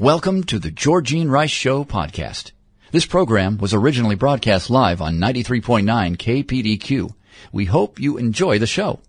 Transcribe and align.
Welcome 0.00 0.44
to 0.44 0.58
the 0.58 0.70
Georgene 0.70 1.28
Rice 1.28 1.50
Show 1.50 1.84
podcast. 1.84 2.52
This 2.90 3.04
program 3.04 3.58
was 3.58 3.74
originally 3.74 4.14
broadcast 4.14 4.70
live 4.70 5.02
on 5.02 5.18
93.9 5.18 6.16
KPDQ. 6.16 7.12
We 7.52 7.66
hope 7.66 8.00
you 8.00 8.16
enjoy 8.16 8.58
the 8.58 8.66
show. 8.66 9.00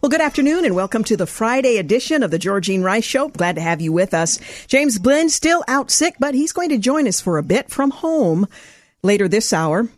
Well, 0.00 0.10
good 0.10 0.20
afternoon 0.20 0.64
and 0.64 0.76
welcome 0.76 1.02
to 1.02 1.16
the 1.16 1.26
Friday 1.26 1.78
edition 1.78 2.22
of 2.22 2.30
the 2.30 2.38
Georgene 2.38 2.84
Rice 2.84 3.02
Show. 3.02 3.30
Glad 3.30 3.56
to 3.56 3.62
have 3.62 3.80
you 3.80 3.92
with 3.92 4.14
us. 4.14 4.38
James 4.68 5.00
Blinn 5.00 5.28
still 5.28 5.64
out 5.66 5.90
sick, 5.90 6.14
but 6.20 6.36
he's 6.36 6.52
going 6.52 6.68
to 6.68 6.78
join 6.78 7.08
us 7.08 7.20
for 7.20 7.36
a 7.36 7.42
bit 7.42 7.70
from 7.70 7.90
home 7.90 8.46
later 9.02 9.26
this 9.26 9.52
hour. 9.52 9.88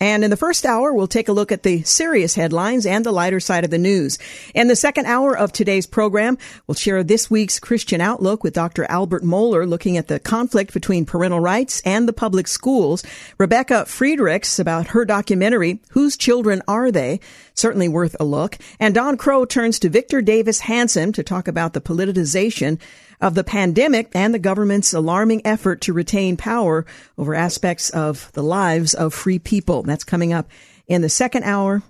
And 0.00 0.22
in 0.22 0.30
the 0.30 0.36
first 0.36 0.64
hour, 0.64 0.92
we'll 0.92 1.08
take 1.08 1.28
a 1.28 1.32
look 1.32 1.50
at 1.50 1.64
the 1.64 1.82
serious 1.82 2.36
headlines 2.36 2.86
and 2.86 3.04
the 3.04 3.10
lighter 3.10 3.40
side 3.40 3.64
of 3.64 3.70
the 3.70 3.78
news. 3.78 4.18
In 4.54 4.68
the 4.68 4.76
second 4.76 5.06
hour 5.06 5.36
of 5.36 5.52
today's 5.52 5.86
program, 5.86 6.38
we'll 6.66 6.76
share 6.76 7.02
this 7.02 7.28
week's 7.28 7.58
Christian 7.58 8.00
Outlook 8.00 8.44
with 8.44 8.54
Dr. 8.54 8.84
Albert 8.88 9.24
Mohler 9.24 9.68
looking 9.68 9.96
at 9.96 10.06
the 10.06 10.20
conflict 10.20 10.72
between 10.72 11.04
parental 11.04 11.40
rights 11.40 11.82
and 11.84 12.06
the 12.06 12.12
public 12.12 12.46
schools. 12.46 13.02
Rebecca 13.38 13.86
Friedrichs 13.86 14.60
about 14.60 14.88
her 14.88 15.04
documentary, 15.04 15.80
Whose 15.90 16.16
Children 16.16 16.62
Are 16.68 16.92
They? 16.92 17.18
Certainly 17.54 17.88
worth 17.88 18.14
a 18.20 18.24
look. 18.24 18.56
And 18.78 18.94
Don 18.94 19.16
Crow 19.16 19.44
turns 19.44 19.80
to 19.80 19.88
Victor 19.88 20.22
Davis 20.22 20.60
Hanson 20.60 21.12
to 21.12 21.24
talk 21.24 21.48
about 21.48 21.72
the 21.72 21.80
politicization 21.80 22.78
of 23.20 23.34
the 23.34 23.44
pandemic 23.44 24.10
and 24.14 24.32
the 24.32 24.38
government's 24.38 24.92
alarming 24.92 25.42
effort 25.44 25.80
to 25.82 25.92
retain 25.92 26.36
power 26.36 26.86
over 27.16 27.34
aspects 27.34 27.90
of 27.90 28.30
the 28.32 28.42
lives 28.42 28.94
of 28.94 29.12
free 29.14 29.38
people. 29.38 29.82
That's 29.82 30.04
coming 30.04 30.32
up 30.32 30.48
in 30.86 31.02
the 31.02 31.08
second 31.08 31.44
hour 31.44 31.82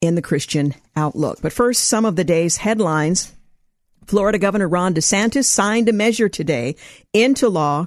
in 0.00 0.14
the 0.14 0.22
Christian 0.22 0.74
Outlook. 0.96 1.40
But 1.42 1.52
first, 1.52 1.84
some 1.84 2.04
of 2.04 2.16
the 2.16 2.24
day's 2.24 2.56
headlines. 2.56 3.32
Florida 4.06 4.38
Governor 4.38 4.68
Ron 4.68 4.94
DeSantis 4.94 5.44
signed 5.44 5.88
a 5.88 5.92
measure 5.92 6.28
today 6.28 6.74
into 7.12 7.48
law 7.48 7.86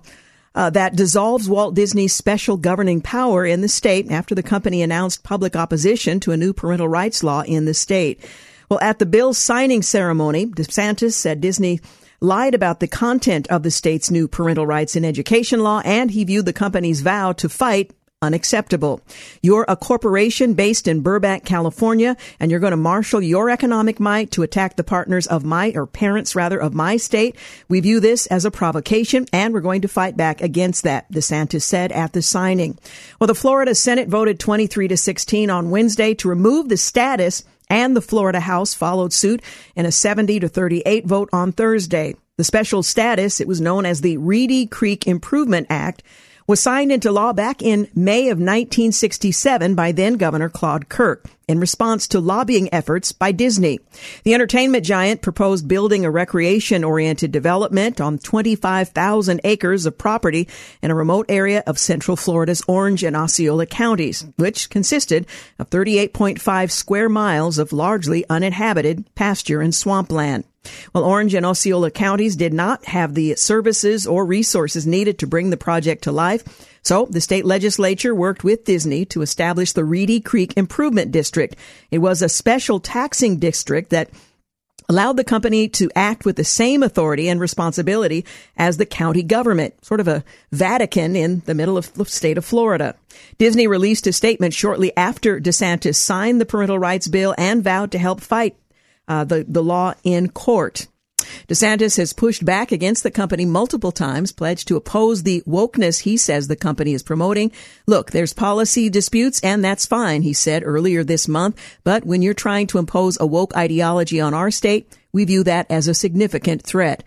uh, 0.55 0.69
that 0.69 0.95
dissolves 0.95 1.49
Walt 1.49 1.75
Disney's 1.75 2.13
special 2.13 2.55
governing 2.55 3.01
power 3.01 3.45
in 3.45 3.59
the 3.59 3.67
state 3.67 4.09
after 4.09 4.33
the 4.33 4.41
company 4.41 4.81
announced 4.81 5.23
public 5.23 5.55
opposition 5.55 6.21
to 6.21 6.31
a 6.31 6.37
new 6.37 6.53
parental 6.53 6.87
rights 6.87 7.23
law 7.23 7.41
in 7.41 7.65
the 7.65 7.73
state. 7.73 8.25
Well, 8.69 8.79
at 8.81 8.97
the 8.97 9.05
bill's 9.05 9.37
signing 9.37 9.81
ceremony, 9.81 10.45
DeSantis 10.47 11.13
said 11.13 11.41
Disney 11.41 11.81
lied 12.21 12.53
about 12.53 12.79
the 12.79 12.87
content 12.87 13.47
of 13.47 13.63
the 13.63 13.71
state's 13.71 14.11
new 14.11 14.27
parental 14.27 14.65
rights 14.65 14.95
in 14.95 15.05
education 15.05 15.61
law, 15.61 15.81
and 15.85 16.11
he 16.11 16.23
viewed 16.23 16.45
the 16.45 16.53
company's 16.53 17.01
vow 17.01 17.31
to 17.33 17.49
fight 17.49 17.91
unacceptable. 18.21 19.01
You're 19.41 19.65
a 19.67 19.75
corporation 19.75 20.53
based 20.53 20.87
in 20.87 21.01
Burbank, 21.01 21.45
California, 21.45 22.17
and 22.39 22.49
you're 22.49 22.59
going 22.59 22.71
to 22.71 22.77
marshal 22.77 23.21
your 23.21 23.49
economic 23.49 23.99
might 23.99 24.31
to 24.31 24.43
attack 24.43 24.75
the 24.75 24.83
partners 24.83 25.27
of 25.27 25.45
my, 25.45 25.71
or 25.75 25.85
parents 25.85 26.35
rather, 26.35 26.57
of 26.57 26.73
my 26.73 26.97
state. 26.97 27.35
We 27.69 27.79
view 27.79 27.99
this 27.99 28.25
as 28.27 28.45
a 28.45 28.51
provocation, 28.51 29.27
and 29.31 29.53
we're 29.53 29.61
going 29.61 29.81
to 29.81 29.87
fight 29.87 30.17
back 30.17 30.41
against 30.41 30.83
that, 30.83 31.11
DeSantis 31.11 31.61
said 31.61 31.91
at 31.91 32.13
the 32.13 32.21
signing. 32.21 32.77
Well, 33.19 33.27
the 33.27 33.35
Florida 33.35 33.75
Senate 33.75 34.07
voted 34.07 34.39
23 34.39 34.87
to 34.87 34.97
16 34.97 35.49
on 35.49 35.69
Wednesday 35.69 36.13
to 36.15 36.29
remove 36.29 36.69
the 36.69 36.77
status 36.77 37.43
and 37.69 37.95
the 37.95 38.01
Florida 38.01 38.39
House 38.39 38.73
followed 38.73 39.13
suit 39.13 39.41
in 39.75 39.85
a 39.85 39.91
70 39.91 40.39
to 40.39 40.47
38 40.47 41.05
vote 41.05 41.29
on 41.31 41.51
Thursday. 41.51 42.15
The 42.37 42.43
special 42.43 42.83
status, 42.83 43.39
it 43.39 43.47
was 43.47 43.61
known 43.61 43.85
as 43.85 44.01
the 44.01 44.17
Reedy 44.17 44.65
Creek 44.65 45.07
Improvement 45.07 45.67
Act, 45.69 46.03
was 46.47 46.59
signed 46.59 46.91
into 46.91 47.11
law 47.11 47.33
back 47.33 47.61
in 47.61 47.89
May 47.95 48.29
of 48.29 48.37
1967 48.37 49.73
by 49.73 49.91
then 49.91 50.15
Governor 50.15 50.49
Claude 50.49 50.89
Kirk 50.89 51.25
in 51.47 51.59
response 51.59 52.07
to 52.07 52.19
lobbying 52.19 52.73
efforts 52.73 53.11
by 53.11 53.31
Disney. 53.31 53.79
The 54.23 54.33
entertainment 54.33 54.85
giant 54.85 55.21
proposed 55.21 55.67
building 55.67 56.05
a 56.05 56.11
recreation 56.11 56.83
oriented 56.83 57.31
development 57.31 58.01
on 58.01 58.17
25,000 58.17 59.41
acres 59.43 59.85
of 59.85 59.97
property 59.97 60.47
in 60.81 60.91
a 60.91 60.95
remote 60.95 61.25
area 61.29 61.63
of 61.67 61.79
central 61.79 62.17
Florida's 62.17 62.63
Orange 62.67 63.03
and 63.03 63.15
Osceola 63.15 63.65
counties, 63.65 64.25
which 64.37 64.69
consisted 64.69 65.27
of 65.59 65.69
38.5 65.69 66.71
square 66.71 67.09
miles 67.09 67.57
of 67.57 67.73
largely 67.73 68.25
uninhabited 68.29 69.05
pasture 69.15 69.61
and 69.61 69.73
swampland. 69.73 70.43
Well, 70.93 71.03
Orange 71.03 71.33
and 71.33 71.45
Osceola 71.45 71.91
counties 71.91 72.35
did 72.35 72.53
not 72.53 72.85
have 72.85 73.13
the 73.13 73.35
services 73.35 74.07
or 74.07 74.25
resources 74.25 74.87
needed 74.87 75.19
to 75.19 75.27
bring 75.27 75.49
the 75.49 75.57
project 75.57 76.03
to 76.03 76.11
life. 76.11 76.43
So 76.85 77.07
the 77.09 77.19
state 77.19 77.45
legislature 77.45 78.13
worked 78.13 78.43
with 78.43 78.63
Disney 78.63 79.05
to 79.05 79.23
establish 79.23 79.71
the 79.71 79.83
Reedy 79.83 80.19
Creek 80.19 80.53
Improvement 80.55 81.11
District. 81.11 81.55
It 81.89 81.97
was 81.97 82.21
a 82.21 82.29
special 82.29 82.79
taxing 82.79 83.39
district 83.39 83.89
that 83.89 84.11
allowed 84.87 85.17
the 85.17 85.23
company 85.23 85.67
to 85.67 85.89
act 85.95 86.25
with 86.25 86.35
the 86.35 86.43
same 86.43 86.83
authority 86.83 87.27
and 87.27 87.39
responsibility 87.39 88.23
as 88.55 88.77
the 88.77 88.85
county 88.85 89.23
government, 89.23 89.83
sort 89.83 89.99
of 89.99 90.07
a 90.07 90.23
Vatican 90.51 91.15
in 91.15 91.41
the 91.47 91.55
middle 91.55 91.75
of 91.75 91.91
the 91.93 92.05
state 92.05 92.37
of 92.37 92.45
Florida. 92.45 92.95
Disney 93.39 93.65
released 93.65 94.05
a 94.05 94.13
statement 94.13 94.53
shortly 94.53 94.95
after 94.95 95.39
DeSantis 95.39 95.95
signed 95.95 96.39
the 96.39 96.45
parental 96.45 96.77
rights 96.77 97.07
bill 97.07 97.33
and 97.35 97.63
vowed 97.63 97.91
to 97.93 97.97
help 97.97 98.21
fight 98.21 98.55
uh, 99.07 99.23
the, 99.23 99.43
the 99.47 99.63
law 99.63 99.95
in 100.03 100.29
court. 100.29 100.85
DeSantis 101.47 101.97
has 101.97 102.13
pushed 102.13 102.45
back 102.45 102.71
against 102.71 103.03
the 103.03 103.11
company 103.11 103.45
multiple 103.45 103.91
times, 103.91 104.31
pledged 104.31 104.67
to 104.67 104.75
oppose 104.75 105.23
the 105.23 105.41
wokeness 105.47 106.01
he 106.01 106.17
says 106.17 106.47
the 106.47 106.55
company 106.55 106.93
is 106.93 107.03
promoting. 107.03 107.51
Look, 107.87 108.11
there's 108.11 108.33
policy 108.33 108.89
disputes 108.89 109.39
and 109.41 109.63
that's 109.63 109.85
fine, 109.85 110.21
he 110.21 110.33
said 110.33 110.63
earlier 110.65 111.03
this 111.03 111.27
month. 111.27 111.59
But 111.83 112.05
when 112.05 112.21
you're 112.21 112.33
trying 112.33 112.67
to 112.67 112.77
impose 112.77 113.17
a 113.19 113.25
woke 113.25 113.55
ideology 113.55 114.19
on 114.19 114.33
our 114.33 114.51
state, 114.51 114.91
we 115.11 115.25
view 115.25 115.43
that 115.43 115.69
as 115.69 115.87
a 115.87 115.93
significant 115.93 116.61
threat. 116.63 117.03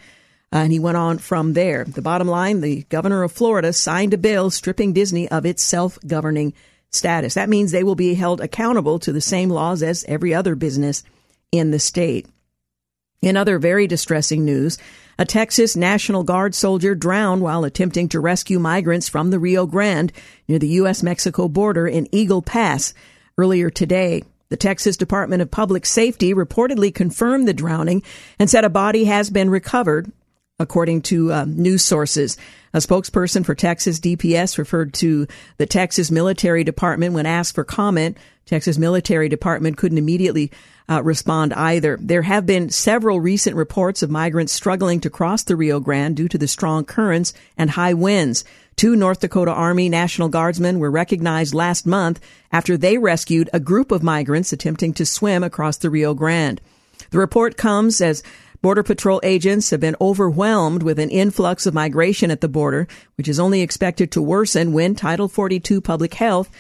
Uh, 0.53 0.59
and 0.59 0.73
he 0.73 0.79
went 0.79 0.97
on 0.97 1.19
from 1.19 1.53
there. 1.53 1.85
The 1.85 2.01
bottom 2.01 2.27
line, 2.27 2.63
the 2.63 2.85
governor 2.85 3.23
of 3.23 3.33
Florida 3.33 3.73
signed 3.73 4.15
a 4.15 4.19
bill 4.19 4.51
stripping 4.51 4.95
Disney 4.95 5.29
of 5.29 5.45
its 5.45 5.63
self-governing 5.63 6.55
status. 6.91 7.35
That 7.35 7.51
means 7.51 7.71
they 7.71 7.85
will 7.85 7.95
be 7.95 8.15
held 8.15 8.41
accountable 8.41 8.99
to 9.01 9.13
the 9.13 9.21
same 9.21 9.51
laws 9.51 9.83
as 9.83 10.05
every 10.09 10.33
other 10.33 10.55
business 10.55 11.03
in 11.53 11.71
the 11.71 11.79
state. 11.79 12.27
In 13.21 13.37
other 13.37 13.59
very 13.59 13.89
distressing 13.89 14.45
news, 14.45 14.79
a 15.19 15.25
Texas 15.25 15.75
National 15.75 16.23
Guard 16.23 16.55
soldier 16.55 16.95
drowned 16.95 17.43
while 17.43 17.65
attempting 17.65 18.09
to 18.11 18.21
rescue 18.21 18.61
migrants 18.61 19.09
from 19.09 19.31
the 19.31 19.41
Rio 19.41 19.67
Grande 19.67 20.13
near 20.47 20.61
the 20.61 20.69
U.S. 20.69 21.03
Mexico 21.03 21.49
border 21.49 21.89
in 21.89 22.07
Eagle 22.15 22.43
Pass 22.43 22.95
earlier 23.37 23.71
today. 23.71 24.23
The 24.51 24.57
Texas 24.57 24.97
Department 24.97 25.43
of 25.43 25.51
Public 25.51 25.85
Safety 25.85 26.33
reportedly 26.33 26.95
confirmed 26.95 27.49
the 27.49 27.53
drowning 27.53 28.05
and 28.39 28.49
said 28.49 28.65
a 28.65 28.71
body 28.71 29.05
has 29.07 29.31
been 29.31 29.51
recovered, 29.51 30.13
according 30.59 31.03
to 31.03 31.33
uh, 31.33 31.45
news 31.45 31.85
sources. 31.85 32.37
A 32.75 32.79
spokesperson 32.79 33.47
for 33.47 33.55
Texas 33.55 34.01
DPS 34.01 34.59
referred 34.59 34.93
to 34.95 35.27
the 35.57 35.67
Texas 35.67 36.11
Military 36.11 36.65
Department 36.65 37.15
when 37.15 37.27
asked 37.27 37.55
for 37.55 37.65
comment. 37.65 38.17
Texas 38.45 38.77
Military 38.77 39.29
Department 39.29 39.77
couldn't 39.77 39.99
immediately 39.99 40.51
uh, 40.89 41.03
respond 41.03 41.53
either. 41.55 41.99
There 42.01 42.23
have 42.23 42.47
been 42.47 42.71
several 42.71 43.21
recent 43.21 43.57
reports 43.57 44.03
of 44.03 44.11
migrants 44.11 44.53
struggling 44.53 45.01
to 45.01 45.11
cross 45.11 45.43
the 45.45 45.55
Rio 45.55 45.81
Grande 45.81 46.17
due 46.17 46.29
to 46.29 46.39
the 46.39 46.49
strong 46.49 46.85
currents 46.85 47.33
and 47.57 47.71
high 47.71 47.95
winds. 47.95 48.45
Two 48.75 48.97
North 48.97 49.21
Dakota 49.21 49.53
Army 49.53 49.89
National 49.89 50.29
Guardsmen 50.29 50.79
were 50.79 50.91
recognized 50.91 51.55
last 51.55 51.87
month 51.87 52.21
after 52.51 52.77
they 52.77 52.97
rescued 52.97 53.51
a 53.53 53.61
group 53.61 53.93
of 53.93 54.03
migrants 54.03 54.53
attempting 54.53 54.95
to 54.95 55.07
swim 55.07 55.43
across 55.43 55.77
the 55.77 55.91
Rio 55.91 56.15
Grande. 56.15 56.61
The 57.11 57.19
report 57.19 57.57
comes 57.57 58.01
as 58.01 58.23
Border 58.61 58.83
Patrol 58.83 59.21
agents 59.23 59.71
have 59.71 59.79
been 59.79 59.95
overwhelmed 60.01 60.83
with 60.83 60.99
an 60.99 61.11
influx 61.11 61.65
of 61.65 61.75
migration 61.75 62.33
at 62.33 62.41
the 62.41 62.49
border, 62.49 62.89
which 63.17 63.29
is 63.29 63.39
only 63.39 63.61
expected 63.61 64.11
to 64.11 64.23
worsen 64.23 64.73
when 64.73 64.97
Title 64.97 65.29
42 65.29 65.81
public 65.81 66.15
health 66.15 66.51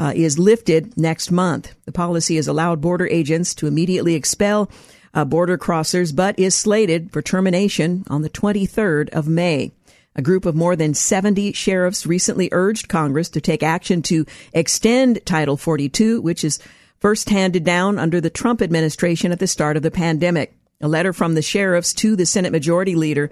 uh, 0.00 0.12
is 0.16 0.36
lifted 0.36 0.96
next 0.98 1.30
month. 1.30 1.72
The 1.84 1.92
policy 1.92 2.34
has 2.36 2.48
allowed 2.48 2.80
border 2.80 3.06
agents 3.06 3.54
to 3.56 3.68
immediately 3.68 4.16
expel 4.16 4.68
uh, 5.14 5.24
border 5.24 5.56
crossers, 5.56 6.14
but 6.14 6.36
is 6.40 6.56
slated 6.56 7.12
for 7.12 7.22
termination 7.22 8.02
on 8.08 8.22
the 8.22 8.30
23rd 8.30 9.10
of 9.10 9.28
May. 9.28 9.70
A 10.16 10.22
group 10.22 10.46
of 10.46 10.56
more 10.56 10.74
than 10.74 10.92
70 10.92 11.52
sheriffs 11.52 12.04
recently 12.04 12.48
urged 12.50 12.88
Congress 12.88 13.28
to 13.30 13.40
take 13.40 13.62
action 13.62 14.02
to 14.02 14.26
extend 14.52 15.24
Title 15.24 15.56
42, 15.56 16.20
which 16.20 16.42
is 16.42 16.58
first 16.98 17.30
handed 17.30 17.62
down 17.62 17.96
under 17.96 18.20
the 18.20 18.30
Trump 18.30 18.60
administration 18.60 19.30
at 19.30 19.38
the 19.38 19.46
start 19.46 19.76
of 19.76 19.84
the 19.84 19.90
pandemic. 19.92 20.56
A 20.80 20.88
letter 20.88 21.12
from 21.12 21.34
the 21.34 21.42
sheriffs 21.42 21.92
to 21.94 22.16
the 22.16 22.26
Senate 22.26 22.52
Majority 22.52 22.94
Leader 22.94 23.30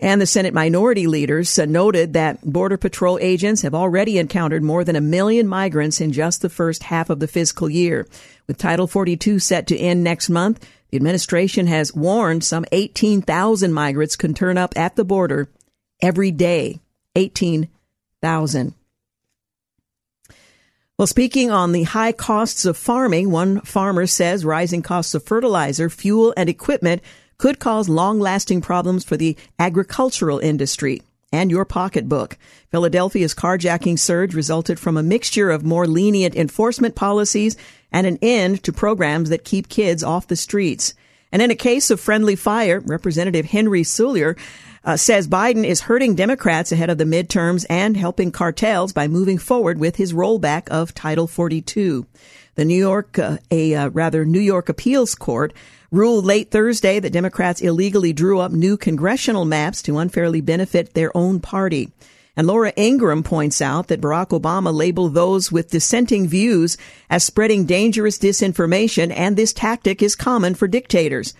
And 0.00 0.20
the 0.20 0.26
Senate 0.26 0.54
minority 0.54 1.08
leaders 1.08 1.58
uh, 1.58 1.64
noted 1.64 2.12
that 2.12 2.40
Border 2.42 2.76
Patrol 2.76 3.18
agents 3.20 3.62
have 3.62 3.74
already 3.74 4.18
encountered 4.18 4.62
more 4.62 4.84
than 4.84 4.94
a 4.94 5.00
million 5.00 5.48
migrants 5.48 6.00
in 6.00 6.12
just 6.12 6.40
the 6.40 6.48
first 6.48 6.84
half 6.84 7.10
of 7.10 7.18
the 7.18 7.26
fiscal 7.26 7.68
year. 7.68 8.06
With 8.46 8.58
Title 8.58 8.86
42 8.86 9.40
set 9.40 9.66
to 9.66 9.76
end 9.76 10.04
next 10.04 10.28
month, 10.28 10.64
the 10.90 10.96
administration 10.96 11.66
has 11.66 11.94
warned 11.94 12.44
some 12.44 12.64
18,000 12.70 13.72
migrants 13.72 14.16
can 14.16 14.34
turn 14.34 14.56
up 14.56 14.72
at 14.76 14.94
the 14.94 15.04
border 15.04 15.48
every 16.00 16.30
day. 16.30 16.80
18,000. 17.16 18.74
Well, 20.98 21.06
speaking 21.06 21.52
on 21.52 21.70
the 21.70 21.84
high 21.84 22.10
costs 22.10 22.64
of 22.64 22.76
farming, 22.76 23.30
one 23.30 23.60
farmer 23.60 24.08
says 24.08 24.44
rising 24.44 24.82
costs 24.82 25.14
of 25.14 25.22
fertilizer, 25.22 25.88
fuel, 25.88 26.34
and 26.36 26.48
equipment 26.48 27.02
could 27.36 27.60
cause 27.60 27.88
long 27.88 28.18
lasting 28.18 28.62
problems 28.62 29.04
for 29.04 29.16
the 29.16 29.36
agricultural 29.60 30.40
industry 30.40 31.00
and 31.32 31.52
your 31.52 31.64
pocketbook. 31.64 32.36
Philadelphia's 32.72 33.32
carjacking 33.32 33.96
surge 33.96 34.34
resulted 34.34 34.80
from 34.80 34.96
a 34.96 35.02
mixture 35.04 35.52
of 35.52 35.64
more 35.64 35.86
lenient 35.86 36.34
enforcement 36.34 36.96
policies 36.96 37.56
and 37.92 38.04
an 38.04 38.18
end 38.20 38.64
to 38.64 38.72
programs 38.72 39.28
that 39.28 39.44
keep 39.44 39.68
kids 39.68 40.02
off 40.02 40.26
the 40.26 40.34
streets. 40.34 40.94
And 41.30 41.40
in 41.40 41.52
a 41.52 41.54
case 41.54 41.92
of 41.92 42.00
friendly 42.00 42.34
fire, 42.34 42.80
Representative 42.80 43.46
Henry 43.46 43.82
Cuellar 43.82 44.36
uh, 44.84 44.96
says 44.96 45.28
Biden 45.28 45.64
is 45.64 45.82
hurting 45.82 46.14
Democrats 46.14 46.72
ahead 46.72 46.90
of 46.90 46.98
the 46.98 47.04
midterms 47.04 47.66
and 47.68 47.96
helping 47.96 48.32
cartels 48.32 48.92
by 48.92 49.08
moving 49.08 49.38
forward 49.38 49.78
with 49.78 49.96
his 49.96 50.12
rollback 50.12 50.68
of 50.68 50.94
Title 50.94 51.26
42. 51.26 52.06
The 52.54 52.64
New 52.64 52.78
York, 52.78 53.18
uh, 53.18 53.38
a 53.50 53.74
uh, 53.74 53.88
rather 53.90 54.24
New 54.24 54.40
York 54.40 54.68
appeals 54.68 55.14
court 55.14 55.52
ruled 55.90 56.24
late 56.24 56.50
Thursday 56.50 57.00
that 57.00 57.12
Democrats 57.12 57.60
illegally 57.60 58.12
drew 58.12 58.40
up 58.40 58.52
new 58.52 58.76
congressional 58.76 59.44
maps 59.44 59.80
to 59.82 59.98
unfairly 59.98 60.40
benefit 60.40 60.94
their 60.94 61.16
own 61.16 61.40
party. 61.40 61.92
And 62.36 62.46
Laura 62.46 62.72
Ingraham 62.76 63.24
points 63.24 63.60
out 63.60 63.88
that 63.88 64.00
Barack 64.00 64.28
Obama 64.28 64.72
labeled 64.72 65.14
those 65.14 65.50
with 65.50 65.70
dissenting 65.70 66.28
views 66.28 66.76
as 67.10 67.24
spreading 67.24 67.64
dangerous 67.64 68.16
disinformation, 68.16 69.12
and 69.12 69.36
this 69.36 69.52
tactic 69.52 70.02
is 70.02 70.14
common 70.14 70.54
for 70.54 70.68
dictators. 70.68 71.34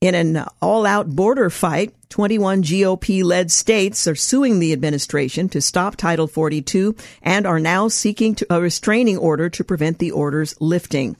In 0.00 0.14
an 0.14 0.44
all 0.62 0.86
out 0.86 1.08
border 1.08 1.50
fight, 1.50 1.92
21 2.10 2.62
GOP 2.62 3.24
led 3.24 3.50
states 3.50 4.06
are 4.06 4.14
suing 4.14 4.60
the 4.60 4.72
administration 4.72 5.48
to 5.48 5.60
stop 5.60 5.96
Title 5.96 6.28
42 6.28 6.94
and 7.20 7.44
are 7.48 7.58
now 7.58 7.88
seeking 7.88 8.36
a 8.48 8.60
restraining 8.60 9.18
order 9.18 9.50
to 9.50 9.64
prevent 9.64 9.98
the 9.98 10.12
order's 10.12 10.54
lifting. 10.60 11.16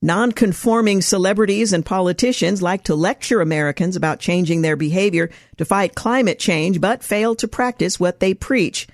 Non-conforming 0.00 1.02
celebrities 1.02 1.72
and 1.72 1.84
politicians 1.84 2.62
like 2.62 2.84
to 2.84 2.94
lecture 2.94 3.40
Americans 3.40 3.96
about 3.96 4.20
changing 4.20 4.62
their 4.62 4.76
behavior 4.76 5.28
to 5.56 5.64
fight 5.64 5.96
climate 5.96 6.38
change, 6.38 6.80
but 6.80 7.02
fail 7.02 7.34
to 7.34 7.48
practice 7.48 7.98
what 7.98 8.20
they 8.20 8.32
preach. 8.32 8.86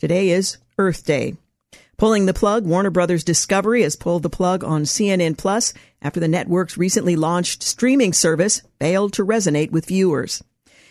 Today 0.00 0.30
is 0.30 0.58
Earth 0.78 1.06
Day. 1.06 1.36
Pulling 1.98 2.26
the 2.26 2.34
plug, 2.34 2.66
Warner 2.66 2.90
Brothers 2.90 3.24
Discovery 3.24 3.82
has 3.82 3.96
pulled 3.96 4.22
the 4.22 4.28
plug 4.28 4.62
on 4.62 4.82
CNN 4.82 5.38
Plus 5.38 5.72
after 6.02 6.20
the 6.20 6.28
network's 6.28 6.76
recently 6.76 7.16
launched 7.16 7.62
streaming 7.62 8.12
service 8.12 8.60
failed 8.78 9.14
to 9.14 9.24
resonate 9.24 9.70
with 9.70 9.86
viewers. 9.86 10.44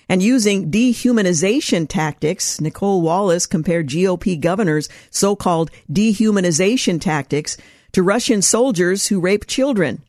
And 0.09 0.23
using 0.23 0.71
dehumanization 0.71 1.87
tactics, 1.87 2.59
Nicolle 2.59 3.03
Wallace 3.03 3.45
compared 3.45 3.87
GOP 3.87 4.39
governors' 4.39 4.89
so-called 5.11 5.69
dehumanization 5.91 6.99
tactics 6.99 7.55
to 7.91 8.01
Russian 8.01 8.41
soldiers 8.41 9.07
who 9.07 9.19
rape 9.19 9.45
children. 9.45 10.01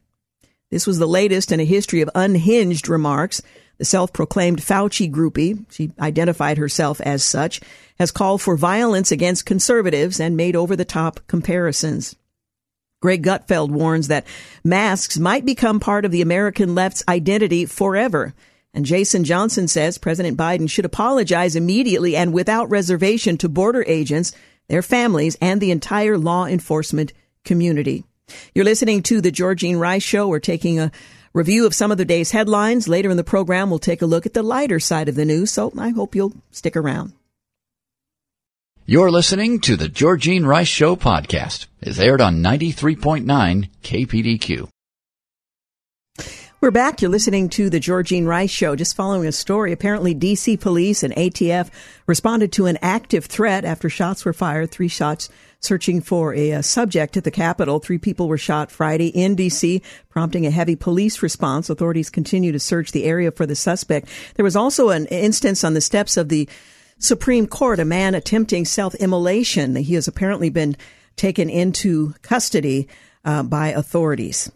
This 0.70 0.86
was 0.86 0.98
the 0.98 1.06
latest 1.06 1.52
in 1.52 1.60
a 1.60 1.64
history 1.64 2.00
of 2.00 2.10
unhinged 2.14 2.88
remarks. 2.88 3.42
The 3.78 3.84
self-proclaimed 3.84 4.60
Fauci 4.60 5.10
groupie, 5.10 5.64
she 5.70 5.92
identified 6.00 6.58
herself 6.58 7.00
as 7.00 7.22
such, 7.22 7.60
has 7.98 8.10
called 8.10 8.40
for 8.40 8.56
violence 8.56 9.12
against 9.12 9.46
conservatives 9.46 10.18
and 10.18 10.36
made 10.36 10.56
over-the-top 10.56 11.20
comparisons. 11.26 12.16
Greg 13.02 13.22
Gutfeld 13.22 13.70
warns 13.70 14.08
that 14.08 14.26
masks 14.64 15.18
might 15.18 15.44
become 15.44 15.78
part 15.78 16.04
of 16.04 16.10
the 16.10 16.22
American 16.22 16.74
left's 16.74 17.04
identity 17.06 17.66
forever. 17.66 18.34
And 18.72 18.86
Jason 18.86 19.24
Johnson 19.24 19.68
says 19.68 19.98
President 19.98 20.36
Biden 20.36 20.68
should 20.68 20.84
apologize 20.84 21.56
immediately 21.56 22.16
and 22.16 22.32
without 22.32 22.70
reservation 22.70 23.36
to 23.38 23.48
border 23.48 23.84
agents, 23.86 24.32
their 24.68 24.82
families, 24.82 25.36
and 25.40 25.60
the 25.60 25.70
entire 25.70 26.18
law 26.18 26.46
enforcement 26.46 27.12
community. 27.44 28.04
You're 28.54 28.64
listening 28.64 29.02
to 29.04 29.20
the 29.20 29.30
Georgene 29.30 29.78
Rice 29.78 30.02
Show. 30.02 30.28
We're 30.28 30.40
taking 30.40 30.80
a 30.80 30.90
review 31.36 31.66
of 31.66 31.74
some 31.74 31.92
of 31.92 31.98
the 31.98 32.04
day's 32.04 32.30
headlines. 32.30 32.88
Later 32.88 33.10
in 33.10 33.18
the 33.18 33.22
program, 33.22 33.68
we'll 33.68 33.78
take 33.78 34.00
a 34.00 34.06
look 34.06 34.24
at 34.24 34.32
the 34.32 34.42
lighter 34.42 34.80
side 34.80 35.08
of 35.08 35.14
the 35.14 35.24
news, 35.26 35.52
so 35.52 35.70
I 35.78 35.90
hope 35.90 36.14
you'll 36.14 36.32
stick 36.50 36.76
around. 36.76 37.12
You're 38.86 39.10
listening 39.10 39.60
to 39.60 39.76
the 39.76 39.88
Georgene 39.88 40.46
Rice 40.46 40.68
Show 40.68 40.96
podcast. 40.96 41.66
It's 41.80 41.98
aired 41.98 42.20
on 42.20 42.42
93.9 42.42 43.68
KPDQ. 43.82 44.68
We're 46.58 46.70
back. 46.70 47.02
You're 47.02 47.10
listening 47.10 47.50
to 47.50 47.68
the 47.68 47.78
Georgene 47.78 48.26
Rice 48.26 48.50
Show. 48.50 48.76
Just 48.76 48.96
following 48.96 49.28
a 49.28 49.32
story. 49.32 49.72
Apparently, 49.72 50.14
DC 50.14 50.58
police 50.58 51.02
and 51.02 51.14
ATF 51.14 51.68
responded 52.06 52.50
to 52.52 52.64
an 52.64 52.78
active 52.80 53.26
threat 53.26 53.66
after 53.66 53.90
shots 53.90 54.24
were 54.24 54.32
fired. 54.32 54.70
Three 54.70 54.88
shots 54.88 55.28
searching 55.60 56.00
for 56.00 56.34
a, 56.34 56.52
a, 56.52 56.62
subject 56.62 57.18
at 57.18 57.24
the 57.24 57.30
Capitol. 57.30 57.78
Three 57.78 57.98
people 57.98 58.26
were 58.26 58.38
shot 58.38 58.70
Friday 58.70 59.08
in 59.08 59.34
D.C., 59.34 59.82
prompting 60.08 60.46
a 60.46 60.50
heavy 60.50 60.76
police 60.76 61.22
response. 61.22 61.68
Authorities 61.68 62.08
continue 62.08 62.52
to 62.52 62.58
search 62.58 62.92
the 62.92 63.04
area 63.04 63.30
for 63.30 63.44
the 63.44 63.54
suspect. 63.54 64.08
There 64.36 64.44
was 64.44 64.56
also 64.56 64.88
an 64.88 65.04
instance 65.06 65.62
on 65.62 65.74
the 65.74 65.82
steps 65.82 66.16
of 66.16 66.30
the 66.30 66.48
Supreme 66.98 67.46
Court, 67.46 67.80
a 67.80 67.84
man 67.84 68.14
attempting 68.14 68.64
self-immolation. 68.64 69.76
He 69.76 69.92
has 69.92 70.08
apparently 70.08 70.48
been 70.48 70.74
taken 71.16 71.50
into 71.50 72.14
custody 72.22 72.88
uh, 73.26 73.42
by 73.42 73.68
authorities. 73.68 74.50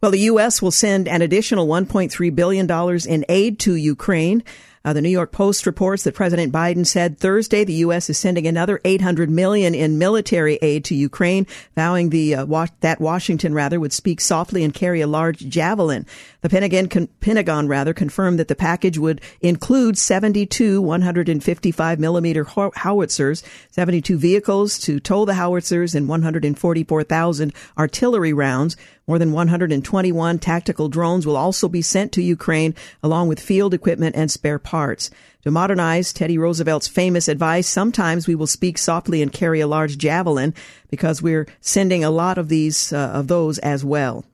Well, 0.00 0.10
the 0.10 0.18
U.S. 0.20 0.60
will 0.60 0.70
send 0.70 1.08
an 1.08 1.22
additional 1.22 1.66
$1.3 1.66 2.34
billion 2.34 2.70
in 3.08 3.24
aid 3.28 3.58
to 3.60 3.74
Ukraine. 3.74 4.42
Uh, 4.86 4.92
the 4.92 5.00
New 5.00 5.08
York 5.08 5.32
Post 5.32 5.64
reports 5.64 6.02
that 6.02 6.14
President 6.14 6.52
Biden 6.52 6.86
said 6.86 7.18
Thursday 7.18 7.64
the 7.64 7.72
U.S. 7.74 8.10
is 8.10 8.18
sending 8.18 8.46
another 8.46 8.82
800 8.84 9.30
million 9.30 9.74
in 9.74 9.96
military 9.96 10.56
aid 10.60 10.84
to 10.84 10.94
Ukraine, 10.94 11.46
vowing 11.74 12.10
the 12.10 12.34
uh, 12.34 12.44
wa- 12.44 12.66
that 12.80 13.00
Washington 13.00 13.54
rather 13.54 13.80
would 13.80 13.94
speak 13.94 14.20
softly 14.20 14.62
and 14.62 14.74
carry 14.74 15.00
a 15.00 15.06
large 15.06 15.38
javelin. 15.48 16.04
The 16.42 16.50
Pentagon, 16.50 16.88
con- 16.88 17.08
Pentagon 17.20 17.66
rather 17.66 17.94
confirmed 17.94 18.38
that 18.38 18.48
the 18.48 18.54
package 18.54 18.98
would 18.98 19.22
include 19.40 19.96
72 19.96 20.82
155 20.82 21.98
millimeter 21.98 22.44
howitzers, 22.44 23.42
72 23.70 24.18
vehicles 24.18 24.78
to 24.80 25.00
tow 25.00 25.24
the 25.24 25.32
howitzers, 25.32 25.94
and 25.94 26.10
144,000 26.10 27.54
artillery 27.78 28.34
rounds. 28.34 28.76
More 29.06 29.18
than 29.18 29.32
121 29.32 30.38
tactical 30.38 30.88
drones 30.88 31.26
will 31.26 31.36
also 31.36 31.68
be 31.68 31.82
sent 31.82 32.10
to 32.12 32.22
Ukraine, 32.22 32.74
along 33.02 33.28
with 33.28 33.38
field 33.38 33.74
equipment 33.74 34.16
and 34.16 34.30
spare 34.30 34.58
parts. 34.58 35.10
To 35.42 35.50
modernize 35.50 36.12
Teddy 36.12 36.38
Roosevelt's 36.38 36.88
famous 36.88 37.28
advice, 37.28 37.68
sometimes 37.68 38.26
we 38.26 38.34
will 38.34 38.46
speak 38.46 38.78
softly 38.78 39.20
and 39.20 39.30
carry 39.30 39.60
a 39.60 39.66
large 39.66 39.98
javelin 39.98 40.54
because 40.90 41.20
we're 41.20 41.46
sending 41.60 42.02
a 42.02 42.10
lot 42.10 42.38
of 42.38 42.48
these, 42.48 42.94
uh, 42.94 43.10
of 43.12 43.28
those 43.28 43.58
as 43.58 43.84
well. 43.84 44.24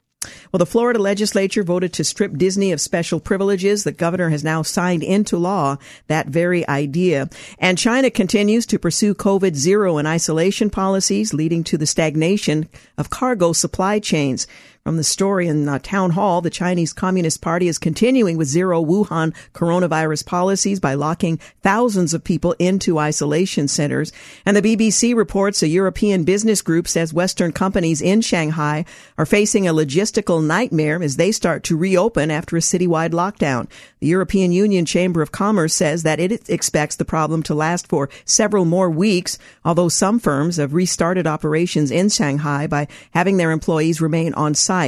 Well, 0.53 0.59
the 0.59 0.67
Florida 0.67 0.99
legislature 0.99 1.63
voted 1.63 1.95
to 1.95 2.05
strip 2.05 2.37
Disney 2.37 2.73
of 2.73 2.81
special 2.81 3.21
privileges. 3.21 3.85
The 3.85 3.93
governor 3.93 4.29
has 4.29 4.45
now 4.45 4.61
signed 4.61 5.03
into 5.03 5.39
law 5.39 5.79
that 6.09 6.27
very 6.27 6.69
idea. 6.69 7.31
And 7.59 7.79
China 7.79 8.11
continues 8.11 8.67
to 8.67 8.79
pursue 8.79 9.15
COVID 9.15 9.55
zero 9.55 9.97
and 9.97 10.07
isolation 10.07 10.69
policies, 10.69 11.33
leading 11.33 11.65
to 11.65 11.79
the 11.79 11.87
stagnation 11.87 12.69
of 12.99 13.09
cargo 13.09 13.55
supply 13.55 13.99
chains. 13.99 14.47
From 14.91 14.97
the 14.97 15.05
story 15.05 15.47
in 15.47 15.69
uh, 15.69 15.79
Town 15.79 16.11
Hall, 16.11 16.41
the 16.41 16.51
Chinese 16.51 16.93
Communist 16.93 17.41
Party 17.41 17.69
is 17.69 17.79
continuing 17.79 18.37
with 18.37 18.49
zero 18.49 18.85
Wuhan 18.85 19.33
coronavirus 19.55 20.27
policies 20.27 20.81
by 20.81 20.95
locking 20.95 21.37
thousands 21.63 22.13
of 22.13 22.25
people 22.25 22.57
into 22.59 22.99
isolation 22.99 23.69
centers. 23.69 24.13
And 24.45 24.57
the 24.57 24.63
BBC 24.63 25.15
reports 25.15 25.63
a 25.63 25.69
European 25.69 26.25
business 26.25 26.61
group 26.61 26.89
says 26.89 27.15
Western 27.15 27.53
companies 27.53 28.03
in 28.03 28.21
Shanghai 28.21 28.85
are 29.17 29.27
facing 29.27 29.69
a 29.69 29.73
logistical 29.73 30.45
nightmare 30.45 31.01
as 31.01 31.15
they 31.15 31.31
start 31.31 31.63
to 31.65 31.77
reopen 31.77 32.33
after 32.33 32.57
a 32.57 32.61
citywide 32.61 33.11
lockdown. 33.11 33.69
The 34.01 34.09
European 34.09 34.51
Union 34.51 34.87
Chamber 34.87 35.23
of 35.23 35.31
Commerce 35.31 35.73
says 35.73 36.03
that 36.03 36.19
it 36.19 36.51
expects 36.51 36.97
the 36.97 37.05
problem 37.05 37.45
to 37.45 37.55
last 37.55 37.87
for 37.87 38.09
several 38.25 38.65
more 38.65 38.91
weeks, 38.91 39.39
although 39.65 39.89
some 39.89 40.19
firms 40.19 40.57
have 40.57 40.75
restarted 40.75 41.29
operations 41.29 41.93
in 41.93 42.09
Shanghai 42.09 42.67
by 42.67 42.89
having 43.13 43.37
their 43.37 43.53
employees 43.53 44.01
remain 44.01 44.35
on 44.35 44.57
site. 44.57 44.80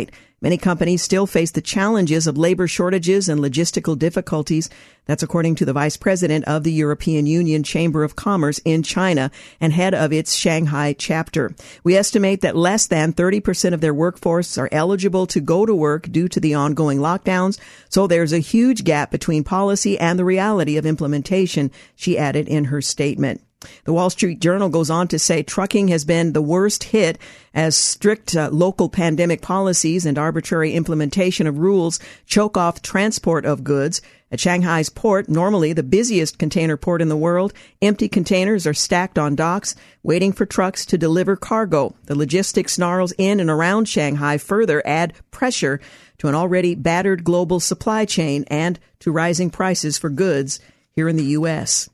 Many 0.43 0.59
companies 0.59 1.03
still 1.03 1.29
face 1.29 1.53
the 1.53 1.61
challenges 1.61 2.27
of 2.27 2.37
labor 2.37 2.67
shortages 2.67 3.29
and 3.29 3.41
logistical 3.41 3.97
difficulties. 3.97 4.69
That's 5.07 5.23
according 5.23 5.55
to 5.57 5.65
the 5.65 5.73
vice 5.73 5.97
president 5.97 6.47
of 6.47 6.65
the 6.65 6.73
European 6.73 7.27
Union 7.27 7.63
Chamber 7.63 8.03
of 8.03 8.17
Commerce 8.17 8.59
in 8.65 8.83
China 8.83 9.31
and 9.61 9.73
head 9.73 9.95
of 9.95 10.13
its 10.13 10.35
Shanghai 10.35 10.95
chapter. 10.99 11.55
We 11.85 11.95
estimate 11.95 12.41
that 12.41 12.57
less 12.57 12.89
than 12.89 13.13
30% 13.13 13.73
of 13.73 13.81
their 13.81 13.95
workforce 13.95 14.59
are 14.59 14.69
eligible 14.73 15.29
to 15.29 15.41
go 15.41 15.65
to 15.65 15.75
work 15.75 16.11
due 16.11 16.27
to 16.27 16.41
the 16.41 16.55
ongoing 16.55 16.99
lockdowns. 16.99 17.57
So 17.89 18.09
there's 18.09 18.33
a 18.33 18.41
huge 18.41 18.83
gap 18.83 19.13
between 19.13 19.45
policy 19.45 19.97
and 19.97 20.19
the 20.19 20.25
reality 20.25 20.77
of 20.77 20.85
implementation, 20.85 21.71
she 21.95 22.19
added 22.19 22.49
in 22.49 22.65
her 22.65 22.83
statement. 22.83 23.43
The 23.85 23.93
Wall 23.93 24.11
Street 24.11 24.41
Journal 24.41 24.69
goes 24.69 24.91
on 24.91 25.09
to 25.09 25.19
say 25.19 25.43
trucking 25.43 25.89
has 25.89 26.05
been 26.05 26.33
the 26.33 26.43
worst 26.43 26.85
hit 26.85 27.19
as 27.55 27.77
strict 27.77 28.37
uh, 28.37 28.49
local 28.51 28.89
pandemic 28.89 29.43
policies 29.43 30.07
and 30.07 30.19
arbitrary 30.19 30.73
implementation 30.73 31.47
of 31.47 31.59
rules 31.59 32.01
choke 32.27 32.57
off 32.57 32.83
transport 32.83 33.45
of 33.45 33.65
goods. 33.65 34.01
At 34.31 34.41
Shanghai's 34.41 34.89
port, 34.89 35.29
normally 35.29 35.75
the 35.75 35.83
busiest 35.83 36.39
container 36.39 36.79
port 36.79 37.03
in 37.03 37.11
the 37.11 37.17
world, 37.17 37.53
empty 37.83 38.09
containers 38.09 38.67
are 38.67 38.73
stacked 38.73 39.19
on 39.19 39.35
docks, 39.35 39.75
waiting 40.03 40.33
for 40.33 40.47
trucks 40.47 40.87
to 40.87 40.97
deliver 40.97 41.37
cargo. 41.37 41.95
The 42.07 42.17
logistics 42.17 42.73
snarls 42.73 43.13
in 43.19 43.41
and 43.41 43.51
around 43.51 43.91
Shanghai 43.91 44.39
further 44.39 44.83
add 44.87 45.13
pressure 45.31 45.81
to 46.17 46.29
an 46.29 46.35
already 46.35 46.75
battered 46.75 47.25
global 47.25 47.61
supply 47.61 48.07
chain 48.07 48.45
and 48.47 48.81
to 49.01 49.13
rising 49.13 49.51
prices 49.51 49.99
for 49.99 50.09
goods 50.09 50.61
here 50.93 51.09
in 51.09 51.17
the 51.17 51.25
U.S. 51.25 51.91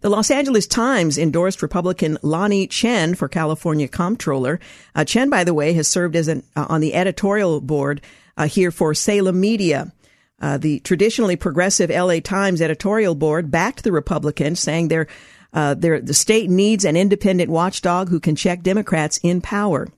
The 0.00 0.08
Los 0.08 0.30
Angeles 0.30 0.66
Times 0.66 1.18
endorsed 1.18 1.60
Republican 1.60 2.16
Lanhee 2.22 2.68
Chen 2.70 3.14
for 3.14 3.28
California 3.28 3.88
comptroller. 3.88 4.58
Uh, 4.94 5.04
Chen, 5.04 5.28
by 5.28 5.44
the 5.44 5.52
way, 5.52 5.74
has 5.74 5.86
served 5.86 6.16
as 6.16 6.28
an, 6.28 6.42
uh, 6.56 6.66
on 6.68 6.80
the 6.80 6.94
editorial 6.94 7.60
board 7.60 8.00
uh, 8.36 8.46
here 8.46 8.70
for 8.70 8.94
Salem 8.94 9.38
Media. 9.38 9.92
Uh, 10.40 10.58
the 10.58 10.80
traditionally 10.80 11.36
progressive 11.36 11.90
LA 11.90 12.20
Times 12.20 12.60
editorial 12.62 13.14
board 13.14 13.50
backed 13.50 13.84
the 13.84 13.92
Republicans, 13.92 14.60
saying 14.60 14.88
they're, 14.88 15.08
uh, 15.52 15.74
they're, 15.74 16.00
the 16.00 16.14
state 16.14 16.48
needs 16.48 16.84
an 16.84 16.96
independent 16.96 17.50
watchdog 17.50 18.08
who 18.08 18.20
can 18.20 18.36
check 18.36 18.62
Democrats 18.62 19.18
in 19.22 19.40
power. 19.40 19.88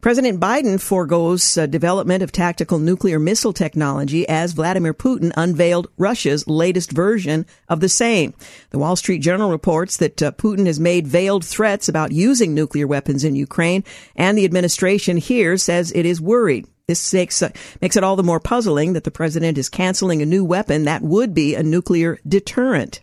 President 0.00 0.40
Biden 0.40 0.80
foregoes 0.80 1.58
uh, 1.58 1.66
development 1.66 2.22
of 2.22 2.32
tactical 2.32 2.78
nuclear 2.78 3.18
missile 3.18 3.52
technology 3.52 4.28
as 4.28 4.52
Vladimir 4.52 4.94
Putin 4.94 5.32
unveiled 5.36 5.90
Russia's 5.98 6.46
latest 6.48 6.92
version 6.92 7.46
of 7.68 7.80
the 7.80 7.88
same. 7.88 8.34
The 8.70 8.78
Wall 8.78 8.96
Street 8.96 9.18
Journal 9.18 9.50
reports 9.50 9.96
that 9.98 10.22
uh, 10.22 10.32
Putin 10.32 10.66
has 10.66 10.80
made 10.80 11.06
veiled 11.06 11.44
threats 11.44 11.88
about 11.88 12.12
using 12.12 12.54
nuclear 12.54 12.86
weapons 12.86 13.24
in 13.24 13.34
Ukraine, 13.34 13.84
and 14.16 14.36
the 14.36 14.44
administration 14.44 15.16
here 15.16 15.56
says 15.56 15.92
it 15.92 16.06
is 16.06 16.20
worried. 16.20 16.66
This 16.86 17.12
makes, 17.12 17.40
uh, 17.40 17.50
makes 17.80 17.96
it 17.96 18.02
all 18.02 18.16
the 18.16 18.22
more 18.24 18.40
puzzling 18.40 18.94
that 18.94 19.04
the 19.04 19.12
president 19.12 19.58
is 19.58 19.68
canceling 19.68 20.22
a 20.22 20.26
new 20.26 20.44
weapon 20.44 20.84
that 20.84 21.02
would 21.02 21.34
be 21.34 21.54
a 21.54 21.62
nuclear 21.62 22.18
deterrent. 22.26 23.00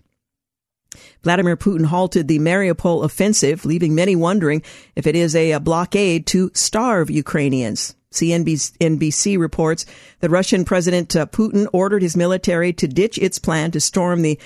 Vladimir 1.27 1.57
Putin 1.57 1.83
halted 1.83 2.29
the 2.29 2.39
Mariupol 2.39 3.03
offensive, 3.03 3.65
leaving 3.65 3.93
many 3.93 4.15
wondering 4.15 4.63
if 4.95 5.05
it 5.05 5.13
is 5.13 5.35
a, 5.35 5.57
blockade 5.57 6.25
to 6.27 6.49
starve 6.53 7.09
Ukrainians. 7.09 7.95
CNBC 8.13 9.37
reports 9.37 9.85
that 10.21 10.29
Russian 10.29 10.63
President 10.63 11.13
uh, 11.17 11.25
Putin 11.25 11.67
ordered 11.73 12.01
his 12.01 12.15
military 12.15 12.71
to 12.71 12.87
ditch 12.87 13.17
its 13.17 13.39
plan 13.39 13.71
to 13.71 13.81
storm 13.81 14.21
the 14.21 14.39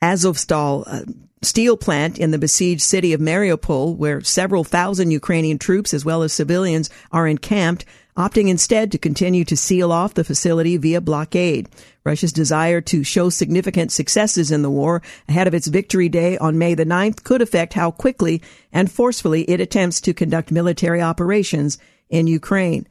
Azovstal 0.00 0.84
uh, 0.86 1.12
steel 1.42 1.76
plant 1.76 2.20
in 2.20 2.30
the 2.30 2.38
besieged 2.38 2.82
city 2.82 3.12
of 3.12 3.20
Mariupol, 3.20 3.96
where 3.96 4.20
several 4.20 4.62
thousand 4.62 5.10
Ukrainian 5.10 5.58
troops 5.58 5.92
as 5.92 6.04
well 6.04 6.22
as 6.22 6.32
civilians 6.32 6.88
are 7.10 7.26
encamped, 7.26 7.84
opting 8.18 8.48
instead 8.48 8.90
to 8.90 8.98
continue 8.98 9.44
to 9.44 9.56
seal 9.56 9.92
off 9.92 10.14
the 10.14 10.24
facility 10.24 10.76
via 10.76 11.00
blockade. 11.00 11.68
Russia's 12.04 12.32
desire 12.32 12.80
to 12.80 13.04
show 13.04 13.30
significant 13.30 13.92
successes 13.92 14.50
in 14.50 14.62
the 14.62 14.70
war 14.70 15.00
ahead 15.28 15.46
of 15.46 15.54
its 15.54 15.68
victory 15.68 16.08
day 16.08 16.36
on 16.38 16.58
May 16.58 16.74
the 16.74 16.84
9th 16.84 17.22
could 17.22 17.40
affect 17.40 17.74
how 17.74 17.92
quickly 17.92 18.42
and 18.72 18.90
forcefully 18.90 19.42
it 19.42 19.60
attempts 19.60 20.00
to 20.00 20.12
conduct 20.12 20.50
military 20.50 21.00
operations 21.00 21.78
in 22.10 22.26
Ukraine. 22.26 22.88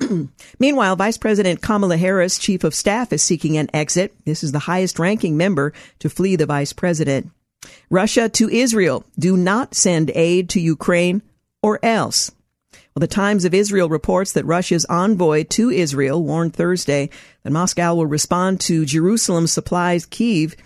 Meanwhile, 0.58 0.96
Vice 0.96 1.18
President 1.18 1.60
Kamala 1.60 1.98
Harris, 1.98 2.38
Chief 2.38 2.64
of 2.64 2.74
Staff, 2.74 3.12
is 3.12 3.22
seeking 3.22 3.58
an 3.58 3.68
exit. 3.74 4.14
This 4.24 4.42
is 4.42 4.52
the 4.52 4.60
highest 4.60 4.98
ranking 4.98 5.36
member 5.36 5.72
to 5.98 6.08
flee 6.08 6.36
the 6.36 6.46
vice 6.46 6.72
president. 6.72 7.30
Russia 7.90 8.28
to 8.30 8.48
Israel. 8.48 9.04
Do 9.18 9.36
not 9.36 9.74
send 9.74 10.10
aid 10.14 10.48
to 10.50 10.60
Ukraine 10.60 11.22
or 11.62 11.78
else. 11.82 12.30
Well, 12.94 13.00
the 13.00 13.06
Times 13.06 13.44
of 13.44 13.54
Israel 13.54 13.88
reports 13.88 14.32
that 14.32 14.44
Russia's 14.44 14.84
envoy 14.86 15.44
to 15.44 15.70
Israel 15.70 16.22
warned 16.22 16.54
Thursday 16.54 17.10
that 17.44 17.52
Moscow 17.52 17.94
will 17.94 18.06
respond 18.06 18.60
to 18.62 18.84
Jerusalem's 18.84 19.52
supplies 19.52 20.06
Kiev 20.06 20.56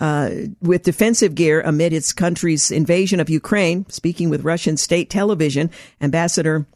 uh, 0.00 0.30
with 0.60 0.82
defensive 0.82 1.34
gear 1.34 1.60
amid 1.60 1.92
its 1.92 2.12
country's 2.12 2.72
invasion 2.72 3.20
of 3.20 3.30
Ukraine. 3.30 3.86
Speaking 3.88 4.30
with 4.30 4.44
Russian 4.44 4.76
state 4.76 5.10
television, 5.10 5.70
Ambassador 6.00 6.66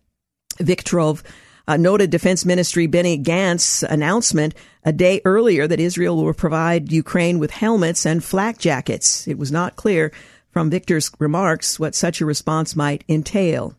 Viktorov 0.58 1.22
uh, 1.66 1.76
noted 1.76 2.10
Defense 2.10 2.44
Ministry 2.44 2.86
Benny 2.86 3.18
Gantz's 3.18 3.82
announcement 3.82 4.54
a 4.84 4.92
day 4.92 5.20
earlier 5.24 5.66
that 5.66 5.80
Israel 5.80 6.22
will 6.22 6.34
provide 6.34 6.92
Ukraine 6.92 7.38
with 7.38 7.50
helmets 7.50 8.06
and 8.06 8.22
flak 8.22 8.58
jackets. 8.58 9.26
It 9.26 9.38
was 9.38 9.50
not 9.50 9.74
clear 9.74 10.12
from 10.50 10.70
Victor's 10.70 11.10
remarks 11.18 11.80
what 11.80 11.94
such 11.94 12.20
a 12.20 12.26
response 12.26 12.76
might 12.76 13.02
entail. 13.08 13.74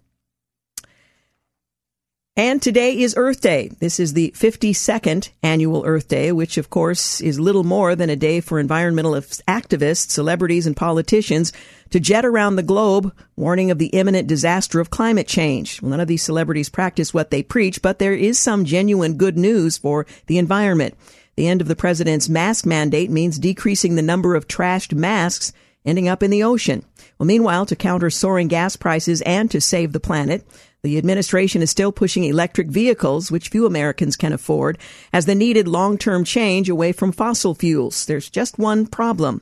And 2.37 2.61
today 2.61 2.99
is 2.99 3.15
Earth 3.15 3.39
Day. 3.39 3.69
This 3.79 3.97
is 3.97 4.11
the 4.11 4.33
52nd 4.35 5.29
annual 5.41 5.85
Earth 5.85 6.09
Day, 6.09 6.33
which 6.33 6.57
of 6.57 6.69
course 6.69 7.21
is 7.21 7.39
little 7.39 7.63
more 7.63 7.95
than 7.95 8.09
a 8.09 8.17
day 8.17 8.41
for 8.41 8.59
environmental 8.59 9.13
activists, 9.13 10.09
celebrities, 10.09 10.67
and 10.67 10.75
politicians 10.75 11.53
to 11.91 11.99
jet 12.01 12.25
around 12.25 12.57
the 12.57 12.61
globe 12.61 13.15
warning 13.37 13.71
of 13.71 13.77
the 13.77 13.87
imminent 13.87 14.27
disaster 14.27 14.81
of 14.81 14.89
climate 14.89 15.29
change. 15.29 15.81
None 15.81 16.01
of 16.01 16.09
these 16.09 16.23
celebrities 16.23 16.67
practice 16.67 17.13
what 17.13 17.31
they 17.31 17.41
preach, 17.41 17.81
but 17.81 17.99
there 17.99 18.13
is 18.13 18.37
some 18.37 18.65
genuine 18.65 19.15
good 19.15 19.37
news 19.37 19.77
for 19.77 20.05
the 20.27 20.37
environment. 20.37 20.93
The 21.37 21.47
end 21.47 21.61
of 21.61 21.69
the 21.69 21.75
president's 21.75 22.27
mask 22.27 22.65
mandate 22.65 23.09
means 23.09 23.39
decreasing 23.39 23.95
the 23.95 24.01
number 24.01 24.35
of 24.35 24.45
trashed 24.45 24.93
masks 24.93 25.53
ending 25.85 26.09
up 26.09 26.21
in 26.21 26.31
the 26.31 26.43
ocean. 26.43 26.83
Well, 27.17 27.27
meanwhile, 27.27 27.65
to 27.67 27.77
counter 27.77 28.09
soaring 28.09 28.49
gas 28.49 28.75
prices 28.75 29.21
and 29.21 29.49
to 29.51 29.61
save 29.61 29.93
the 29.93 29.99
planet, 30.01 30.45
the 30.85 30.99
administration 30.99 31.63
is 31.63 31.71
still 31.71 31.91
pushing 31.91 32.23
electric 32.23 32.67
vehicles, 32.67 33.31
which 33.31 33.49
few 33.49 33.65
Americans 33.65 34.15
can 34.15 34.31
afford, 34.31 34.77
as 35.11 35.25
the 35.25 35.33
needed 35.33 35.67
long-term 35.67 36.23
change 36.23 36.69
away 36.69 36.91
from 36.91 37.11
fossil 37.11 37.55
fuels. 37.55 38.05
There's 38.05 38.29
just 38.29 38.59
one 38.59 38.85
problem. 38.85 39.41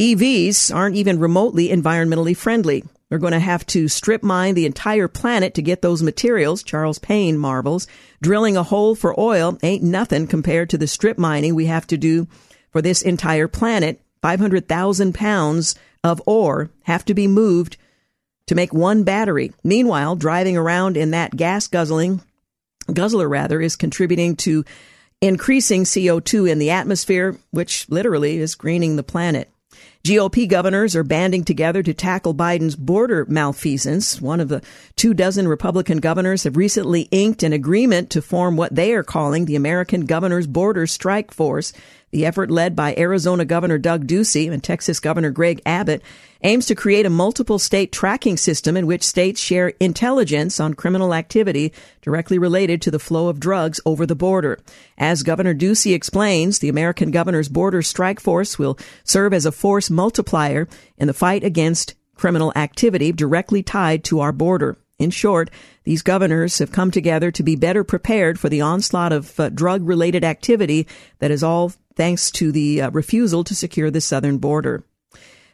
EVs 0.00 0.74
aren't 0.74 0.96
even 0.96 1.18
remotely 1.18 1.68
environmentally 1.68 2.34
friendly. 2.34 2.84
We're 3.10 3.18
going 3.18 3.34
to 3.34 3.38
have 3.38 3.66
to 3.66 3.86
strip 3.86 4.22
mine 4.22 4.54
the 4.54 4.64
entire 4.64 5.08
planet 5.08 5.52
to 5.54 5.62
get 5.62 5.82
those 5.82 6.02
materials, 6.02 6.62
Charles 6.62 6.98
Payne 6.98 7.36
marvels. 7.36 7.86
Drilling 8.22 8.56
a 8.56 8.62
hole 8.62 8.94
for 8.94 9.18
oil 9.20 9.58
ain't 9.62 9.82
nothing 9.82 10.26
compared 10.26 10.70
to 10.70 10.78
the 10.78 10.86
strip 10.86 11.18
mining 11.18 11.54
we 11.54 11.66
have 11.66 11.86
to 11.88 11.98
do 11.98 12.28
for 12.70 12.80
this 12.80 13.02
entire 13.02 13.46
planet. 13.46 14.00
500,000 14.22 15.14
pounds 15.14 15.74
of 16.02 16.22
ore 16.24 16.70
have 16.84 17.04
to 17.04 17.12
be 17.12 17.26
moved 17.26 17.76
to 18.46 18.54
make 18.54 18.72
one 18.72 19.04
battery. 19.04 19.52
Meanwhile, 19.64 20.16
driving 20.16 20.56
around 20.56 20.96
in 20.96 21.10
that 21.10 21.36
gas 21.36 21.66
guzzling, 21.66 22.20
guzzler 22.92 23.28
rather, 23.28 23.60
is 23.60 23.76
contributing 23.76 24.36
to 24.36 24.64
increasing 25.20 25.84
CO2 25.84 26.50
in 26.50 26.58
the 26.58 26.70
atmosphere, 26.70 27.36
which 27.50 27.88
literally 27.88 28.38
is 28.38 28.54
greening 28.54 28.96
the 28.96 29.02
planet. 29.02 29.50
GOP 30.06 30.48
governors 30.48 30.94
are 30.94 31.02
banding 31.02 31.44
together 31.44 31.82
to 31.82 31.92
tackle 31.92 32.32
Biden's 32.32 32.76
border 32.76 33.26
malfeasance. 33.28 34.20
One 34.20 34.38
of 34.38 34.48
the 34.48 34.62
two 34.94 35.14
dozen 35.14 35.48
Republican 35.48 35.98
governors 35.98 36.44
have 36.44 36.56
recently 36.56 37.08
inked 37.10 37.42
an 37.42 37.52
agreement 37.52 38.10
to 38.10 38.22
form 38.22 38.56
what 38.56 38.74
they 38.74 38.92
are 38.94 39.02
calling 39.02 39.44
the 39.44 39.56
American 39.56 40.06
Governors 40.06 40.46
Border 40.46 40.86
Strike 40.86 41.32
Force. 41.32 41.72
The 42.16 42.24
effort 42.24 42.50
led 42.50 42.74
by 42.74 42.94
Arizona 42.96 43.44
Governor 43.44 43.76
Doug 43.76 44.06
Ducey 44.06 44.50
and 44.50 44.64
Texas 44.64 45.00
Governor 45.00 45.30
Greg 45.30 45.60
Abbott 45.66 46.00
aims 46.42 46.64
to 46.64 46.74
create 46.74 47.04
a 47.04 47.10
multiple 47.10 47.58
state 47.58 47.92
tracking 47.92 48.38
system 48.38 48.74
in 48.74 48.86
which 48.86 49.02
states 49.02 49.38
share 49.38 49.74
intelligence 49.80 50.58
on 50.58 50.72
criminal 50.72 51.12
activity 51.12 51.74
directly 52.00 52.38
related 52.38 52.80
to 52.80 52.90
the 52.90 52.98
flow 52.98 53.28
of 53.28 53.38
drugs 53.38 53.80
over 53.84 54.06
the 54.06 54.16
border. 54.16 54.58
As 54.96 55.22
Governor 55.22 55.54
Ducey 55.54 55.94
explains, 55.94 56.58
the 56.58 56.70
American 56.70 57.10
Governor's 57.10 57.50
Border 57.50 57.82
Strike 57.82 58.20
Force 58.20 58.58
will 58.58 58.78
serve 59.04 59.34
as 59.34 59.44
a 59.44 59.52
force 59.52 59.90
multiplier 59.90 60.68
in 60.96 61.08
the 61.08 61.12
fight 61.12 61.44
against 61.44 61.96
criminal 62.14 62.50
activity 62.56 63.12
directly 63.12 63.62
tied 63.62 64.04
to 64.04 64.20
our 64.20 64.32
border. 64.32 64.78
In 64.98 65.10
short, 65.10 65.50
these 65.84 66.00
governors 66.00 66.60
have 66.60 66.72
come 66.72 66.90
together 66.90 67.30
to 67.30 67.42
be 67.42 67.56
better 67.56 67.84
prepared 67.84 68.40
for 68.40 68.48
the 68.48 68.62
onslaught 68.62 69.12
of 69.12 69.38
uh, 69.38 69.50
drug 69.50 69.86
related 69.86 70.24
activity 70.24 70.86
that 71.18 71.30
is 71.30 71.42
all 71.42 71.72
thanks 71.96 72.30
to 72.32 72.52
the 72.52 72.82
uh, 72.82 72.90
refusal 72.90 73.42
to 73.44 73.54
secure 73.54 73.90
the 73.90 74.00
southern 74.00 74.38
border. 74.38 74.84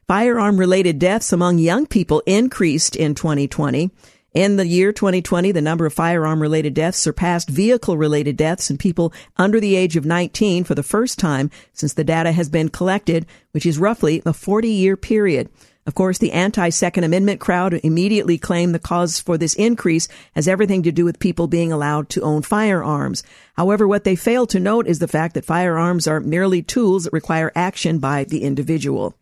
Firearm 0.07 0.59
related 0.59 0.99
deaths 0.99 1.33
among 1.33 1.59
young 1.59 1.87
people 1.87 2.23
increased 2.27 2.97
in 2.97 3.15
2020. 3.15 3.91
In 4.35 4.57
the 4.57 4.67
year 4.67 4.93
2020, 4.93 5.53
the 5.53 5.61
number 5.61 5.85
of 5.85 5.93
firearm 5.93 6.41
related 6.41 6.75
deaths 6.75 6.99
surpassed 6.99 7.49
vehicle 7.49 7.99
related 7.99 8.37
deaths 8.37 8.71
in 8.71 8.79
people 8.79 9.13
under 9.37 9.61
the 9.61 9.77
age 9.77 9.95
of 9.97 10.07
19 10.07 10.65
for 10.65 10.75
the 10.75 10.83
first 10.83 11.19
time 11.19 11.51
since 11.73 11.93
the 11.93 12.05
data 12.05 12.33
has 12.33 12.49
been 12.49 12.71
collected, 12.71 13.27
which 13.53 13.67
is 13.67 13.79
roughly 13.79 14.23
a 14.25 14.33
40 14.33 14.69
year 14.69 14.97
period. 14.97 15.51
Of 15.85 15.95
course, 15.95 16.19
the 16.19 16.31
anti-Second 16.31 17.03
Amendment 17.03 17.41
crowd 17.41 17.75
immediately 17.83 18.39
claimed 18.39 18.73
the 18.73 18.79
cause 18.79 19.19
for 19.19 19.37
this 19.37 19.55
increase 19.55 20.07
has 20.35 20.47
everything 20.47 20.85
to 20.85 20.93
do 20.93 21.05
with 21.05 21.19
people 21.19 21.49
being 21.49 21.73
allowed 21.73 22.09
to 22.11 22.23
own 22.23 22.43
firearms. 22.43 23.25
However, 23.55 23.89
what 23.89 24.05
they 24.05 24.15
fail 24.15 24.47
to 24.47 24.61
note 24.61 24.87
is 24.87 25.01
the 25.01 25.09
fact 25.09 25.35
that 25.35 25.45
firearms 25.45 26.07
are 26.07 26.21
merely 26.21 26.63
tools 26.63 27.05
that 27.05 27.13
require 27.13 27.51
action 27.57 27.99
by 27.99 28.23
the 28.23 28.45
individual. 28.45 29.17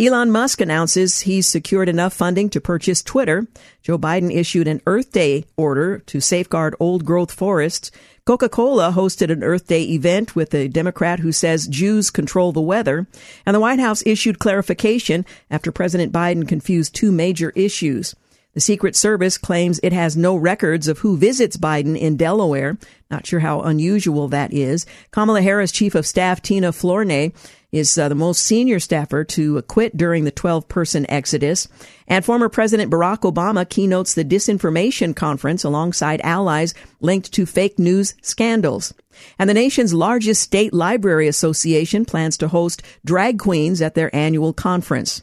Elon 0.00 0.30
Musk 0.30 0.60
announces 0.60 1.20
he's 1.22 1.48
secured 1.48 1.88
enough 1.88 2.12
funding 2.12 2.48
to 2.50 2.60
purchase 2.60 3.02
Twitter. 3.02 3.48
Joe 3.82 3.98
Biden 3.98 4.32
issued 4.32 4.68
an 4.68 4.80
Earth 4.86 5.10
Day 5.10 5.44
order 5.56 5.98
to 6.06 6.20
safeguard 6.20 6.76
old 6.78 7.04
growth 7.04 7.32
forests. 7.32 7.90
Coca-Cola 8.24 8.92
hosted 8.92 9.28
an 9.32 9.42
Earth 9.42 9.66
Day 9.66 9.82
event 9.82 10.36
with 10.36 10.54
a 10.54 10.68
Democrat 10.68 11.18
who 11.18 11.32
says 11.32 11.66
Jews 11.66 12.10
control 12.10 12.52
the 12.52 12.60
weather. 12.60 13.08
And 13.44 13.56
the 13.56 13.60
White 13.60 13.80
House 13.80 14.04
issued 14.06 14.38
clarification 14.38 15.26
after 15.50 15.72
President 15.72 16.12
Biden 16.12 16.46
confused 16.46 16.94
two 16.94 17.10
major 17.10 17.50
issues. 17.56 18.14
The 18.54 18.60
Secret 18.60 18.96
Service 18.96 19.36
claims 19.36 19.78
it 19.82 19.92
has 19.92 20.16
no 20.16 20.34
records 20.34 20.88
of 20.88 20.98
who 20.98 21.16
visits 21.16 21.56
Biden 21.56 21.98
in 21.98 22.16
Delaware. 22.16 22.78
Not 23.10 23.26
sure 23.26 23.40
how 23.40 23.62
unusual 23.62 24.28
that 24.28 24.52
is. 24.52 24.86
Kamala 25.10 25.42
Harris 25.42 25.70
Chief 25.70 25.94
of 25.94 26.06
Staff 26.06 26.42
Tina 26.42 26.72
Flournoy 26.72 27.30
is 27.70 27.98
uh, 27.98 28.08
the 28.08 28.14
most 28.14 28.42
senior 28.42 28.80
staffer 28.80 29.24
to 29.24 29.60
quit 29.62 29.96
during 29.96 30.24
the 30.24 30.30
12 30.30 30.68
person 30.68 31.08
exodus. 31.10 31.68
And 32.06 32.24
former 32.24 32.48
President 32.48 32.90
Barack 32.90 33.20
Obama 33.20 33.68
keynotes 33.68 34.14
the 34.14 34.24
disinformation 34.24 35.14
conference 35.14 35.64
alongside 35.64 36.20
allies 36.22 36.74
linked 37.00 37.32
to 37.32 37.46
fake 37.46 37.78
news 37.78 38.14
scandals. 38.22 38.94
And 39.38 39.50
the 39.50 39.54
nation's 39.54 39.92
largest 39.92 40.42
state 40.42 40.72
library 40.72 41.28
association 41.28 42.04
plans 42.04 42.36
to 42.38 42.48
host 42.48 42.82
drag 43.04 43.38
queens 43.38 43.82
at 43.82 43.94
their 43.94 44.14
annual 44.14 44.52
conference. 44.52 45.22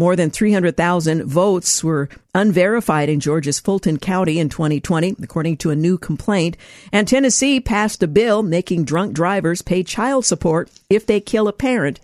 More 0.00 0.16
than 0.16 0.30
300,000 0.30 1.24
votes 1.24 1.84
were 1.84 2.08
unverified 2.34 3.10
in 3.10 3.20
Georgia's 3.20 3.60
Fulton 3.60 3.98
County 3.98 4.38
in 4.38 4.48
2020, 4.48 5.16
according 5.22 5.58
to 5.58 5.68
a 5.68 5.76
new 5.76 5.98
complaint. 5.98 6.56
And 6.90 7.06
Tennessee 7.06 7.60
passed 7.60 8.02
a 8.02 8.08
bill 8.08 8.42
making 8.42 8.84
drunk 8.84 9.12
drivers 9.12 9.60
pay 9.60 9.82
child 9.82 10.24
support 10.24 10.70
if 10.88 11.04
they 11.04 11.20
kill 11.20 11.48
a 11.48 11.52
parent 11.52 12.00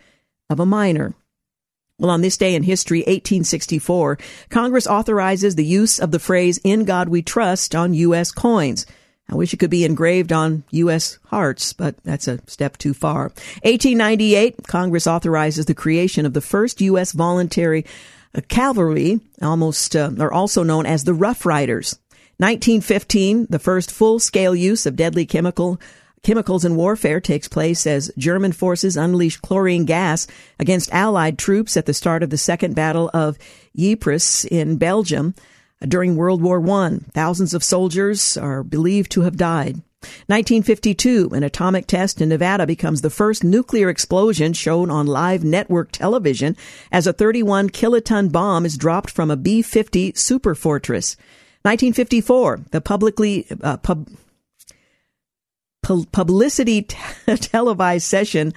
of 0.50 0.60
a 0.60 0.66
minor. 0.66 1.14
Well, 1.98 2.10
on 2.10 2.20
this 2.20 2.36
day 2.36 2.54
in 2.54 2.64
history, 2.64 2.98
1864, 2.98 4.18
Congress 4.50 4.86
authorizes 4.86 5.54
the 5.54 5.64
use 5.64 5.98
of 5.98 6.10
the 6.10 6.18
phrase, 6.18 6.60
In 6.62 6.84
God 6.84 7.08
We 7.08 7.22
Trust, 7.22 7.74
on 7.74 7.94
U.S. 7.94 8.30
coins. 8.30 8.84
I 9.28 9.34
wish 9.34 9.52
it 9.52 9.58
could 9.58 9.70
be 9.70 9.84
engraved 9.84 10.32
on 10.32 10.62
U.S. 10.70 11.18
hearts, 11.26 11.72
but 11.72 11.96
that's 12.04 12.28
a 12.28 12.38
step 12.46 12.76
too 12.76 12.94
far. 12.94 13.24
1898, 13.62 14.66
Congress 14.68 15.06
authorizes 15.06 15.66
the 15.66 15.74
creation 15.74 16.26
of 16.26 16.32
the 16.32 16.40
first 16.40 16.80
U.S. 16.80 17.12
voluntary 17.12 17.84
uh, 18.34 18.40
cavalry, 18.48 19.20
almost, 19.42 19.96
uh, 19.96 20.12
or 20.18 20.32
also 20.32 20.62
known 20.62 20.86
as 20.86 21.04
the 21.04 21.14
Rough 21.14 21.44
Riders. 21.44 21.98
1915, 22.38 23.46
the 23.50 23.58
first 23.58 23.90
full-scale 23.90 24.54
use 24.54 24.86
of 24.86 24.94
deadly 24.94 25.26
chemical 25.26 25.80
chemicals 26.22 26.64
in 26.64 26.76
warfare 26.76 27.20
takes 27.20 27.48
place 27.48 27.86
as 27.86 28.10
German 28.18 28.52
forces 28.52 28.96
unleash 28.96 29.36
chlorine 29.38 29.84
gas 29.84 30.26
against 30.58 30.92
Allied 30.92 31.38
troops 31.38 31.76
at 31.76 31.86
the 31.86 31.94
start 31.94 32.22
of 32.22 32.30
the 32.30 32.36
Second 32.36 32.74
Battle 32.74 33.10
of 33.14 33.38
Ypres 33.78 34.44
in 34.44 34.76
Belgium 34.76 35.34
during 35.80 36.16
World 36.16 36.42
War 36.42 36.64
I. 36.70 36.98
Thousands 37.12 37.54
of 37.54 37.64
soldiers 37.64 38.36
are 38.36 38.62
believed 38.62 39.10
to 39.12 39.22
have 39.22 39.36
died. 39.36 39.82
1952, 40.28 41.30
an 41.32 41.42
atomic 41.42 41.86
test 41.86 42.20
in 42.20 42.28
Nevada 42.28 42.66
becomes 42.66 43.02
the 43.02 43.10
first 43.10 43.42
nuclear 43.42 43.88
explosion 43.88 44.52
shown 44.52 44.90
on 44.90 45.06
live 45.06 45.42
network 45.42 45.90
television 45.92 46.56
as 46.92 47.06
a 47.06 47.12
31 47.12 47.70
kiloton 47.70 48.30
bomb 48.30 48.64
is 48.64 48.76
dropped 48.76 49.10
from 49.10 49.30
a 49.30 49.36
B-50 49.36 50.12
superfortress. 50.12 51.16
1954, 51.62 52.60
the 52.70 52.80
publicly 52.80 53.46
uh, 53.62 53.76
pub, 53.78 54.08
publicity 55.82 56.82
t- 56.82 56.96
televised 57.36 58.06
session, 58.06 58.52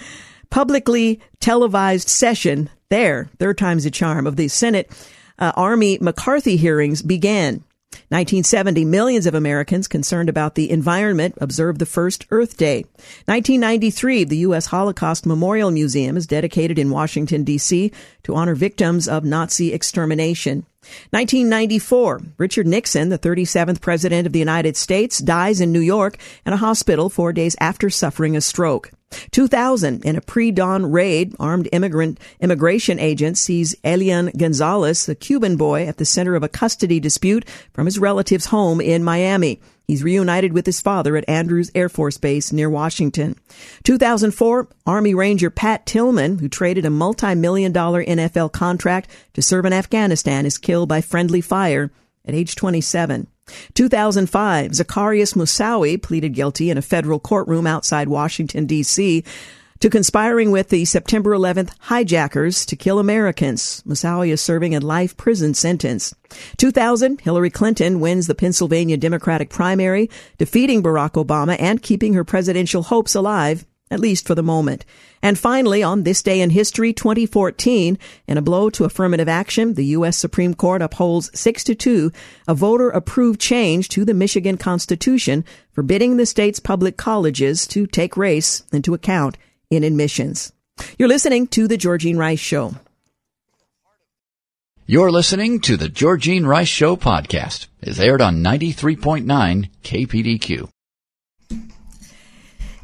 publicly 0.50 1.20
televised 1.40 2.10
session 2.10 2.70
there, 2.90 3.30
third 3.38 3.58
time's 3.58 3.86
a 3.86 3.92
charm 3.92 4.26
of 4.26 4.36
the 4.36 4.48
Senate 4.48 4.92
uh, 5.40 5.52
Army 5.56 5.98
McCarthy 6.00 6.58
hearings 6.58 7.02
began. 7.02 7.64
1970, 8.10 8.86
millions 8.86 9.26
of 9.26 9.36
Americans 9.36 9.88
concerned 9.88 10.30
about 10.30 10.56
the 10.56 10.70
environment 10.70 11.36
observed 11.42 11.80
the 11.80 11.86
first 11.86 12.26
Earth 12.30 12.58
Day. 12.58 12.84
1993, 13.26 14.24
the 14.24 14.38
U.S. 14.38 14.68
Holocaust 14.68 15.26
Memorial 15.26 15.72
Museum 15.72 16.18
is 16.18 16.28
dedicated 16.28 16.78
in 16.78 16.92
Washington, 16.92 17.44
D.C. 17.44 17.92
to 18.24 18.36
honor 18.36 18.56
victims 18.56 19.08
of 19.08 19.24
Nazi 19.24 19.74
extermination. 19.74 20.66
1994, 21.12 22.22
Richard 22.38 22.68
Nixon, 22.68 23.10
the 23.10 23.20
37th 23.20 23.82
President 23.82 24.26
of 24.26 24.34
the 24.34 24.40
United 24.40 24.76
States, 24.78 25.20
dies 25.20 25.62
in 25.62 25.72
New 25.72 25.80
York 25.80 26.18
in 26.46 26.54
a 26.54 26.58
hospital 26.58 27.10
four 27.10 27.34
days 27.34 27.56
after 27.60 27.90
suffering 27.90 28.36
a 28.36 28.42
stroke. 28.42 28.92
2000, 29.32 30.06
in 30.06 30.16
a 30.16 30.22
pre-dawn 30.22 30.92
raid, 30.92 31.36
armed 31.40 31.70
immigrant 31.72 32.20
immigration 32.40 33.00
agent 33.00 33.38
sees 33.38 33.76
Elian 33.84 34.32
Gonzalez, 34.38 35.08
a 35.10 35.16
Cuban 35.16 35.58
boy, 35.58 35.86
at 35.88 35.98
the 35.98 36.06
center 36.06 36.36
of 36.36 36.44
a 36.44 36.50
custody 36.50 37.00
dispute 37.00 37.48
from 37.74 37.86
his 37.86 38.00
relative's 38.00 38.46
home 38.46 38.80
in 38.82 39.04
Miami. 39.04 39.62
He's 39.88 40.04
reunited 40.04 40.54
with 40.54 40.68
his 40.68 40.82
father 40.82 41.18
at 41.18 41.28
Andrews 41.28 41.72
Air 41.74 41.90
Force 41.90 42.18
Base 42.18 42.52
near 42.54 42.70
Washington. 42.70 43.36
2004, 43.86 44.68
Army 44.86 45.16
Ranger 45.16 45.50
Pat 45.50 45.88
Tillman, 45.88 46.38
who 46.38 46.48
traded 46.48 46.86
a 46.86 46.92
multi-million 46.92 47.72
dollar 47.72 48.06
NFL 48.06 48.52
contract 48.52 49.10
to 49.34 49.42
serve 49.42 49.66
in 49.66 49.74
Afghanistan, 49.74 50.46
is 50.46 50.60
killed 50.60 50.90
by 50.90 51.02
friendly 51.02 51.42
fire 51.42 51.92
at 52.24 52.36
age 52.36 52.56
27. 52.56 53.26
2005, 53.74 54.72
Zacarias 54.72 55.36
Moussaoui 55.36 56.02
pleaded 56.02 56.34
guilty 56.34 56.70
in 56.70 56.78
a 56.78 56.82
federal 56.82 57.20
courtroom 57.20 57.68
outside 57.68 58.10
Washington, 58.10 58.66
D.C. 58.66 59.24
to 59.80 59.90
conspiring 59.90 60.52
with 60.52 60.70
the 60.70 60.86
September 60.86 61.32
11th 61.32 61.72
hijackers 61.80 62.66
to 62.66 62.76
kill 62.76 63.00
Americans. 63.00 63.84
Moussaoui 63.88 64.30
is 64.30 64.42
serving 64.42 64.76
a 64.76 64.80
life 64.80 65.16
prison 65.18 65.54
sentence. 65.54 66.14
2000, 66.58 67.22
Hillary 67.22 67.50
Clinton 67.50 68.00
wins 68.00 68.28
the 68.28 68.36
Pennsylvania 68.36 68.98
Democratic 68.98 69.50
primary, 69.50 70.10
defeating 70.38 70.84
Barack 70.84 71.14
Obama 71.24 71.56
and 71.60 71.82
keeping 71.82 72.14
her 72.14 72.24
presidential 72.24 72.84
hopes 72.84 73.16
alive 73.16 73.66
at 73.92 74.00
least 74.00 74.28
for 74.28 74.36
the 74.36 74.44
moment. 74.44 74.86
And 75.22 75.38
finally, 75.38 75.84
on 75.84 76.04
this 76.04 76.22
day 76.24 76.42
in 76.42 76.52
history, 76.52 76.94
2014, 76.94 77.98
in 78.28 78.38
a 78.38 78.42
blow 78.42 78.70
to 78.72 78.86
affirmative 78.86 79.28
action, 79.28 79.74
the 79.74 79.86
U.S. 79.86 80.18
Supreme 80.18 80.54
Court 80.54 80.82
upholds 80.82 81.38
6 81.38 81.64
to 81.66 81.76
2 81.76 82.12
a 82.48 82.54
voter 82.54 82.90
approved 82.90 83.40
change 83.40 83.90
to 83.90 84.06
the 84.06 84.14
Michigan 84.14 84.58
Constitution 84.58 85.44
forbidding 85.72 86.18
the 86.18 86.26
state's 86.26 86.60
public 86.60 86.98
colleges 86.98 87.68
to 87.68 87.88
take 87.88 88.18
race 88.18 88.64
into 88.72 88.94
account 88.94 89.38
in 89.70 89.84
admissions. 89.84 90.52
You're 90.98 91.08
listening 91.10 91.48
to 91.48 91.68
The 91.68 91.78
Georgene 91.78 92.18
Rice 92.18 92.40
Show. 92.40 92.74
You're 94.86 95.12
listening 95.12 95.60
to 95.62 95.78
The 95.78 95.90
Georgene 95.90 96.48
Rice 96.48 96.68
Show 96.68 96.96
podcast. 96.96 97.68
is 97.82 98.00
aired 98.00 98.22
on 98.22 98.44
93.9 98.44 99.70
KPDQ. 99.84 100.70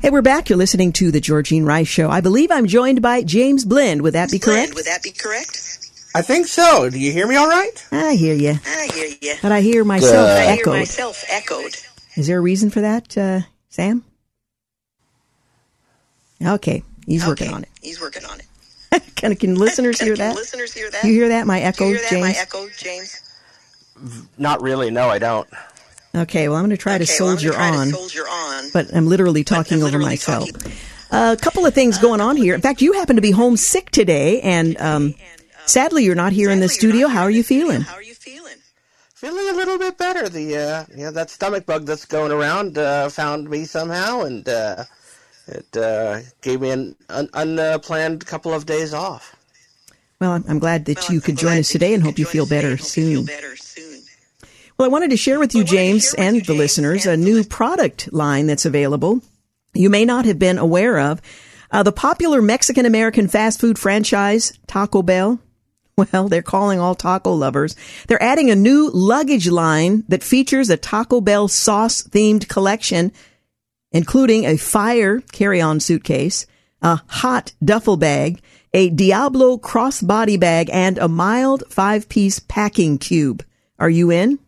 Hey, 0.01 0.09
we're 0.11 0.21
back. 0.21 0.49
You're 0.49 0.57
listening 0.57 0.91
to 0.93 1.11
the 1.11 1.19
Georgene 1.21 1.65
Rice 1.65 1.87
Show. 1.87 2.09
I 2.09 2.21
believe 2.21 2.51
I'm 2.51 2.67
joined 2.67 3.01
by 3.01 3.23
James 3.23 3.65
Blend. 3.65 4.01
Would 4.03 4.13
that 4.13 4.29
be 4.31 4.39
correct? 4.39 4.75
Would 4.75 4.85
that 4.85 5.01
be 5.01 5.11
correct? 5.11 5.79
I 6.13 6.21
think 6.21 6.47
so. 6.47 6.89
Do 6.89 6.99
you 6.99 7.11
hear 7.11 7.27
me 7.27 7.35
all 7.35 7.47
right? 7.47 7.87
I 7.91 8.13
hear 8.15 8.35
you. 8.35 8.53
I 8.65 8.89
hear 8.93 9.07
you. 9.21 9.35
But 9.41 9.51
I 9.51 9.61
hear 9.61 9.83
myself 9.83 10.29
I 10.29 10.45
echoed. 10.45 10.71
hear 10.71 10.79
myself 10.81 11.23
echoed. 11.29 11.75
Is 12.15 12.27
there 12.27 12.37
a 12.37 12.41
reason 12.41 12.69
for 12.69 12.81
that, 12.81 13.17
uh, 13.17 13.41
Sam? 13.69 14.03
Okay, 16.45 16.83
he's 17.07 17.25
working 17.25 17.51
on 17.53 17.63
it. 17.63 17.69
He's 17.81 17.99
working 17.99 18.23
on 18.25 18.39
it. 18.39 19.03
can, 19.15 19.35
can 19.35 19.55
listeners 19.55 19.97
Can- 19.99 20.07
hear 20.07 20.15
can 20.15 20.29
that? 20.29 20.35
Listeners 20.35 20.73
hear 20.73 20.91
that? 20.91 21.03
You 21.03 21.13
hear 21.13 21.29
that? 21.29 21.47
My 21.47 21.59
echo, 21.61 21.85
Do 21.85 21.89
you 21.89 21.95
hear 21.95 22.01
that? 22.03 22.09
James? 22.11 22.21
My 22.23 22.31
echo, 22.41 22.67
James. 22.77 23.21
Not 24.37 24.61
really. 24.61 24.91
No, 24.91 25.09
I 25.09 25.19
don't. 25.19 25.47
Okay, 26.15 26.47
well, 26.47 26.57
I'm 26.57 26.63
going 26.63 26.69
to 26.71 26.77
try 26.77 26.97
to 26.97 27.03
Okay, 27.03 27.13
well, 27.19 27.29
I'm 27.31 27.37
soldier 27.37 27.51
gonna 27.57 27.69
try 27.71 27.77
on, 27.81 27.87
To 27.87 27.93
soldier 27.93 28.21
on. 28.27 28.69
but 28.73 28.95
I'm 28.95 29.07
literally 29.07 29.43
talking 29.43 29.81
I'm 29.81 29.87
over 29.87 29.99
myself. 29.99 30.49
talking- 30.51 30.71
a 31.11 31.37
couple 31.39 31.65
of 31.65 31.73
things 31.73 31.97
going 31.97 32.19
on 32.21 32.35
here. 32.37 32.55
In 32.55 32.61
fact, 32.61 32.81
you 32.81 32.93
happen 32.93 33.15
to 33.15 33.21
be 33.21 33.31
homesick 33.31 33.89
today, 33.91 34.41
and 34.41 34.79
um, 34.81 35.13
sadly, 35.65 36.03
you're 36.03 36.15
not 36.15 36.33
here 36.33 36.49
in 36.49 36.59
the 36.59 36.67
studio. 36.69 37.07
How 37.07 37.21
are 37.23 37.29
you 37.29 37.43
feeling? 37.43 37.81
How 37.81 37.95
are 37.95 38.01
you 38.03 38.13
feeling? 38.15 38.55
Feeling 39.13 39.47
a 39.49 39.53
little 39.53 39.77
bit 39.77 39.97
better. 39.97 40.27
The 40.27 40.57
uh, 40.57 40.85
yeah, 40.95 41.11
that 41.11 41.29
stomach 41.29 41.65
bug 41.65 41.85
that's 41.85 42.05
going 42.05 42.31
around 42.31 42.77
uh, 42.77 43.07
found 43.09 43.49
me 43.49 43.63
somehow, 43.65 44.21
and 44.21 44.47
uh, 44.49 44.83
it 45.47 45.77
uh, 45.77 46.19
gave 46.41 46.59
me 46.61 46.71
an 46.71 46.95
un- 47.09 47.29
unplanned 47.33 48.25
couple 48.25 48.53
of 48.53 48.65
days 48.65 48.93
off. 48.93 49.35
Well, 50.19 50.31
I'm- 50.31 50.45
I'm 50.49 50.59
glad 50.59 50.85
that 50.85 50.97
Well, 50.97 51.11
you 51.11 51.17
I'm 51.17 51.21
could 51.21 51.37
join 51.37 51.57
us 51.59 51.69
today 51.69 51.93
and 51.93 52.03
hope 52.03 52.17
you 52.19 52.25
feel 52.25 52.45
better 52.45 52.71
and 52.71 52.79
feel 52.79 53.25
soon. 53.25 53.25
Well, 54.77 54.89
I 54.89 54.91
wanted 54.91 55.11
to 55.11 55.17
share 55.17 55.39
with 55.39 55.55
you, 55.55 55.63
James, 55.63 56.13
and 56.17 56.43
the 56.43 56.53
listeners, 56.53 57.05
a 57.05 57.15
new 57.15 57.45
product 57.45 58.11
line 58.11 58.45
that's 58.45 58.65
available. 58.65 59.21
You 59.73 59.89
may 59.89 60.03
not 60.03 60.25
have 60.25 60.37
been 60.37 60.57
aware 60.57 60.99
of. 60.99 61.21
Uh, 61.71 61.81
the 61.83 61.93
popular 61.93 62.41
Mexican 62.41 62.85
American 62.85 63.29
fast 63.29 63.61
food 63.61 63.79
franchise, 63.79 64.51
Taco 64.67 65.01
Bell. 65.01 65.39
Well, 65.97 66.27
they're 66.27 66.41
calling 66.41 66.77
all 66.77 66.93
taco 66.93 67.31
lovers. 67.31 67.73
They're 68.07 68.21
adding 68.21 68.51
a 68.51 68.55
new 68.55 68.89
luggage 68.93 69.47
line 69.47 70.03
that 70.09 70.23
features 70.23 70.69
a 70.69 70.75
Taco 70.75 71.21
Bell 71.21 71.47
sauce 71.47 72.03
themed 72.03 72.49
collection, 72.49 73.13
including 73.93 74.43
a 74.43 74.57
fire 74.57 75.21
carry 75.31 75.61
on 75.61 75.79
suitcase, 75.79 76.47
a 76.81 76.99
hot 77.07 77.53
duffel 77.63 77.95
bag, 77.95 78.41
a 78.73 78.89
Diablo 78.89 79.57
crossbody 79.57 80.37
bag, 80.37 80.69
and 80.69 80.97
a 80.97 81.07
mild 81.07 81.63
five 81.69 82.09
piece 82.09 82.39
packing 82.39 82.97
cube. 82.97 83.45
Are 83.79 83.89
you 83.89 84.11
in? 84.11 84.39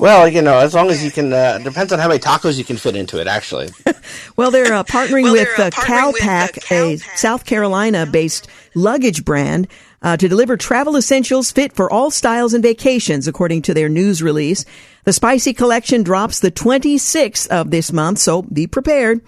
Well, 0.00 0.26
you 0.26 0.40
know, 0.40 0.56
as 0.56 0.72
long 0.72 0.88
as 0.88 1.04
you 1.04 1.10
can, 1.10 1.30
uh, 1.30 1.58
depends 1.58 1.92
on 1.92 1.98
how 1.98 2.08
many 2.08 2.20
tacos 2.20 2.56
you 2.56 2.64
can 2.64 2.78
fit 2.78 2.96
into 2.96 3.20
it, 3.20 3.26
actually. 3.26 3.68
Well, 4.36 4.50
they're 4.50 4.72
uh, 4.72 4.82
partnering 4.82 5.24
Well, 5.24 5.32
with 5.32 5.48
they're, 5.56 5.66
uh, 5.66 5.68
uh, 5.68 5.70
partnering 5.70 6.12
with, 6.12 6.20
uh, 6.20 6.24
Calpak, 6.24 6.56
a 6.56 6.96
Calpak. 6.96 7.18
South 7.18 7.44
Carolina 7.44 8.06
based 8.06 8.48
luggage 8.74 9.24
brand, 9.24 9.68
uh, 10.02 10.16
to 10.16 10.28
deliver 10.28 10.56
travel 10.56 10.96
essentials 10.96 11.52
fit 11.52 11.74
for 11.74 11.92
all 11.92 12.10
styles 12.10 12.54
and 12.54 12.62
vacations, 12.62 13.28
according 13.28 13.62
to 13.62 13.74
their 13.74 13.90
news 13.90 14.22
release. 14.22 14.64
The 15.04 15.12
spicy 15.12 15.52
collection 15.52 16.02
drops 16.02 16.40
the 16.40 16.50
26th 16.50 17.46
of 17.48 17.70
this 17.70 17.92
month, 17.92 18.18
so 18.18 18.42
be 18.42 18.66
prepared. 18.66 19.20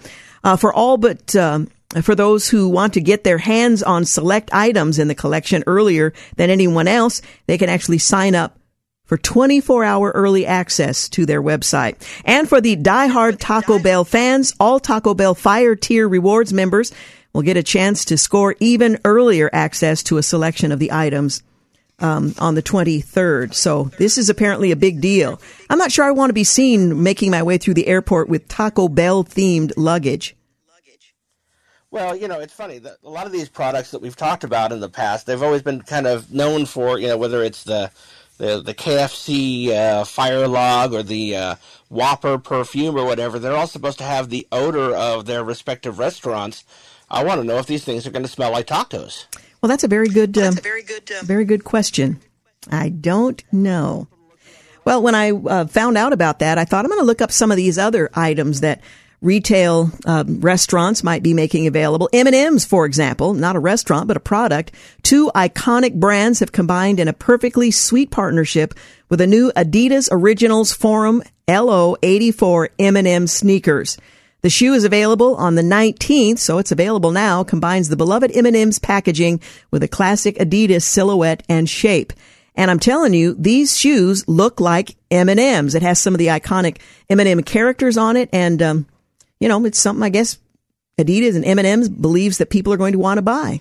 Uh, 0.43 0.55
for 0.55 0.73
all 0.73 0.97
but, 0.97 1.35
um, 1.35 1.69
for 2.01 2.15
those 2.15 2.49
who 2.49 2.67
want 2.67 2.93
to 2.95 3.01
get 3.01 3.23
their 3.23 3.37
hands 3.37 3.83
on 3.83 4.03
select 4.03 4.49
items 4.51 4.97
in 4.97 5.07
the 5.07 5.15
collection 5.15 5.63
earlier 5.67 6.11
than 6.37 6.49
anyone 6.49 6.87
else, 6.87 7.21
they 7.45 7.59
can 7.59 7.69
actually 7.69 7.99
sign 7.99 8.33
up 8.33 8.57
for 9.13 9.17
24 9.19 9.83
hour 9.83 10.09
early 10.15 10.43
access 10.43 11.07
to 11.07 11.23
their 11.23 11.39
website. 11.39 11.97
And 12.25 12.49
for 12.49 12.59
the 12.59 12.75
diehard 12.75 13.37
Taco 13.37 13.77
Bell 13.77 14.03
fans, 14.03 14.55
all 14.59 14.79
Taco 14.79 15.13
Bell 15.13 15.35
Fire 15.35 15.75
Tier 15.75 16.07
Rewards 16.07 16.51
members 16.51 16.91
will 17.31 17.43
get 17.43 17.55
a 17.55 17.61
chance 17.61 18.05
to 18.05 18.17
score 18.17 18.55
even 18.59 18.97
earlier 19.05 19.51
access 19.53 20.01
to 20.03 20.17
a 20.17 20.23
selection 20.23 20.71
of 20.71 20.79
the 20.79 20.91
items 20.91 21.43
um, 21.99 22.33
on 22.39 22.55
the 22.55 22.63
23rd. 22.63 23.53
So 23.53 23.91
this 23.99 24.17
is 24.17 24.31
apparently 24.31 24.71
a 24.71 24.75
big 24.75 24.99
deal. 24.99 25.39
I'm 25.69 25.77
not 25.77 25.91
sure 25.91 26.05
I 26.05 26.11
want 26.11 26.31
to 26.31 26.33
be 26.33 26.43
seen 26.43 27.03
making 27.03 27.29
my 27.29 27.43
way 27.43 27.59
through 27.59 27.75
the 27.75 27.85
airport 27.85 28.29
with 28.29 28.47
Taco 28.47 28.87
Bell 28.87 29.23
themed 29.23 29.73
luggage. 29.77 30.35
Well, 31.91 32.15
you 32.15 32.27
know, 32.27 32.39
it's 32.39 32.53
funny 32.53 32.79
that 32.79 32.97
a 33.03 33.09
lot 33.11 33.27
of 33.27 33.31
these 33.31 33.49
products 33.49 33.91
that 33.91 34.01
we've 34.01 34.15
talked 34.15 34.43
about 34.43 34.71
in 34.71 34.79
the 34.79 34.89
past, 34.89 35.27
they've 35.27 35.43
always 35.43 35.61
been 35.61 35.83
kind 35.83 36.07
of 36.07 36.33
known 36.33 36.65
for, 36.65 36.97
you 36.97 37.05
know, 37.05 37.17
whether 37.17 37.43
it's 37.43 37.65
the 37.65 37.91
the, 38.37 38.61
the 38.61 38.73
KFC 38.73 39.69
uh, 39.69 40.05
fire 40.05 40.47
log 40.47 40.93
or 40.93 41.03
the 41.03 41.35
uh, 41.35 41.55
Whopper 41.89 42.37
perfume 42.37 42.97
or 42.97 43.05
whatever. 43.05 43.39
They're 43.39 43.55
all 43.55 43.67
supposed 43.67 43.99
to 43.99 44.03
have 44.03 44.29
the 44.29 44.47
odor 44.51 44.95
of 44.95 45.25
their 45.25 45.43
respective 45.43 45.99
restaurants. 45.99 46.63
I 47.09 47.23
want 47.23 47.41
to 47.41 47.47
know 47.47 47.57
if 47.57 47.67
these 47.67 47.83
things 47.83 48.07
are 48.07 48.11
going 48.11 48.23
to 48.23 48.29
smell 48.29 48.51
like 48.51 48.67
tacos. 48.67 49.25
Well, 49.61 49.69
that's 49.69 49.83
a 49.83 49.87
very 49.87 50.09
good, 50.09 50.37
um, 50.37 50.57
a 50.57 50.61
very 50.61 50.83
good. 50.83 51.11
Uh, 51.11 51.23
very 51.23 51.45
good 51.45 51.63
question. 51.63 52.19
I 52.69 52.89
don't 52.89 53.43
know. 53.51 54.07
Well, 54.85 55.01
when 55.01 55.15
I 55.15 55.31
uh, 55.31 55.67
found 55.67 55.97
out 55.97 56.11
about 56.11 56.39
that, 56.39 56.57
I 56.57 56.65
thought 56.65 56.83
I'm 56.83 56.89
going 56.89 57.01
to 57.01 57.05
look 57.05 57.21
up 57.21 57.31
some 57.31 57.51
of 57.51 57.57
these 57.57 57.77
other 57.77 58.09
items 58.13 58.61
that 58.61 58.81
retail 59.23 59.89
um, 60.05 60.41
restaurants 60.41 61.03
might 61.03 61.23
be 61.23 61.33
making 61.33 61.65
available. 61.65 62.09
M&M's, 62.13 62.65
for 62.65 62.85
example, 62.85 63.33
not 63.33 63.55
a 63.55 63.59
restaurant 63.59 64.07
but 64.07 64.17
a 64.17 64.19
product. 64.19 64.71
Two 65.01 65.31
iconic 65.33 65.95
brands 65.95 66.39
have 66.41 66.51
combined 66.51 66.99
in 66.99 67.07
a 67.07 67.13
perfectly 67.13 67.71
sweet 67.71 68.11
partnership 68.11 68.73
with 69.09 69.21
a 69.21 69.27
new 69.27 69.51
Adidas 69.55 70.09
Originals 70.11 70.73
Forum 70.73 71.23
LO84 71.47 72.69
M&M 72.77 73.27
sneakers. 73.27 73.97
The 74.41 74.49
shoe 74.49 74.73
is 74.73 74.83
available 74.83 75.35
on 75.35 75.55
the 75.55 75.61
19th, 75.61 76.39
so 76.39 76.57
it's 76.57 76.73
available 76.73 77.11
now. 77.11 77.45
Combines 77.45 77.87
the 77.87 77.95
beloved 77.95 78.35
M&M's 78.35 78.77
packaging 78.77 79.39
with 79.71 79.83
a 79.83 79.87
classic 79.87 80.35
Adidas 80.35 80.83
silhouette 80.83 81.43
and 81.47 81.69
shape. 81.69 82.11
And 82.55 82.69
I'm 82.69 82.79
telling 82.79 83.13
you, 83.13 83.35
these 83.39 83.77
shoes 83.77 84.27
look 84.27 84.59
like 84.59 84.95
M&M's. 85.09 85.75
It 85.75 85.81
has 85.81 85.97
some 85.97 86.13
of 86.13 86.19
the 86.19 86.27
iconic 86.27 86.79
M&M 87.09 87.41
characters 87.43 87.97
on 87.97 88.17
it, 88.17 88.29
and 88.33 88.61
um, 88.61 88.85
you 89.43 89.49
know, 89.49 89.65
it's 89.65 89.77
something 89.77 90.01
I 90.03 90.07
guess 90.07 90.37
Adidas 90.97 91.35
and 91.35 91.43
M&M's 91.43 91.89
believes 91.89 92.37
that 92.37 92.49
people 92.49 92.71
are 92.71 92.77
going 92.77 92.93
to 92.93 92.97
want 92.99 93.17
to 93.17 93.21
buy. 93.21 93.59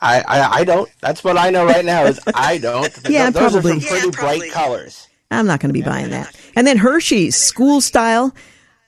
I, 0.00 0.20
I, 0.20 0.48
I 0.60 0.64
don't. 0.64 0.90
That's 1.00 1.22
what 1.22 1.38
I 1.38 1.50
know 1.50 1.64
right 1.64 1.84
now 1.84 2.06
is 2.06 2.18
I 2.34 2.58
don't. 2.58 2.92
Yeah, 3.08 3.30
Those 3.30 3.52
probably. 3.52 3.76
are 3.76 3.80
some 3.80 3.88
pretty 3.88 4.06
Yeah, 4.06 4.10
bright 4.10 4.50
colors. 4.50 5.06
I'm 5.30 5.46
not 5.46 5.60
going 5.60 5.68
to 5.68 5.72
be 5.78 5.82
buying 5.82 6.10
that. 6.10 6.34
And 6.56 6.66
then 6.66 6.76
Hershey's 6.76 7.36
school 7.36 7.80
style 7.80 8.34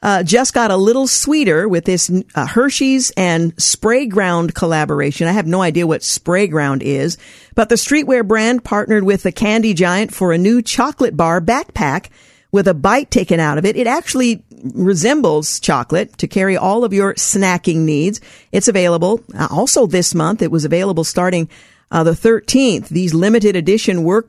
uh, 0.02 0.24
just 0.24 0.55
got 0.55 0.72
a 0.72 0.76
little 0.76 1.07
sweeter 1.07 1.68
with 1.68 1.85
this 1.85 2.11
uh, 2.35 2.46
Hershey's 2.46 3.12
and 3.16 3.55
Sprayground 3.55 4.55
collaboration. 4.55 5.28
I 5.28 5.33
have 5.33 5.46
no 5.46 5.62
idea 5.62 5.87
what 5.87 6.00
Sprayground 6.00 6.83
is, 6.83 7.16
but 7.55 7.68
the 7.68 7.76
streetwear 7.76 8.26
brand 8.26 8.64
partnered 8.64 9.05
with 9.05 9.22
the 9.22 9.31
candy 9.31 9.72
giant 9.72 10.12
for 10.12 10.33
a 10.33 10.38
new 10.38 10.62
chocolate 10.62 11.16
bar 11.16 11.40
backpack 11.40 12.09
with 12.53 12.69
a 12.69 12.75
bite 12.75 13.11
taken 13.11 13.41
out 13.41 13.59
of 13.59 13.65
it. 13.65 13.77
It 13.77 13.87
actually 13.87 14.45
resembles 14.75 15.59
chocolate 15.59 16.17
to 16.19 16.29
carry 16.29 16.57
all 16.57 16.85
of 16.85 16.93
your 16.93 17.15
snacking 17.15 17.79
needs. 17.79 18.21
It's 18.53 18.69
available 18.69 19.21
uh, 19.35 19.49
also 19.51 19.87
this 19.87 20.15
month. 20.15 20.43
It 20.43 20.51
was 20.51 20.65
available 20.65 21.05
starting 21.05 21.49
uh, 21.91 22.05
the 22.05 22.12
13th. 22.12 22.88
These 22.88 23.15
limited 23.15 23.57
edition 23.57 24.05
work 24.05 24.29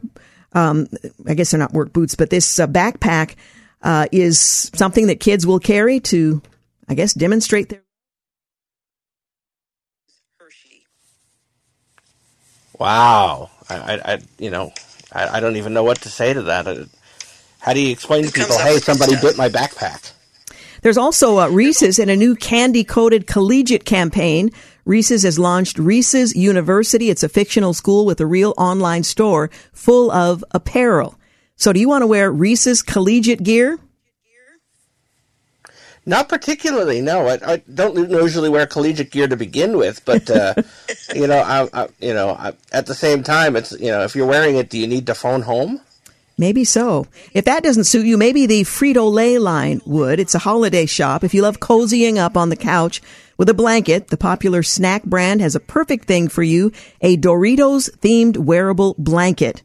um, 0.53 0.87
I 1.27 1.33
guess 1.33 1.51
they're 1.51 1.59
not 1.59 1.73
work 1.73 1.93
boots, 1.93 2.15
but 2.15 2.29
this 2.29 2.59
uh, 2.59 2.67
backpack 2.67 3.35
uh, 3.81 4.07
is 4.11 4.39
something 4.73 5.07
that 5.07 5.19
kids 5.19 5.45
will 5.45 5.59
carry 5.59 5.99
to, 6.01 6.41
I 6.87 6.93
guess, 6.93 7.13
demonstrate 7.13 7.69
their. 7.69 7.81
Hershey. 10.39 10.85
Wow. 12.79 13.49
I, 13.69 13.75
I, 13.75 14.13
I 14.13 14.19
you 14.37 14.51
know, 14.51 14.71
I, 15.11 15.37
I 15.37 15.39
don't 15.39 15.55
even 15.55 15.73
know 15.73 15.83
what 15.83 16.01
to 16.01 16.09
say 16.09 16.33
to 16.33 16.43
that. 16.43 16.67
Uh, 16.67 16.85
How 17.63 17.71
do 17.71 17.79
you 17.79 17.93
explain 17.93 18.25
to 18.25 18.31
people, 18.31 18.57
hey, 18.57 18.77
somebody 18.79 19.15
bit 19.21 19.37
my 19.37 19.47
backpack? 19.47 20.11
There's 20.81 20.97
also 20.97 21.39
uh, 21.39 21.47
Reese's 21.47 21.97
in 21.97 22.09
a 22.09 22.15
new 22.17 22.35
candy 22.35 22.83
coated 22.83 23.25
collegiate 23.25 23.85
campaign. 23.85 24.51
Reese's 24.83 25.23
has 25.23 25.39
launched 25.39 25.79
Reese's 25.79 26.35
University. 26.35 27.09
It's 27.09 27.23
a 27.23 27.29
fictional 27.29 27.73
school 27.73 28.05
with 28.05 28.19
a 28.19 28.25
real 28.25 28.53
online 28.57 29.03
store 29.03 29.49
full 29.71 30.11
of 30.11 30.43
apparel. 30.51 31.17
So, 31.55 31.71
do 31.71 31.79
you 31.79 31.87
want 31.87 32.01
to 32.01 32.07
wear 32.07 32.29
Reese's 32.29 32.81
collegiate 32.81 33.43
gear? 33.43 33.79
Not 36.05 36.27
particularly, 36.27 36.99
no. 36.99 37.27
I, 37.27 37.53
I 37.53 37.57
don't 37.73 37.95
usually 38.11 38.49
wear 38.49 38.67
collegiate 38.67 39.09
gear 39.09 39.29
to 39.29 39.37
begin 39.37 39.77
with, 39.77 40.03
but 40.03 40.29
uh, 40.29 40.53
you 41.15 41.27
know, 41.27 41.39
I, 41.39 41.69
I, 41.71 41.87
you 42.01 42.13
know, 42.13 42.31
I, 42.31 42.51
at 42.73 42.87
the 42.87 42.93
same 42.93 43.23
time, 43.23 43.55
it's 43.55 43.71
you 43.71 43.87
know, 43.87 44.03
if 44.03 44.17
you're 44.17 44.27
wearing 44.27 44.57
it, 44.57 44.69
do 44.69 44.77
you 44.77 44.85
need 44.87 45.07
to 45.07 45.15
phone 45.15 45.43
home? 45.43 45.79
Maybe 46.37 46.63
so. 46.63 47.05
If 47.33 47.45
that 47.45 47.63
doesn't 47.63 47.83
suit 47.83 48.05
you, 48.05 48.17
maybe 48.17 48.45
the 48.45 48.61
Frito 48.63 49.11
Lay 49.11 49.37
line 49.37 49.81
would. 49.85 50.19
It's 50.19 50.33
a 50.33 50.39
holiday 50.39 50.85
shop. 50.85 51.23
If 51.23 51.33
you 51.33 51.41
love 51.41 51.59
cozying 51.59 52.17
up 52.17 52.35
on 52.35 52.49
the 52.49 52.55
couch 52.55 53.01
with 53.37 53.49
a 53.49 53.53
blanket, 53.53 54.07
the 54.07 54.17
popular 54.17 54.63
snack 54.63 55.03
brand 55.03 55.41
has 55.41 55.55
a 55.55 55.59
perfect 55.59 56.05
thing 56.05 56.27
for 56.27 56.43
you 56.43 56.71
a 57.01 57.17
Doritos 57.17 57.89
themed 57.99 58.37
wearable 58.37 58.95
blanket. 58.97 59.61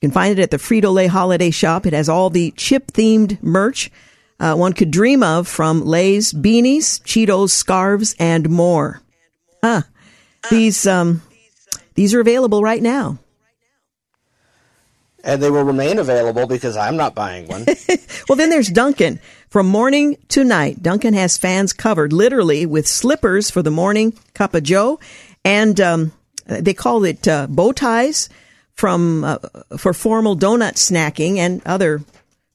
You 0.00 0.08
can 0.08 0.14
find 0.14 0.38
it 0.38 0.42
at 0.42 0.50
the 0.50 0.58
Frito 0.58 0.92
Lay 0.92 1.06
holiday 1.06 1.50
shop. 1.50 1.86
It 1.86 1.94
has 1.94 2.08
all 2.08 2.28
the 2.28 2.52
chip 2.52 2.92
themed 2.92 3.42
merch 3.42 3.90
uh, 4.40 4.54
one 4.54 4.72
could 4.72 4.90
dream 4.90 5.22
of 5.22 5.46
from 5.46 5.84
Lay's 5.84 6.32
beanies, 6.32 7.02
Cheetos 7.02 7.50
scarves, 7.50 8.16
and 8.18 8.48
more. 8.48 9.02
Huh. 9.62 9.82
These, 10.50 10.86
um, 10.86 11.20
these 11.94 12.14
are 12.14 12.20
available 12.20 12.62
right 12.62 12.82
now. 12.82 13.18
And 15.22 15.42
they 15.42 15.50
will 15.50 15.64
remain 15.64 15.98
available 15.98 16.46
because 16.46 16.76
I'm 16.76 16.96
not 16.96 17.14
buying 17.14 17.46
one. 17.46 17.66
Well, 18.28 18.36
then 18.36 18.50
there's 18.50 18.68
Dunkin'. 18.68 19.18
From 19.48 19.66
morning 19.66 20.16
to 20.28 20.44
night, 20.44 20.80
Dunkin' 20.80 21.14
has 21.14 21.36
fans 21.36 21.72
covered 21.72 22.12
literally 22.12 22.64
with 22.64 22.86
slippers 22.86 23.50
for 23.50 23.60
the 23.60 23.70
morning 23.72 24.12
cup 24.34 24.54
of 24.54 24.62
Joe, 24.62 25.00
and 25.44 25.80
um, 25.80 26.12
they 26.46 26.74
call 26.74 27.02
it 27.04 27.26
uh, 27.26 27.48
bow 27.48 27.72
ties 27.72 28.28
from 28.74 29.24
uh, 29.24 29.38
for 29.76 29.92
formal 29.92 30.36
donut 30.36 30.74
snacking 30.74 31.38
and 31.38 31.60
other 31.66 32.02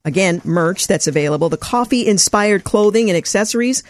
again 0.06 0.41
merch 0.45 0.88
that's 0.88 1.08
available. 1.08 1.49
The 1.49 1.58
coffee 1.58 2.08
inspired 2.08 2.63
clothing 2.63 3.10
and 3.10 3.17
accessories 3.17 3.84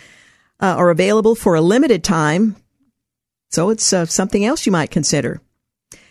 uh, 0.60 0.76
are 0.76 0.90
available 0.90 1.36
for 1.36 1.54
a 1.54 1.62
limited 1.62 2.04
time, 2.04 2.56
so 3.52 3.70
it's 3.70 3.94
uh, 3.94 4.08
something 4.08 4.44
else 4.44 4.66
you 4.66 4.72
might 4.72 4.90
consider. 4.90 5.42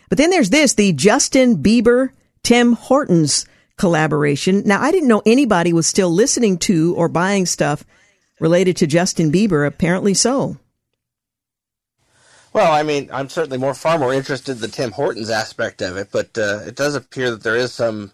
But 0.09 0.19
then 0.19 0.31
there's 0.31 0.51
this, 0.51 0.75
the 0.75 0.93
Justin 0.93 1.57
Bieber 1.57 2.11
Tim 2.45 2.75
Hortons 2.75 3.47
collaboration. 3.77 4.63
Now, 4.65 4.81
I 4.81 4.93
didn't 4.93 5.09
know 5.09 5.23
anybody 5.27 5.73
was 5.73 5.89
still 5.89 6.11
listening 6.11 6.59
to 6.59 6.95
or 6.95 7.09
buying 7.09 7.47
stuff 7.47 7.85
related 8.39 8.77
to 8.77 8.87
Justin 8.87 9.33
Bieber. 9.33 9.67
Apparently 9.67 10.15
so. 10.15 10.59
Well, 12.53 12.73
I 12.73 12.85
mean, 12.85 13.11
I'm 13.13 13.29
certainly 13.29 13.59
more 13.59 13.75
far 13.75 13.99
more 13.99 14.15
interested 14.15 14.53
in 14.53 14.61
the 14.61 14.69
Tim 14.69 14.93
Hortons 14.93 15.29
aspect 15.29 15.83
of 15.83 15.97
it, 15.97 16.11
but 16.13 16.39
uh, 16.39 16.61
it 16.65 16.77
does 16.77 16.95
appear 16.95 17.33
that 17.33 17.43
there 17.43 17.57
is 17.57 17.73
some 17.73 18.13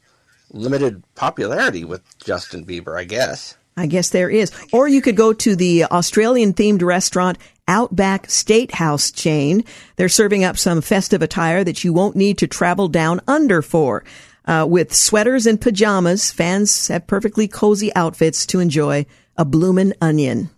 limited 0.50 1.02
popularity 1.14 1.84
with 1.84 2.02
Justin 2.24 2.64
Bieber. 2.64 2.98
I 2.98 3.04
guess. 3.04 3.56
I 3.76 3.86
guess 3.86 4.10
there 4.10 4.30
is. 4.30 4.50
Or 4.72 4.88
you 4.88 5.00
could 5.02 5.16
go 5.16 5.32
to 5.32 5.56
the 5.56 5.84
Australian 5.84 6.54
themed 6.54 6.82
restaurant 6.82 7.38
Outback 7.70 8.26
Steakhouse 8.26 9.14
chain. 9.14 9.64
They're 9.94 10.08
serving 10.08 10.42
up 10.42 10.58
some 10.58 10.80
festive 10.82 11.22
attire 11.22 11.62
that 11.62 11.84
you 11.84 11.92
won't 11.92 12.16
need 12.16 12.36
to 12.38 12.48
travel 12.48 12.88
down 12.88 13.20
under 13.28 13.62
for. 13.62 14.04
Uh, 14.44 14.66
with 14.68 14.92
sweaters 14.92 15.46
and 15.46 15.60
pajamas, 15.60 16.32
fans 16.32 16.88
have 16.88 17.06
perfectly 17.06 17.46
cozy 17.46 17.94
outfits 17.94 18.44
to 18.46 18.58
enjoy 18.58 19.06
a 19.36 19.44
bloomin' 19.44 19.94
onion. 20.00 20.50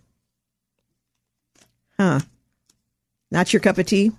Huh. 1.99 2.21
Not 3.29 3.53
your 3.53 3.59
cup 3.59 3.77
of 3.77 3.85
tea? 3.85 4.11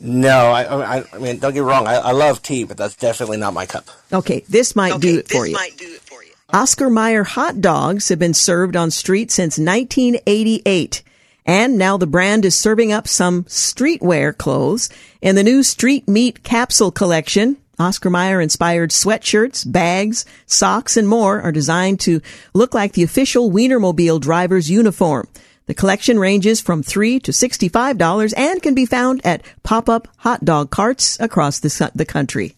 No, 0.00 0.38
I, 0.38 0.98
I, 0.98 1.04
I 1.12 1.18
mean, 1.18 1.38
don't 1.38 1.52
get 1.52 1.60
me 1.60 1.66
wrong. 1.66 1.86
I, 1.86 1.96
I 1.96 2.12
love 2.12 2.42
tea, 2.42 2.64
but 2.64 2.78
that's 2.78 2.96
definitely 2.96 3.36
not 3.36 3.52
my 3.52 3.66
cup. 3.66 3.88
Okay, 4.10 4.42
this 4.48 4.74
might 4.74 5.00
do 5.00 5.18
it 5.18 5.28
this 5.28 5.36
for 5.36 5.46
you. 5.46 5.52
might 5.52 5.76
do 5.76 5.86
it 5.86 6.00
for 6.00 6.22
you. 6.22 6.32
Oscar 6.50 6.88
Mayer 6.88 7.24
hot 7.24 7.60
dogs 7.60 8.08
have 8.08 8.18
been 8.18 8.34
served 8.34 8.76
on 8.76 8.90
street 8.90 9.30
since 9.30 9.58
1988. 9.58 11.02
And 11.46 11.78
now 11.78 11.96
the 11.96 12.08
brand 12.08 12.44
is 12.44 12.56
serving 12.56 12.92
up 12.92 13.06
some 13.06 13.44
streetwear 13.44 14.36
clothes. 14.36 14.90
In 15.22 15.36
the 15.36 15.44
new 15.44 15.62
Street 15.62 16.08
Meat 16.08 16.42
capsule 16.42 16.90
collection, 16.90 17.56
Oscar 17.78 18.10
Mayer 18.10 18.40
inspired 18.40 18.90
sweatshirts, 18.90 19.70
bags, 19.70 20.24
socks, 20.46 20.96
and 20.96 21.06
more 21.06 21.40
are 21.40 21.52
designed 21.52 22.00
to 22.00 22.20
look 22.52 22.74
like 22.74 22.92
the 22.92 23.04
official 23.04 23.50
Wienermobile 23.50 24.20
driver's 24.20 24.68
uniform. 24.68 25.28
The 25.66 25.74
collection 25.74 26.18
ranges 26.18 26.60
from 26.60 26.82
3 26.82 27.20
to 27.20 27.32
$65 27.32 28.34
and 28.36 28.62
can 28.62 28.74
be 28.74 28.86
found 28.86 29.24
at 29.24 29.42
pop-up 29.62 30.08
hot 30.18 30.44
dog 30.44 30.70
carts 30.70 31.18
across 31.20 31.60
the, 31.60 31.90
the 31.94 32.04
country. 32.04 32.56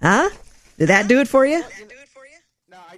Huh? 0.00 0.30
Did 0.78 0.88
that 0.88 1.08
do 1.08 1.20
it 1.20 1.28
for 1.28 1.46
you? 1.46 1.62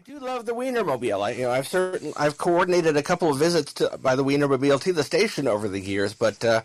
Do 0.05 0.19
love 0.19 0.45
the 0.45 0.53
Wienermobile. 0.53 1.25
I, 1.25 1.31
you 1.31 1.45
know, 1.45 1.51
I've 1.51 1.67
certain 1.67 2.13
I've 2.15 2.37
coordinated 2.37 2.95
a 2.95 3.03
couple 3.03 3.31
of 3.31 3.39
visits 3.39 3.73
to, 3.75 3.99
by 4.03 4.17
the 4.17 4.23
Wienermobile 4.23 4.79
to 4.83 4.93
the 4.93 5.03
station 5.03 5.49
over 5.49 5.67
the 5.67 5.81
years, 5.81 6.13
but 6.13 6.45
uh, 6.45 6.61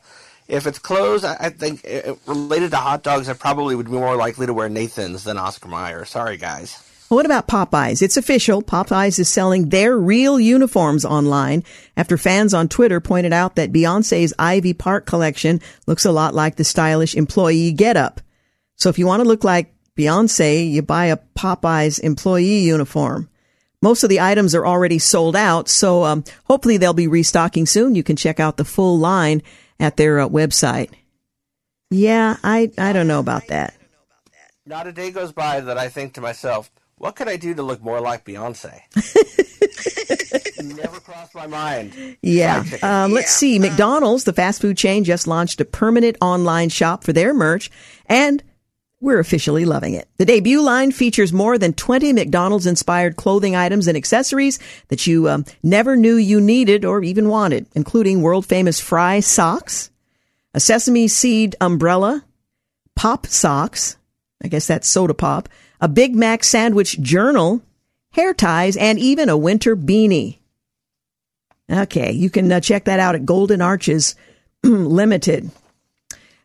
if 0.49 0.67
it's 0.67 0.77
closed, 0.77 1.23
I, 1.23 1.37
I 1.39 1.49
think 1.49 1.87
uh, 1.87 2.15
related 2.25 2.71
to 2.71 2.77
hot 2.77 3.01
dogs, 3.01 3.29
I 3.29 3.33
probably 3.33 3.75
would 3.75 3.85
be 3.85 3.93
more 3.93 4.17
likely 4.17 4.45
to 4.45 4.53
wear 4.53 4.67
Nathan's 4.67 5.23
than 5.23 5.37
Oscar 5.37 5.69
Mayer. 5.69 6.03
Sorry, 6.03 6.35
guys. 6.35 6.85
What 7.07 7.25
about 7.25 7.47
Popeyes? 7.47 8.01
It's 8.01 8.17
official. 8.17 8.61
Popeyes 8.61 9.17
is 9.19 9.29
selling 9.29 9.69
their 9.69 9.97
real 9.97 10.37
uniforms 10.37 11.05
online 11.05 11.63
after 11.95 12.17
fans 12.17 12.53
on 12.53 12.67
Twitter 12.67 12.99
pointed 12.99 13.31
out 13.31 13.55
that 13.55 13.71
Beyonce's 13.71 14.33
Ivy 14.37 14.73
Park 14.73 15.05
collection 15.05 15.61
looks 15.87 16.03
a 16.03 16.11
lot 16.11 16.35
like 16.35 16.57
the 16.57 16.65
stylish 16.65 17.15
employee 17.15 17.71
getup. 17.71 18.19
So 18.75 18.89
if 18.89 18.99
you 18.99 19.07
want 19.07 19.23
to 19.23 19.29
look 19.29 19.45
like 19.45 19.73
Beyonce, 19.99 20.71
you 20.71 20.81
buy 20.81 21.07
a 21.07 21.17
Popeyes 21.37 21.99
employee 21.99 22.59
uniform. 22.59 23.29
Most 23.81 24.03
of 24.03 24.09
the 24.09 24.21
items 24.21 24.55
are 24.55 24.65
already 24.65 24.97
sold 24.97 25.35
out, 25.35 25.67
so 25.67 26.05
um, 26.05 26.23
hopefully 26.45 26.77
they'll 26.77 26.93
be 26.93 27.07
restocking 27.07 27.65
soon. 27.65 27.95
You 27.95 28.03
can 28.03 28.15
check 28.15 28.39
out 28.39 28.55
the 28.55 28.63
full 28.63 28.97
line 28.97 29.41
at 29.77 29.97
their 29.97 30.21
uh, 30.21 30.29
website. 30.29 30.89
Yeah, 31.91 32.37
I 32.43 32.71
I 32.77 32.93
don't 32.93 33.07
know 33.07 33.19
about 33.19 33.47
that. 33.47 33.73
Not 34.65 34.87
a 34.87 34.93
day 34.93 35.11
goes 35.11 35.33
by 35.33 35.59
that 35.59 35.77
I 35.77 35.89
think 35.89 36.13
to 36.13 36.21
myself, 36.21 36.71
what 36.97 37.15
could 37.15 37.27
I 37.27 37.35
do 37.35 37.53
to 37.55 37.63
look 37.63 37.81
more 37.81 37.99
like 37.99 38.23
Beyonce? 38.23 38.81
Never 40.63 40.99
crossed 40.99 41.35
my 41.35 41.47
mind. 41.47 42.17
Yeah. 42.21 42.63
Um, 42.81 43.11
let's 43.13 43.31
see. 43.31 43.59
McDonald's, 43.59 44.25
the 44.25 44.33
fast 44.33 44.61
food 44.61 44.77
chain, 44.77 45.03
just 45.03 45.27
launched 45.27 45.59
a 45.59 45.65
permanent 45.65 46.17
online 46.21 46.69
shop 46.69 47.03
for 47.03 47.11
their 47.11 47.33
merch, 47.33 47.71
and 48.05 48.43
we're 49.01 49.19
officially 49.19 49.65
loving 49.65 49.93
it. 49.93 50.07
The 50.17 50.25
debut 50.25 50.61
line 50.61 50.91
features 50.91 51.31
more 51.31 51.57
than 51.57 51.73
20 51.73 52.13
McDonald's 52.13 52.65
inspired 52.65 53.15
clothing 53.15 53.55
items 53.55 53.87
and 53.87 53.95
accessories 53.95 54.59
that 54.89 55.07
you 55.07 55.29
um, 55.29 55.45
never 55.63 55.95
knew 55.95 56.15
you 56.15 56.41
needed 56.41 56.83
or 56.83 57.03
even 57.03 57.29
wanted, 57.29 57.65
including 57.75 58.21
world 58.21 58.45
famous 58.45 58.79
Fry 58.79 59.21
socks, 59.21 59.89
a 60.53 60.59
sesame 60.59 61.07
seed 61.07 61.55
umbrella, 61.61 62.25
pop 62.95 63.25
socks. 63.27 63.95
I 64.43 64.47
guess 64.47 64.67
that's 64.67 64.87
soda 64.87 65.13
pop, 65.13 65.49
a 65.79 65.87
Big 65.87 66.15
Mac 66.15 66.43
sandwich 66.43 66.99
journal, 67.01 67.61
hair 68.11 68.33
ties, 68.33 68.75
and 68.75 68.99
even 68.99 69.29
a 69.29 69.37
winter 69.37 69.75
beanie. 69.75 70.39
Okay, 71.71 72.11
you 72.11 72.29
can 72.29 72.51
uh, 72.51 72.59
check 72.59 72.85
that 72.85 72.99
out 72.99 73.15
at 73.15 73.25
Golden 73.25 73.61
Arches 73.61 74.15
Limited. 74.63 75.51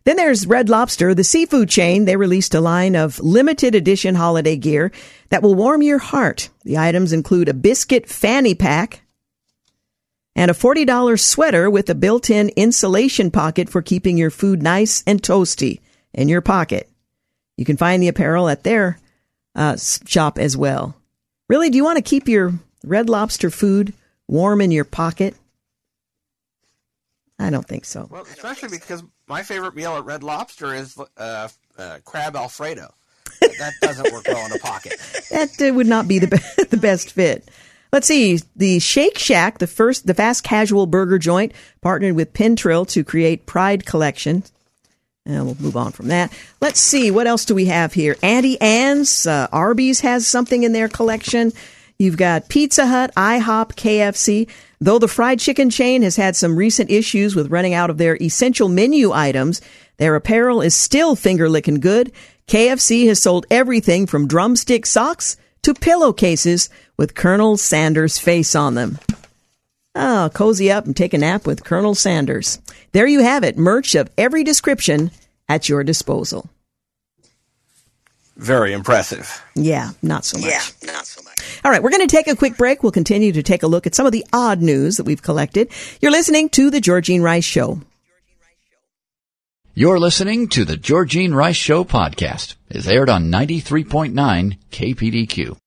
Then 0.05 0.17
there's 0.17 0.45
Red 0.45 0.69
Lobster, 0.69 1.15
the 1.15 1.23
seafood 1.23 1.67
chain. 1.67 2.05
They 2.05 2.15
released 2.15 2.53
a 2.53 2.61
line 2.61 2.95
of 2.95 3.19
limited 3.19 3.73
edition 3.73 4.13
holiday 4.13 4.55
gear 4.55 4.91
that 5.29 5.41
will 5.41 5.55
warm 5.55 5.81
your 5.81 5.97
heart. 5.97 6.49
The 6.63 6.77
items 6.77 7.11
include 7.11 7.49
a 7.49 7.55
biscuit 7.55 8.07
fanny 8.07 8.53
pack 8.53 9.01
and 10.35 10.51
a 10.51 10.53
$40 10.53 11.19
sweater 11.19 11.71
with 11.71 11.89
a 11.89 11.95
built-in 11.95 12.49
insulation 12.49 13.31
pocket 13.31 13.67
for 13.67 13.81
keeping 13.81 14.15
your 14.15 14.29
food 14.29 14.61
nice 14.61 15.03
and 15.07 15.23
toasty 15.23 15.79
in 16.13 16.29
your 16.29 16.41
pocket. 16.41 16.87
You 17.57 17.65
can 17.65 17.77
find 17.77 18.03
the 18.03 18.09
apparel 18.09 18.47
at 18.47 18.63
their 18.63 18.99
uh, 19.55 19.77
shop 19.77 20.37
as 20.37 20.55
well. 20.55 20.95
Really, 21.49 21.71
do 21.71 21.77
you 21.77 21.83
want 21.83 21.97
to 21.97 22.03
keep 22.03 22.27
your 22.27 22.53
Red 22.83 23.09
Lobster 23.09 23.49
food 23.49 23.93
warm 24.27 24.61
in 24.61 24.69
your 24.69 24.85
pocket? 24.85 25.35
I 27.39 27.49
don't 27.49 27.67
think 27.67 27.85
so. 27.85 28.07
Well, 28.11 28.23
especially 28.23 28.69
because 28.69 29.03
my 29.27 29.43
favorite 29.43 29.75
meal 29.75 29.97
at 29.97 30.05
Red 30.05 30.23
Lobster 30.23 30.73
is 30.73 30.97
uh, 31.17 31.47
uh, 31.77 31.97
crab 32.05 32.35
Alfredo. 32.35 32.93
That 33.41 33.73
doesn't 33.81 34.13
work 34.13 34.27
well 34.27 34.45
in 34.45 34.51
a 34.53 34.59
pocket. 34.59 34.93
That 35.31 35.61
uh, 35.61 35.73
would 35.73 35.87
not 35.87 36.07
be 36.07 36.19
the 36.19 36.27
be- 36.27 36.63
the 36.69 36.77
best 36.77 37.11
fit. 37.11 37.49
Let's 37.91 38.07
see. 38.07 38.39
The 38.55 38.79
Shake 38.79 39.17
Shack, 39.17 39.57
the 39.57 39.67
first, 39.67 40.05
the 40.05 40.13
fast 40.13 40.43
casual 40.43 40.85
burger 40.85 41.17
joint, 41.17 41.53
partnered 41.81 42.15
with 42.15 42.33
Pintrill 42.33 42.87
to 42.89 43.03
create 43.03 43.45
Pride 43.45 43.85
Collection. 43.85 44.43
And 45.25 45.45
we'll 45.45 45.57
move 45.59 45.75
on 45.75 45.91
from 45.91 46.09
that. 46.09 46.31
Let's 46.61 46.79
see. 46.79 47.09
What 47.09 47.25
else 47.25 47.45
do 47.45 47.55
we 47.55 47.65
have 47.65 47.93
here? 47.93 48.15
Auntie 48.21 48.61
Anne's, 48.61 49.25
uh, 49.25 49.47
Arby's 49.51 50.01
has 50.01 50.27
something 50.27 50.63
in 50.63 50.73
their 50.73 50.87
collection. 50.87 51.51
You've 51.97 52.17
got 52.17 52.49
Pizza 52.49 52.87
Hut, 52.87 53.11
IHOP, 53.15 53.75
KFC. 53.75 54.49
Though 54.81 54.99
the 54.99 55.07
fried 55.07 55.39
chicken 55.39 55.69
chain 55.69 56.01
has 56.01 56.17
had 56.17 56.35
some 56.35 56.57
recent 56.57 56.91
issues 56.91 57.35
with 57.35 57.51
running 57.51 57.73
out 57.73 57.89
of 57.89 57.97
their 57.97 58.17
essential 58.21 58.67
menu 58.67 59.13
items, 59.13 59.61
their 59.97 60.15
apparel 60.15 60.61
is 60.61 60.75
still 60.75 61.15
finger 61.15 61.47
licking 61.47 61.79
good. 61.79 62.11
KFC 62.47 63.07
has 63.07 63.21
sold 63.21 63.45
everything 63.49 64.07
from 64.07 64.27
drumstick 64.27 64.85
socks 64.85 65.37
to 65.61 65.73
pillowcases 65.73 66.69
with 66.97 67.15
Colonel 67.15 67.55
Sanders' 67.57 68.19
face 68.19 68.55
on 68.55 68.75
them. 68.75 68.99
Oh, 69.95 70.29
cozy 70.33 70.69
up 70.69 70.85
and 70.85 70.95
take 70.95 71.13
a 71.13 71.17
nap 71.17 71.47
with 71.47 71.63
Colonel 71.63 71.95
Sanders. 71.95 72.59
There 72.91 73.07
you 73.07 73.21
have 73.21 73.45
it. 73.45 73.57
Merch 73.57 73.95
of 73.95 74.11
every 74.17 74.43
description 74.43 75.11
at 75.47 75.69
your 75.69 75.83
disposal. 75.83 76.49
Very 78.37 78.73
impressive. 78.73 79.41
Yeah, 79.55 79.91
not 80.01 80.25
so 80.25 80.37
much. 80.37 80.49
Yeah, 80.49 80.91
not 80.91 81.05
so 81.05 81.21
much. 81.23 81.61
All 81.63 81.71
right, 81.71 81.81
we're 81.81 81.89
going 81.89 82.05
to 82.05 82.15
take 82.15 82.27
a 82.27 82.35
quick 82.35 82.57
break. 82.57 82.83
We'll 82.83 82.91
continue 82.91 83.31
to 83.31 83.43
take 83.43 83.63
a 83.63 83.67
look 83.67 83.87
at 83.87 83.95
some 83.95 84.05
of 84.05 84.11
the 84.11 84.25
odd 84.33 84.61
news 84.61 84.97
that 84.97 85.05
we've 85.05 85.21
collected. 85.21 85.69
You're 86.01 86.11
listening 86.11 86.49
to 86.49 86.69
The 86.69 86.81
Georgene 86.81 87.21
Rice 87.21 87.45
Show. 87.45 87.81
You're 89.73 89.99
listening 89.99 90.47
to 90.49 90.63
the 90.63 90.77
Georgene 90.77 91.33
Rice 91.33 91.55
Show 91.55 91.83
podcast. 91.83 92.55
It's 92.69 92.87
aired 92.87 93.09
on 93.09 93.31
93.9 93.31 94.57
KPDQ. 94.71 95.57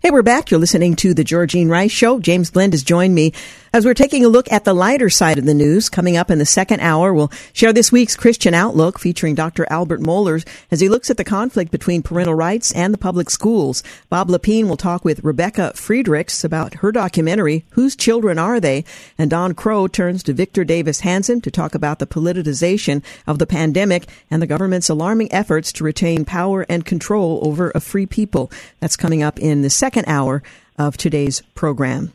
Hey, 0.00 0.10
we're 0.10 0.22
back. 0.22 0.50
You're 0.50 0.60
listening 0.60 0.96
to 0.96 1.14
the 1.14 1.24
Georgene 1.24 1.68
Rice 1.68 1.90
Show. 1.90 2.20
James 2.20 2.50
Blend 2.50 2.72
has 2.72 2.82
joined 2.82 3.14
me 3.14 3.32
as 3.72 3.84
we're 3.84 3.94
taking 3.94 4.24
a 4.24 4.28
look 4.28 4.50
at 4.50 4.64
the 4.64 4.74
lighter 4.74 5.10
side 5.10 5.38
of 5.38 5.44
the 5.44 5.54
news. 5.54 5.88
Coming 5.88 6.16
up 6.16 6.30
in 6.30 6.38
the 6.38 6.46
second 6.46 6.80
hour, 6.80 7.12
we'll 7.12 7.32
share 7.52 7.72
this 7.72 7.92
week's 7.92 8.16
Christian 8.16 8.54
Outlook 8.54 8.98
featuring 8.98 9.34
Dr. 9.34 9.66
Albert 9.70 10.00
Mohler 10.00 10.46
as 10.70 10.80
he 10.80 10.88
looks 10.88 11.10
at 11.10 11.16
the 11.16 11.24
conflict 11.24 11.70
between 11.70 12.02
parental 12.02 12.34
rights 12.34 12.72
and 12.72 12.92
the 12.92 12.98
public 12.98 13.30
schools. 13.30 13.82
Bob 14.08 14.28
Lepine 14.28 14.68
will 14.68 14.76
talk 14.76 15.04
with 15.04 15.24
Rebecca 15.24 15.72
Friedrichs 15.74 16.44
about 16.44 16.74
her 16.74 16.92
documentary, 16.92 17.64
Whose 17.70 17.96
Children 17.96 18.38
Are 18.38 18.60
They? 18.60 18.84
And 19.16 19.30
Don 19.30 19.54
Crow 19.54 19.86
turns 19.86 20.22
to 20.24 20.32
Victor 20.32 20.64
Davis 20.64 21.00
Hanson 21.00 21.40
to 21.42 21.50
talk 21.50 21.74
about 21.74 21.98
the 21.98 22.06
politicization 22.06 23.02
of 23.26 23.38
the 23.38 23.46
pandemic 23.46 24.06
and 24.30 24.42
the 24.42 24.46
government's 24.46 24.88
alarming 24.88 25.32
efforts 25.32 25.72
to 25.72 25.84
retain 25.84 26.24
power 26.24 26.64
and 26.68 26.84
control 26.84 27.40
over 27.42 27.72
a 27.74 27.80
free 27.80 28.06
people. 28.06 28.50
That's 28.80 28.96
coming 28.96 29.22
up 29.22 29.38
in 29.38 29.62
the 29.62 29.70
second 29.70 30.04
hour 30.06 30.42
of 30.78 30.96
today's 30.96 31.42
program. 31.54 32.12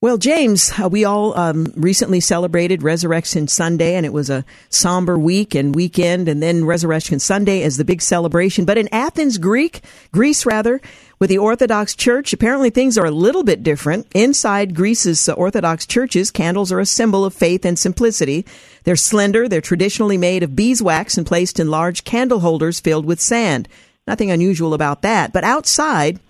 Well, 0.00 0.16
James, 0.16 0.70
uh, 0.78 0.88
we 0.88 1.04
all 1.04 1.36
um, 1.36 1.72
recently 1.74 2.20
celebrated 2.20 2.84
Resurrection 2.84 3.48
Sunday, 3.48 3.96
and 3.96 4.06
it 4.06 4.12
was 4.12 4.30
a 4.30 4.44
somber 4.68 5.18
week 5.18 5.56
and 5.56 5.74
weekend, 5.74 6.28
and 6.28 6.40
then 6.40 6.64
Resurrection 6.64 7.18
Sunday 7.18 7.64
as 7.64 7.78
the 7.78 7.84
big 7.84 8.00
celebration. 8.00 8.64
But 8.64 8.78
in 8.78 8.88
Athens, 8.94 9.38
Greek, 9.38 9.82
Greece 10.12 10.46
rather, 10.46 10.80
with 11.18 11.30
the 11.30 11.38
Orthodox 11.38 11.96
Church, 11.96 12.32
apparently 12.32 12.70
things 12.70 12.96
are 12.96 13.06
a 13.06 13.10
little 13.10 13.42
bit 13.42 13.64
different. 13.64 14.06
Inside 14.14 14.76
Greece's 14.76 15.28
uh, 15.28 15.32
Orthodox 15.32 15.84
churches, 15.84 16.30
candles 16.30 16.70
are 16.70 16.78
a 16.78 16.86
symbol 16.86 17.24
of 17.24 17.34
faith 17.34 17.64
and 17.64 17.76
simplicity. 17.76 18.46
They're 18.84 18.94
slender, 18.94 19.48
they're 19.48 19.60
traditionally 19.60 20.16
made 20.16 20.44
of 20.44 20.54
beeswax 20.54 21.18
and 21.18 21.26
placed 21.26 21.58
in 21.58 21.72
large 21.72 22.04
candle 22.04 22.38
holders 22.38 22.78
filled 22.78 23.04
with 23.04 23.20
sand. 23.20 23.66
Nothing 24.06 24.30
unusual 24.30 24.74
about 24.74 25.02
that. 25.02 25.32
But 25.32 25.42
outside, 25.42 26.20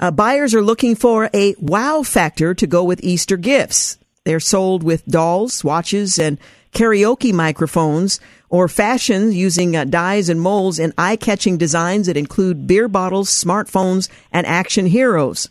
uh, 0.00 0.10
buyers 0.10 0.54
are 0.54 0.62
looking 0.62 0.94
for 0.94 1.30
a 1.32 1.54
wow 1.58 2.02
factor 2.02 2.54
to 2.54 2.66
go 2.66 2.84
with 2.84 3.02
Easter 3.02 3.36
gifts. 3.36 3.98
They're 4.24 4.40
sold 4.40 4.82
with 4.82 5.06
dolls, 5.06 5.62
watches, 5.62 6.18
and 6.18 6.38
karaoke 6.72 7.32
microphones, 7.32 8.20
or 8.48 8.68
fashion 8.68 9.32
using 9.32 9.76
uh, 9.76 9.84
dyes 9.84 10.28
and 10.28 10.40
molds 10.40 10.78
in 10.78 10.92
eye 10.98 11.16
catching 11.16 11.56
designs 11.56 12.06
that 12.06 12.16
include 12.16 12.66
beer 12.66 12.88
bottles, 12.88 13.28
smartphones, 13.28 14.08
and 14.32 14.46
action 14.46 14.86
heroes. 14.86 15.48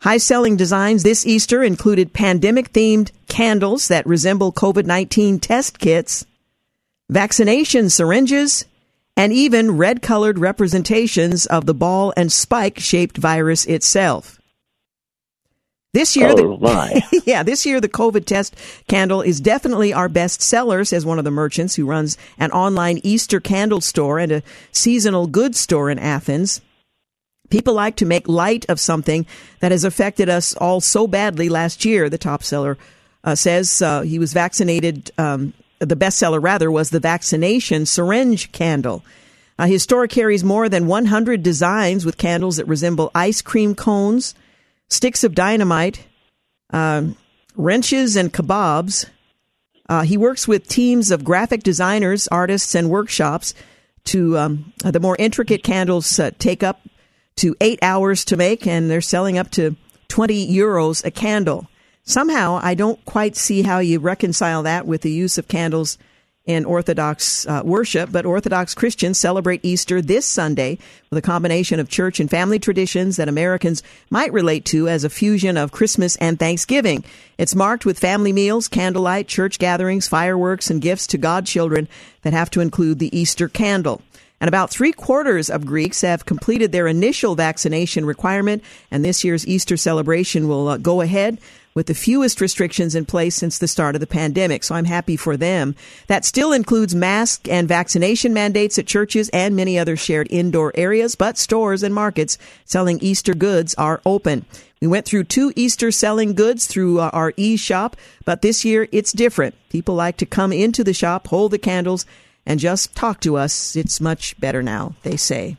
High 0.00 0.18
selling 0.18 0.56
designs 0.56 1.02
this 1.02 1.26
Easter 1.26 1.62
included 1.62 2.12
pandemic 2.12 2.72
themed 2.72 3.10
candles 3.28 3.88
that 3.88 4.06
resemble 4.06 4.52
COVID 4.52 4.86
19 4.86 5.40
test 5.40 5.78
kits, 5.78 6.24
vaccination 7.10 7.90
syringes, 7.90 8.64
and 9.18 9.32
even 9.32 9.76
red 9.76 10.00
colored 10.00 10.38
representations 10.38 11.44
of 11.46 11.66
the 11.66 11.74
ball 11.74 12.14
and 12.16 12.30
spike 12.30 12.78
shaped 12.78 13.18
virus 13.18 13.66
itself. 13.66 14.40
This 15.92 16.14
year, 16.14 16.28
Oh, 16.28 16.36
the, 16.36 16.58
my. 16.58 17.02
yeah, 17.26 17.42
this 17.42 17.66
year 17.66 17.80
the 17.80 17.88
COVID 17.88 18.26
test 18.26 18.54
candle 18.86 19.20
is 19.20 19.40
definitely 19.40 19.92
our 19.92 20.08
best 20.08 20.40
seller, 20.40 20.84
says 20.84 21.04
one 21.04 21.18
of 21.18 21.24
the 21.24 21.32
merchants 21.32 21.74
who 21.74 21.84
runs 21.84 22.16
an 22.38 22.52
online 22.52 23.00
Easter 23.02 23.40
candle 23.40 23.80
store 23.80 24.20
and 24.20 24.30
a 24.30 24.42
seasonal 24.70 25.26
goods 25.26 25.58
store 25.58 25.90
in 25.90 25.98
Athens. 25.98 26.60
People 27.50 27.74
like 27.74 27.96
to 27.96 28.06
make 28.06 28.28
light 28.28 28.66
of 28.68 28.78
something 28.78 29.26
that 29.58 29.72
has 29.72 29.82
affected 29.82 30.28
us 30.28 30.54
all 30.54 30.80
so 30.80 31.08
badly 31.08 31.48
last 31.48 31.84
year, 31.84 32.08
the 32.08 32.18
top 32.18 32.44
seller 32.44 32.78
uh, 33.24 33.34
says. 33.34 33.82
Uh, 33.82 34.02
he 34.02 34.20
was 34.20 34.32
vaccinated. 34.32 35.10
Um, 35.18 35.54
the 35.78 35.96
bestseller, 35.96 36.42
rather, 36.42 36.70
was 36.70 36.90
the 36.90 37.00
vaccination 37.00 37.86
syringe 37.86 38.52
candle. 38.52 39.04
Uh, 39.58 39.66
his 39.66 39.82
store 39.82 40.06
carries 40.06 40.44
more 40.44 40.68
than 40.68 40.86
100 40.86 41.42
designs 41.42 42.06
with 42.06 42.16
candles 42.16 42.56
that 42.56 42.66
resemble 42.66 43.10
ice 43.14 43.42
cream 43.42 43.74
cones, 43.74 44.34
sticks 44.88 45.24
of 45.24 45.34
dynamite, 45.34 46.06
um, 46.70 47.16
wrenches, 47.56 48.16
and 48.16 48.32
kebabs. 48.32 49.06
Uh, 49.88 50.02
he 50.02 50.16
works 50.16 50.46
with 50.46 50.68
teams 50.68 51.10
of 51.10 51.24
graphic 51.24 51.62
designers, 51.62 52.28
artists, 52.28 52.74
and 52.74 52.90
workshops 52.90 53.54
to 54.04 54.38
um, 54.38 54.72
the 54.84 55.00
more 55.00 55.16
intricate 55.18 55.62
candles 55.62 56.18
uh, 56.18 56.30
take 56.38 56.62
up 56.62 56.80
to 57.36 57.56
eight 57.60 57.78
hours 57.82 58.24
to 58.26 58.36
make, 58.36 58.66
and 58.66 58.90
they're 58.90 59.00
selling 59.00 59.38
up 59.38 59.50
to 59.50 59.76
20 60.08 60.50
euros 60.52 61.04
a 61.04 61.10
candle. 61.10 61.68
Somehow, 62.08 62.58
I 62.62 62.72
don't 62.72 63.04
quite 63.04 63.36
see 63.36 63.60
how 63.60 63.80
you 63.80 63.98
reconcile 63.98 64.62
that 64.62 64.86
with 64.86 65.02
the 65.02 65.10
use 65.10 65.36
of 65.36 65.46
candles 65.46 65.98
in 66.46 66.64
Orthodox 66.64 67.46
uh, 67.46 67.60
worship, 67.62 68.10
but 68.10 68.24
Orthodox 68.24 68.74
Christians 68.74 69.18
celebrate 69.18 69.60
Easter 69.62 70.00
this 70.00 70.24
Sunday 70.24 70.78
with 71.10 71.18
a 71.18 71.26
combination 71.26 71.78
of 71.78 71.90
church 71.90 72.18
and 72.18 72.30
family 72.30 72.58
traditions 72.58 73.18
that 73.18 73.28
Americans 73.28 73.82
might 74.08 74.32
relate 74.32 74.64
to 74.64 74.88
as 74.88 75.04
a 75.04 75.10
fusion 75.10 75.58
of 75.58 75.70
Christmas 75.70 76.16
and 76.16 76.38
Thanksgiving. 76.38 77.04
It's 77.36 77.54
marked 77.54 77.84
with 77.84 77.98
family 77.98 78.32
meals, 78.32 78.68
candlelight, 78.68 79.28
church 79.28 79.58
gatherings, 79.58 80.08
fireworks, 80.08 80.70
and 80.70 80.80
gifts 80.80 81.08
to 81.08 81.18
godchildren 81.18 81.88
that 82.22 82.32
have 82.32 82.48
to 82.52 82.62
include 82.62 83.00
the 83.00 83.14
Easter 83.14 83.50
candle. 83.50 84.00
And 84.40 84.48
about 84.48 84.70
three 84.70 84.92
quarters 84.92 85.50
of 85.50 85.66
Greeks 85.66 86.00
have 86.00 86.24
completed 86.24 86.72
their 86.72 86.86
initial 86.86 87.34
vaccination 87.34 88.06
requirement, 88.06 88.64
and 88.90 89.04
this 89.04 89.24
year's 89.24 89.46
Easter 89.46 89.76
celebration 89.76 90.48
will 90.48 90.68
uh, 90.68 90.76
go 90.78 91.02
ahead 91.02 91.36
with 91.78 91.86
the 91.86 91.94
fewest 91.94 92.40
restrictions 92.40 92.96
in 92.96 93.04
place 93.04 93.36
since 93.36 93.56
the 93.56 93.68
start 93.68 93.94
of 93.94 94.00
the 94.00 94.06
pandemic. 94.08 94.64
So 94.64 94.74
I'm 94.74 94.84
happy 94.84 95.16
for 95.16 95.36
them. 95.36 95.76
That 96.08 96.24
still 96.24 96.52
includes 96.52 96.92
mask 96.92 97.46
and 97.48 97.68
vaccination 97.68 98.34
mandates 98.34 98.80
at 98.80 98.86
churches 98.88 99.28
and 99.28 99.54
many 99.54 99.78
other 99.78 99.96
shared 99.96 100.26
indoor 100.28 100.72
areas, 100.74 101.14
but 101.14 101.38
stores 101.38 101.84
and 101.84 101.94
markets 101.94 102.36
selling 102.64 102.98
Easter 102.98 103.32
goods 103.32 103.76
are 103.76 104.00
open. 104.04 104.44
We 104.80 104.88
went 104.88 105.06
through 105.06 105.24
two 105.24 105.52
Easter 105.54 105.92
selling 105.92 106.34
goods 106.34 106.66
through 106.66 106.98
our 106.98 107.32
e-shop, 107.36 107.96
but 108.24 108.42
this 108.42 108.64
year 108.64 108.88
it's 108.90 109.12
different. 109.12 109.54
People 109.68 109.94
like 109.94 110.16
to 110.16 110.26
come 110.26 110.52
into 110.52 110.82
the 110.82 110.92
shop, 110.92 111.28
hold 111.28 111.52
the 111.52 111.58
candles, 111.58 112.06
and 112.44 112.58
just 112.58 112.96
talk 112.96 113.20
to 113.20 113.36
us. 113.36 113.76
It's 113.76 114.00
much 114.00 114.36
better 114.40 114.64
now, 114.64 114.96
they 115.04 115.16
say. 115.16 115.56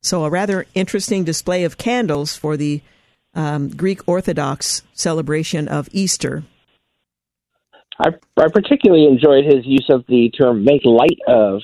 So 0.00 0.24
a 0.24 0.30
rather 0.30 0.64
interesting 0.74 1.24
display 1.24 1.64
of 1.64 1.76
candles 1.76 2.34
for 2.34 2.56
the 2.56 2.80
um, 3.40 3.68
Greek 3.70 4.06
Orthodox 4.06 4.82
celebration 4.92 5.66
of 5.66 5.88
Easter. 5.92 6.44
I, 7.98 8.10
I 8.36 8.48
particularly 8.52 9.06
enjoyed 9.06 9.44
his 9.44 9.64
use 9.64 9.86
of 9.88 10.04
the 10.08 10.30
term 10.30 10.64
"make 10.64 10.84
light 10.84 11.18
of" 11.26 11.62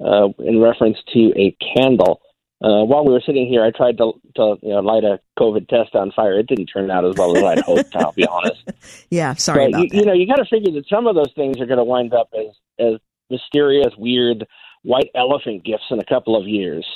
uh, 0.00 0.28
in 0.38 0.60
reference 0.60 0.98
to 1.12 1.32
a 1.36 1.56
candle. 1.74 2.20
Uh, 2.60 2.82
while 2.84 3.04
we 3.04 3.12
were 3.12 3.22
sitting 3.24 3.46
here, 3.46 3.62
I 3.62 3.70
tried 3.70 3.98
to, 3.98 4.14
to 4.34 4.56
you 4.62 4.70
know, 4.70 4.80
light 4.80 5.04
a 5.04 5.20
COVID 5.38 5.68
test 5.68 5.94
on 5.94 6.10
fire. 6.10 6.38
It 6.40 6.48
didn't 6.48 6.66
turn 6.66 6.90
out 6.90 7.04
as 7.04 7.14
well 7.16 7.36
as 7.36 7.42
I'd 7.44 7.60
hoped. 7.60 7.94
I'll 7.94 8.12
be 8.12 8.26
honest. 8.26 8.62
Yeah, 9.10 9.34
sorry 9.34 9.66
but 9.66 9.68
about 9.68 9.82
you, 9.82 9.88
that. 9.88 9.96
you 9.96 10.04
know, 10.04 10.12
you 10.12 10.26
got 10.26 10.36
to 10.36 10.44
figure 10.44 10.72
that 10.72 10.88
some 10.88 11.06
of 11.06 11.14
those 11.14 11.32
things 11.34 11.60
are 11.60 11.66
going 11.66 11.78
to 11.78 11.84
wind 11.84 12.12
up 12.14 12.30
as 12.34 12.54
as 12.78 12.94
mysterious, 13.30 13.92
weird 13.96 14.46
white 14.82 15.10
elephant 15.14 15.64
gifts 15.64 15.84
in 15.90 15.98
a 15.98 16.04
couple 16.04 16.36
of 16.36 16.46
years. 16.46 16.86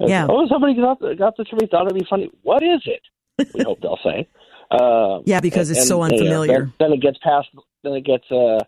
Yeah. 0.00 0.26
Oh, 0.28 0.46
somebody 0.48 0.74
got 0.74 1.00
got 1.18 1.36
this 1.36 1.48
for 1.48 1.56
me. 1.56 1.66
Thought 1.70 1.86
it'd 1.86 1.98
be 1.98 2.06
funny. 2.08 2.30
What 2.42 2.62
is 2.62 2.82
it? 2.84 3.02
We 3.38 3.62
hope 3.64 3.80
they'll 3.80 3.98
say. 4.02 4.28
Uh, 4.70 5.20
Yeah, 5.24 5.40
because 5.40 5.70
it's 5.70 5.86
so 5.86 6.02
and, 6.02 6.12
you 6.12 6.24
know, 6.24 6.42
unfamiliar. 6.42 6.64
then, 6.64 6.72
then 6.78 6.92
it 6.92 7.00
gets 7.00 7.18
passed. 7.18 7.48
Then 7.82 7.92
it 7.92 8.04
gets 8.04 8.30
uh, 8.30 8.64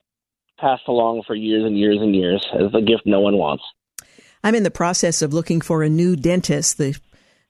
passed 0.59 0.89
along 0.89 1.23
for 1.27 1.35
years 1.35 1.65
and 1.65 1.79
years 1.79 1.99
and 2.01 2.15
years 2.15 2.45
as 2.55 2.73
the 2.73 2.81
gift 2.81 3.03
no 3.05 3.21
one 3.21 3.37
wants. 3.37 3.65
I'm 4.45 4.55
in 4.55 4.63
the 4.63 4.71
process 4.71 5.23
of 5.23 5.33
looking 5.35 5.61
for 5.61 5.83
a 5.83 5.89
new 5.89 6.17
dentist. 6.17 6.79
The 6.79 6.99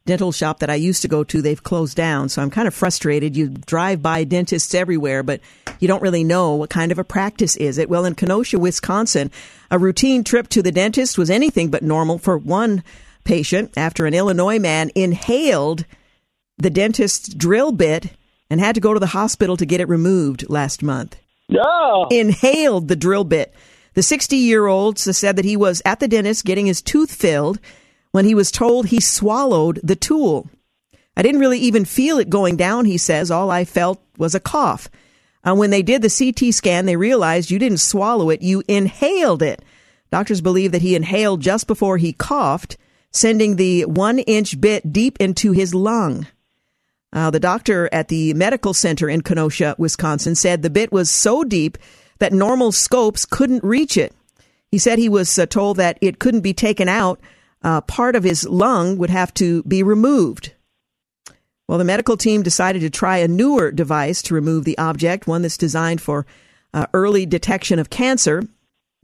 dental 0.06 0.32
shop 0.32 0.60
that 0.60 0.70
I 0.70 0.74
used 0.76 1.02
to 1.02 1.08
go 1.08 1.22
to, 1.24 1.42
they've 1.42 1.62
closed 1.62 1.96
down. 1.96 2.30
So 2.30 2.40
I'm 2.40 2.50
kind 2.50 2.66
of 2.66 2.72
frustrated. 2.72 3.36
You 3.36 3.48
drive 3.50 4.00
by 4.00 4.24
dentists 4.24 4.74
everywhere, 4.74 5.22
but 5.22 5.40
you 5.80 5.86
don't 5.88 6.00
really 6.00 6.24
know 6.24 6.54
what 6.54 6.70
kind 6.70 6.90
of 6.90 6.98
a 6.98 7.04
practice 7.04 7.56
is 7.56 7.76
it. 7.76 7.90
Well, 7.90 8.06
in 8.06 8.14
Kenosha, 8.14 8.58
Wisconsin, 8.58 9.30
a 9.70 9.78
routine 9.78 10.24
trip 10.24 10.48
to 10.48 10.62
the 10.62 10.72
dentist 10.72 11.18
was 11.18 11.28
anything 11.28 11.70
but 11.70 11.82
normal 11.82 12.18
for 12.18 12.38
one 12.38 12.82
patient 13.24 13.72
after 13.76 14.06
an 14.06 14.14
Illinois 14.14 14.58
man 14.58 14.90
inhaled 14.94 15.84
the 16.58 16.70
dentist's 16.70 17.32
drill 17.32 17.72
bit 17.72 18.12
and 18.50 18.60
had 18.60 18.74
to 18.74 18.80
go 18.80 18.94
to 18.94 19.00
the 19.00 19.06
hospital 19.08 19.56
to 19.56 19.66
get 19.66 19.80
it 19.80 19.88
removed 19.88 20.48
last 20.48 20.82
month 20.82 21.16
No. 21.48 22.06
inhaled 22.10 22.88
the 22.88 22.96
drill 22.96 23.24
bit. 23.24 23.54
The 23.94 24.02
60 24.02 24.36
year 24.36 24.66
old 24.66 24.98
said 24.98 25.36
that 25.36 25.44
he 25.44 25.56
was 25.56 25.82
at 25.84 26.00
the 26.00 26.08
dentist 26.08 26.44
getting 26.44 26.66
his 26.66 26.82
tooth 26.82 27.12
filled 27.14 27.58
when 28.12 28.24
he 28.24 28.34
was 28.34 28.50
told 28.50 28.86
he 28.86 29.00
swallowed 29.00 29.80
the 29.82 29.96
tool. 29.96 30.48
I 31.16 31.22
didn't 31.22 31.40
really 31.40 31.58
even 31.58 31.84
feel 31.84 32.18
it 32.18 32.30
going 32.30 32.56
down, 32.56 32.84
he 32.84 32.96
says. 32.96 33.30
All 33.30 33.50
I 33.50 33.64
felt 33.64 34.00
was 34.16 34.34
a 34.36 34.40
cough. 34.40 34.88
Uh, 35.44 35.54
when 35.54 35.70
they 35.70 35.82
did 35.82 36.02
the 36.02 36.10
CT 36.10 36.54
scan, 36.54 36.86
they 36.86 36.96
realized 36.96 37.50
you 37.50 37.58
didn't 37.58 37.78
swallow 37.78 38.30
it, 38.30 38.42
you 38.42 38.62
inhaled 38.68 39.42
it. 39.42 39.62
Doctors 40.12 40.40
believe 40.40 40.72
that 40.72 40.82
he 40.82 40.94
inhaled 40.94 41.40
just 41.40 41.66
before 41.66 41.96
he 41.96 42.12
coughed, 42.12 42.76
sending 43.10 43.56
the 43.56 43.84
one 43.84 44.20
inch 44.20 44.60
bit 44.60 44.92
deep 44.92 45.16
into 45.20 45.52
his 45.52 45.74
lung. 45.74 46.26
Uh, 47.12 47.30
the 47.30 47.40
doctor 47.40 47.88
at 47.92 48.08
the 48.08 48.34
medical 48.34 48.74
center 48.74 49.08
in 49.08 49.22
Kenosha, 49.22 49.74
Wisconsin, 49.78 50.34
said 50.34 50.62
the 50.62 50.70
bit 50.70 50.92
was 50.92 51.10
so 51.10 51.42
deep 51.42 51.78
that 52.18 52.32
normal 52.32 52.72
scopes 52.72 53.24
couldn't 53.24 53.64
reach 53.64 53.96
it. 53.96 54.12
He 54.70 54.78
said 54.78 54.98
he 54.98 55.08
was 55.08 55.38
uh, 55.38 55.46
told 55.46 55.78
that 55.78 55.98
it 56.00 56.18
couldn't 56.18 56.42
be 56.42 56.52
taken 56.52 56.88
out. 56.88 57.20
Uh, 57.62 57.80
part 57.80 58.14
of 58.14 58.24
his 58.24 58.46
lung 58.46 58.98
would 58.98 59.10
have 59.10 59.32
to 59.34 59.62
be 59.64 59.82
removed. 59.82 60.52
Well, 61.66 61.78
the 61.78 61.84
medical 61.84 62.16
team 62.16 62.42
decided 62.42 62.80
to 62.80 62.90
try 62.90 63.18
a 63.18 63.28
newer 63.28 63.70
device 63.70 64.22
to 64.22 64.34
remove 64.34 64.64
the 64.64 64.78
object, 64.78 65.26
one 65.26 65.42
that's 65.42 65.58
designed 65.58 66.00
for 66.00 66.26
uh, 66.72 66.86
early 66.94 67.26
detection 67.26 67.78
of 67.78 67.90
cancer. 67.90 68.44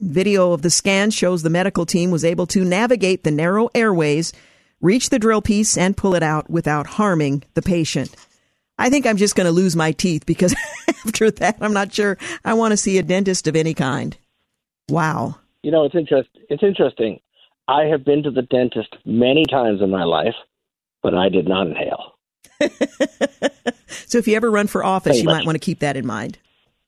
Video 0.00 0.52
of 0.52 0.62
the 0.62 0.70
scan 0.70 1.10
shows 1.10 1.42
the 1.42 1.50
medical 1.50 1.86
team 1.86 2.10
was 2.10 2.24
able 2.24 2.46
to 2.48 2.64
navigate 2.64 3.22
the 3.22 3.30
narrow 3.30 3.68
airways, 3.74 4.32
reach 4.84 5.10
the 5.10 5.18
drill 5.18 5.42
piece, 5.42 5.76
and 5.76 5.96
pull 5.96 6.14
it 6.14 6.22
out 6.22 6.48
without 6.50 6.86
harming 6.86 7.42
the 7.54 7.62
patient. 7.62 8.14
I 8.78 8.90
think 8.90 9.06
I'm 9.06 9.16
just 9.16 9.36
going 9.36 9.46
to 9.46 9.52
lose 9.52 9.74
my 9.76 9.92
teeth 9.92 10.26
because 10.26 10.54
after 11.06 11.30
that, 11.30 11.56
I'm 11.60 11.72
not 11.72 11.92
sure 11.92 12.18
I 12.44 12.54
want 12.54 12.72
to 12.72 12.76
see 12.76 12.98
a 12.98 13.02
dentist 13.02 13.46
of 13.46 13.56
any 13.56 13.74
kind. 13.74 14.16
Wow. 14.88 15.36
You 15.62 15.70
know, 15.70 15.84
it's 15.84 15.94
interest. 15.94 16.28
It's 16.50 16.62
interesting. 16.62 17.20
I 17.66 17.84
have 17.84 18.04
been 18.04 18.22
to 18.24 18.30
the 18.30 18.42
dentist 18.42 18.94
many 19.04 19.44
times 19.46 19.80
in 19.80 19.90
my 19.90 20.04
life, 20.04 20.34
but 21.02 21.14
I 21.14 21.28
did 21.28 21.48
not 21.48 21.66
inhale. 21.66 22.12
So 24.14 24.18
if 24.18 24.28
you 24.28 24.36
ever 24.36 24.50
run 24.50 24.66
for 24.66 24.84
office, 24.84 25.10
Pretty 25.10 25.20
you 25.20 25.24
much. 25.24 25.38
might 25.38 25.46
want 25.46 25.56
to 25.56 25.64
keep 25.64 25.80
that 25.80 25.96
in 25.96 26.06
mind. 26.06 26.38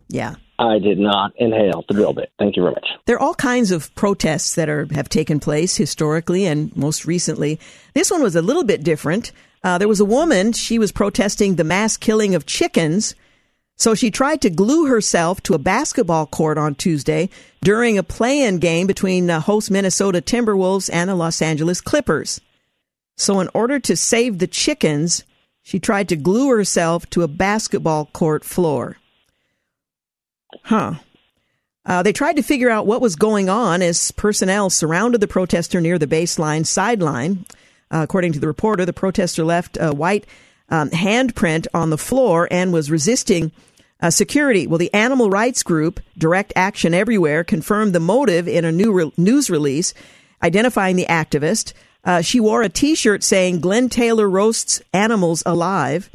Yeah. 0.08 0.36
I 0.58 0.78
did 0.78 0.98
not 0.98 1.32
inhale 1.36 1.84
the 1.86 1.94
drill 1.94 2.12
bit. 2.12 2.32
Thank 2.38 2.56
you 2.56 2.62
very 2.62 2.74
much. 2.74 2.88
There 3.04 3.16
are 3.16 3.20
all 3.20 3.34
kinds 3.34 3.70
of 3.70 3.94
protests 3.94 4.54
that 4.54 4.68
are 4.68 4.86
have 4.92 5.08
taken 5.08 5.40
place 5.40 5.76
historically 5.76 6.46
and 6.46 6.74
most 6.76 7.04
recently. 7.04 7.60
This 7.94 8.10
one 8.10 8.22
was 8.22 8.36
a 8.36 8.42
little 8.42 8.64
bit 8.64 8.82
different. 8.82 9.32
Uh, 9.62 9.78
there 9.78 9.88
was 9.88 10.00
a 10.00 10.04
woman. 10.04 10.52
She 10.52 10.78
was 10.78 10.92
protesting 10.92 11.56
the 11.56 11.64
mass 11.64 11.96
killing 11.96 12.34
of 12.34 12.46
chickens. 12.46 13.14
So 13.78 13.94
she 13.94 14.10
tried 14.10 14.40
to 14.40 14.50
glue 14.50 14.86
herself 14.86 15.42
to 15.42 15.54
a 15.54 15.58
basketball 15.58 16.26
court 16.26 16.56
on 16.56 16.74
Tuesday 16.74 17.28
during 17.62 17.98
a 17.98 18.02
play-in 18.02 18.58
game 18.58 18.86
between 18.86 19.28
uh, 19.28 19.40
host 19.40 19.70
Minnesota 19.70 20.22
Timberwolves 20.22 20.88
and 20.90 21.10
the 21.10 21.14
Los 21.14 21.42
Angeles 21.42 21.82
Clippers. 21.82 22.40
So 23.18 23.40
in 23.40 23.50
order 23.52 23.78
to 23.80 23.96
save 23.96 24.38
the 24.38 24.46
chickens, 24.46 25.24
she 25.62 25.78
tried 25.78 26.08
to 26.08 26.16
glue 26.16 26.48
herself 26.48 27.08
to 27.10 27.22
a 27.22 27.28
basketball 27.28 28.06
court 28.06 28.44
floor. 28.44 28.96
Huh. 30.64 30.94
Uh, 31.84 32.02
they 32.02 32.12
tried 32.12 32.36
to 32.36 32.42
figure 32.42 32.68
out 32.70 32.86
what 32.86 33.00
was 33.00 33.14
going 33.14 33.48
on 33.48 33.80
as 33.80 34.10
personnel 34.12 34.70
surrounded 34.70 35.20
the 35.20 35.28
protester 35.28 35.80
near 35.80 35.98
the 35.98 36.06
baseline 36.06 36.66
sideline. 36.66 37.44
Uh, 37.90 38.00
according 38.02 38.32
to 38.32 38.40
the 38.40 38.48
reporter, 38.48 38.84
the 38.84 38.92
protester 38.92 39.44
left 39.44 39.78
a 39.80 39.94
white 39.94 40.26
um, 40.68 40.90
handprint 40.90 41.68
on 41.72 41.90
the 41.90 41.98
floor 41.98 42.48
and 42.50 42.72
was 42.72 42.90
resisting 42.90 43.52
uh, 44.00 44.10
security. 44.10 44.66
Well, 44.66 44.78
the 44.78 44.92
animal 44.92 45.30
rights 45.30 45.62
group 45.62 46.00
Direct 46.18 46.52
Action 46.56 46.92
Everywhere 46.92 47.44
confirmed 47.44 47.94
the 47.94 48.00
motive 48.00 48.48
in 48.48 48.64
a 48.64 48.72
new 48.72 48.92
re- 48.92 49.12
news 49.16 49.48
release 49.48 49.94
identifying 50.42 50.96
the 50.96 51.06
activist. 51.06 51.72
Uh, 52.04 52.20
she 52.20 52.40
wore 52.40 52.62
a 52.62 52.68
T-shirt 52.68 53.22
saying 53.22 53.60
"Glenn 53.60 53.88
Taylor 53.88 54.28
roasts 54.28 54.82
animals 54.92 55.42
alive." 55.46 56.10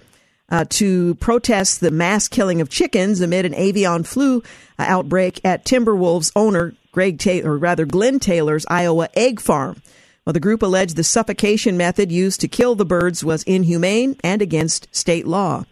Uh, 0.52 0.66
to 0.70 1.16
protest 1.16 1.80
the 1.80 1.90
mass 1.90 2.28
killing 2.28 2.62
of 2.62 2.70
chickens 2.70 3.22
amid 3.22 3.46
an 3.46 3.56
avian 3.56 4.04
flu 4.04 4.44
uh, 4.78 4.86
outbreak 4.88 5.40
at 5.44 5.66
Timberwolves 5.66 6.32
owner 6.36 6.76
Greg 6.92 7.18
Taylor, 7.18 7.52
or 7.52 7.58
rather 7.58 7.86
Glenn 7.86 8.20
Taylor's 8.20 8.66
Iowa 8.70 9.10
egg 9.16 9.40
farm. 9.40 9.82
Well, 10.26 10.34
the 10.34 10.40
group 10.40 10.62
alleged 10.62 10.98
the 10.98 11.04
suffocation 11.04 11.78
method 11.78 12.12
used 12.12 12.42
to 12.42 12.48
kill 12.48 12.76
the 12.76 12.86
birds 12.86 13.24
was 13.24 13.44
inhumane 13.44 14.18
and 14.24 14.42
against 14.42 14.94
state 14.96 15.26
law. 15.26 15.64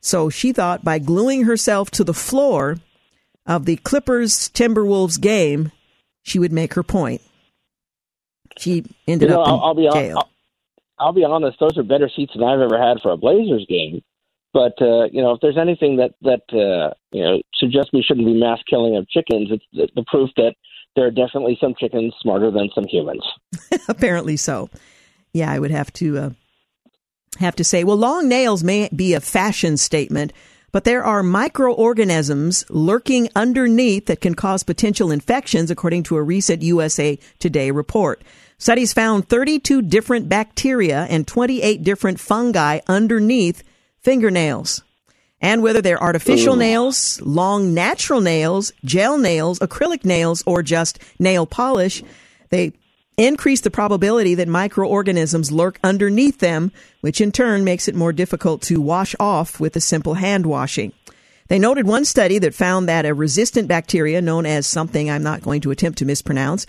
So 0.00 0.30
she 0.30 0.52
thought 0.52 0.84
by 0.84 1.00
gluing 1.00 1.44
herself 1.44 1.90
to 1.92 2.04
the 2.04 2.14
floor 2.14 2.76
of 3.46 3.64
the 3.64 3.76
Clippers 3.76 4.48
Timberwolves 4.50 5.20
game, 5.20 5.72
she 6.22 6.38
would 6.38 6.52
make 6.52 6.74
her 6.74 6.82
point. 6.82 7.22
She 8.58 8.84
ended 9.08 9.30
You 9.30 9.34
know, 9.34 9.42
up 9.42 9.48
in 9.48 9.54
I'll, 9.54 9.60
I'll 9.60 9.74
be 9.74 9.88
jail. 9.90 10.18
I'll, 10.18 10.30
I'll 10.98 11.12
be 11.12 11.24
honest; 11.24 11.58
those 11.58 11.76
are 11.76 11.82
better 11.82 12.10
seats 12.14 12.32
than 12.34 12.44
I've 12.44 12.60
ever 12.60 12.78
had 12.80 13.00
for 13.02 13.10
a 13.12 13.16
Blazers 13.16 13.66
game. 13.68 14.02
But 14.56 14.80
uh, 14.80 15.04
you 15.12 15.20
know, 15.20 15.32
if 15.32 15.40
there's 15.42 15.58
anything 15.58 15.98
that 15.98 16.12
that 16.22 16.40
uh, 16.50 16.94
you 17.12 17.22
know 17.22 17.42
suggests 17.56 17.90
we 17.92 18.02
shouldn't 18.02 18.26
be 18.26 18.32
mass 18.32 18.58
killing 18.70 18.96
of 18.96 19.06
chickens, 19.06 19.48
it's 19.50 19.64
the, 19.74 19.86
the 19.94 20.04
proof 20.06 20.30
that 20.36 20.54
there 20.94 21.06
are 21.06 21.10
definitely 21.10 21.58
some 21.60 21.74
chickens 21.78 22.14
smarter 22.22 22.50
than 22.50 22.70
some 22.74 22.86
humans. 22.88 23.22
Apparently 23.88 24.38
so. 24.38 24.70
Yeah, 25.34 25.52
I 25.52 25.58
would 25.58 25.72
have 25.72 25.92
to 25.94 26.18
uh, 26.18 26.30
have 27.38 27.54
to 27.56 27.64
say. 27.64 27.84
Well, 27.84 27.98
long 27.98 28.30
nails 28.30 28.64
may 28.64 28.88
be 28.96 29.12
a 29.12 29.20
fashion 29.20 29.76
statement, 29.76 30.32
but 30.72 30.84
there 30.84 31.04
are 31.04 31.22
microorganisms 31.22 32.64
lurking 32.70 33.28
underneath 33.36 34.06
that 34.06 34.22
can 34.22 34.34
cause 34.34 34.62
potential 34.62 35.10
infections, 35.10 35.70
according 35.70 36.04
to 36.04 36.16
a 36.16 36.22
recent 36.22 36.62
USA 36.62 37.18
Today 37.40 37.72
report. 37.72 38.22
Studies 38.56 38.94
found 38.94 39.28
32 39.28 39.82
different 39.82 40.30
bacteria 40.30 41.06
and 41.10 41.26
28 41.26 41.82
different 41.82 42.18
fungi 42.18 42.80
underneath 42.88 43.62
fingernails. 44.06 44.84
And 45.40 45.64
whether 45.64 45.82
they're 45.82 46.00
artificial 46.00 46.54
nails, 46.54 47.20
long 47.22 47.74
natural 47.74 48.20
nails, 48.20 48.72
gel 48.84 49.18
nails, 49.18 49.58
acrylic 49.58 50.04
nails, 50.04 50.44
or 50.46 50.62
just 50.62 51.00
nail 51.18 51.44
polish, 51.44 52.04
they 52.50 52.72
increase 53.16 53.62
the 53.62 53.70
probability 53.70 54.36
that 54.36 54.46
microorganisms 54.46 55.50
lurk 55.50 55.80
underneath 55.82 56.38
them, 56.38 56.70
which 57.00 57.20
in 57.20 57.32
turn 57.32 57.64
makes 57.64 57.88
it 57.88 57.96
more 57.96 58.12
difficult 58.12 58.62
to 58.62 58.80
wash 58.80 59.16
off 59.18 59.58
with 59.58 59.74
a 59.74 59.80
simple 59.80 60.14
hand 60.14 60.46
washing. 60.46 60.92
They 61.48 61.58
noted 61.58 61.84
one 61.84 62.04
study 62.04 62.38
that 62.38 62.54
found 62.54 62.88
that 62.88 63.06
a 63.06 63.12
resistant 63.12 63.66
bacteria 63.66 64.22
known 64.22 64.46
as 64.46 64.68
something 64.68 65.10
I'm 65.10 65.24
not 65.24 65.42
going 65.42 65.62
to 65.62 65.72
attempt 65.72 65.98
to 65.98 66.04
mispronounce, 66.04 66.64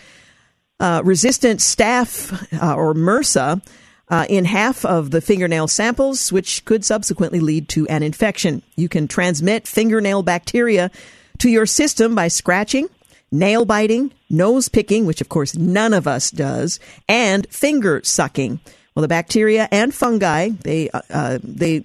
uh, 0.79 1.03
resistant 1.05 1.59
staph 1.59 2.33
uh, 2.59 2.75
or 2.75 2.95
MRSA 2.95 3.61
uh, 4.09 4.25
in 4.29 4.45
half 4.45 4.85
of 4.85 5.11
the 5.11 5.21
fingernail 5.21 5.67
samples, 5.67 6.31
which 6.31 6.63
could 6.65 6.85
subsequently 6.85 7.39
lead 7.39 7.67
to 7.69 7.87
an 7.87 8.03
infection. 8.03 8.61
You 8.75 8.89
can 8.89 9.07
transmit 9.07 9.67
fingernail 9.67 10.23
bacteria 10.23 10.91
to 11.39 11.49
your 11.49 11.65
system 11.65 12.15
by 12.15 12.29
scratching, 12.29 12.87
nail 13.31 13.65
biting, 13.65 14.13
nose 14.29 14.69
picking, 14.69 15.05
which 15.05 15.21
of 15.21 15.29
course 15.29 15.55
none 15.55 15.93
of 15.93 16.07
us 16.07 16.31
does, 16.31 16.79
and 17.07 17.47
finger 17.49 18.01
sucking. 18.03 18.59
Well, 18.95 19.01
the 19.01 19.07
bacteria 19.07 19.67
and 19.71 19.93
fungi 19.93 20.49
they 20.49 20.89
uh, 20.89 21.01
uh, 21.09 21.39
they 21.43 21.83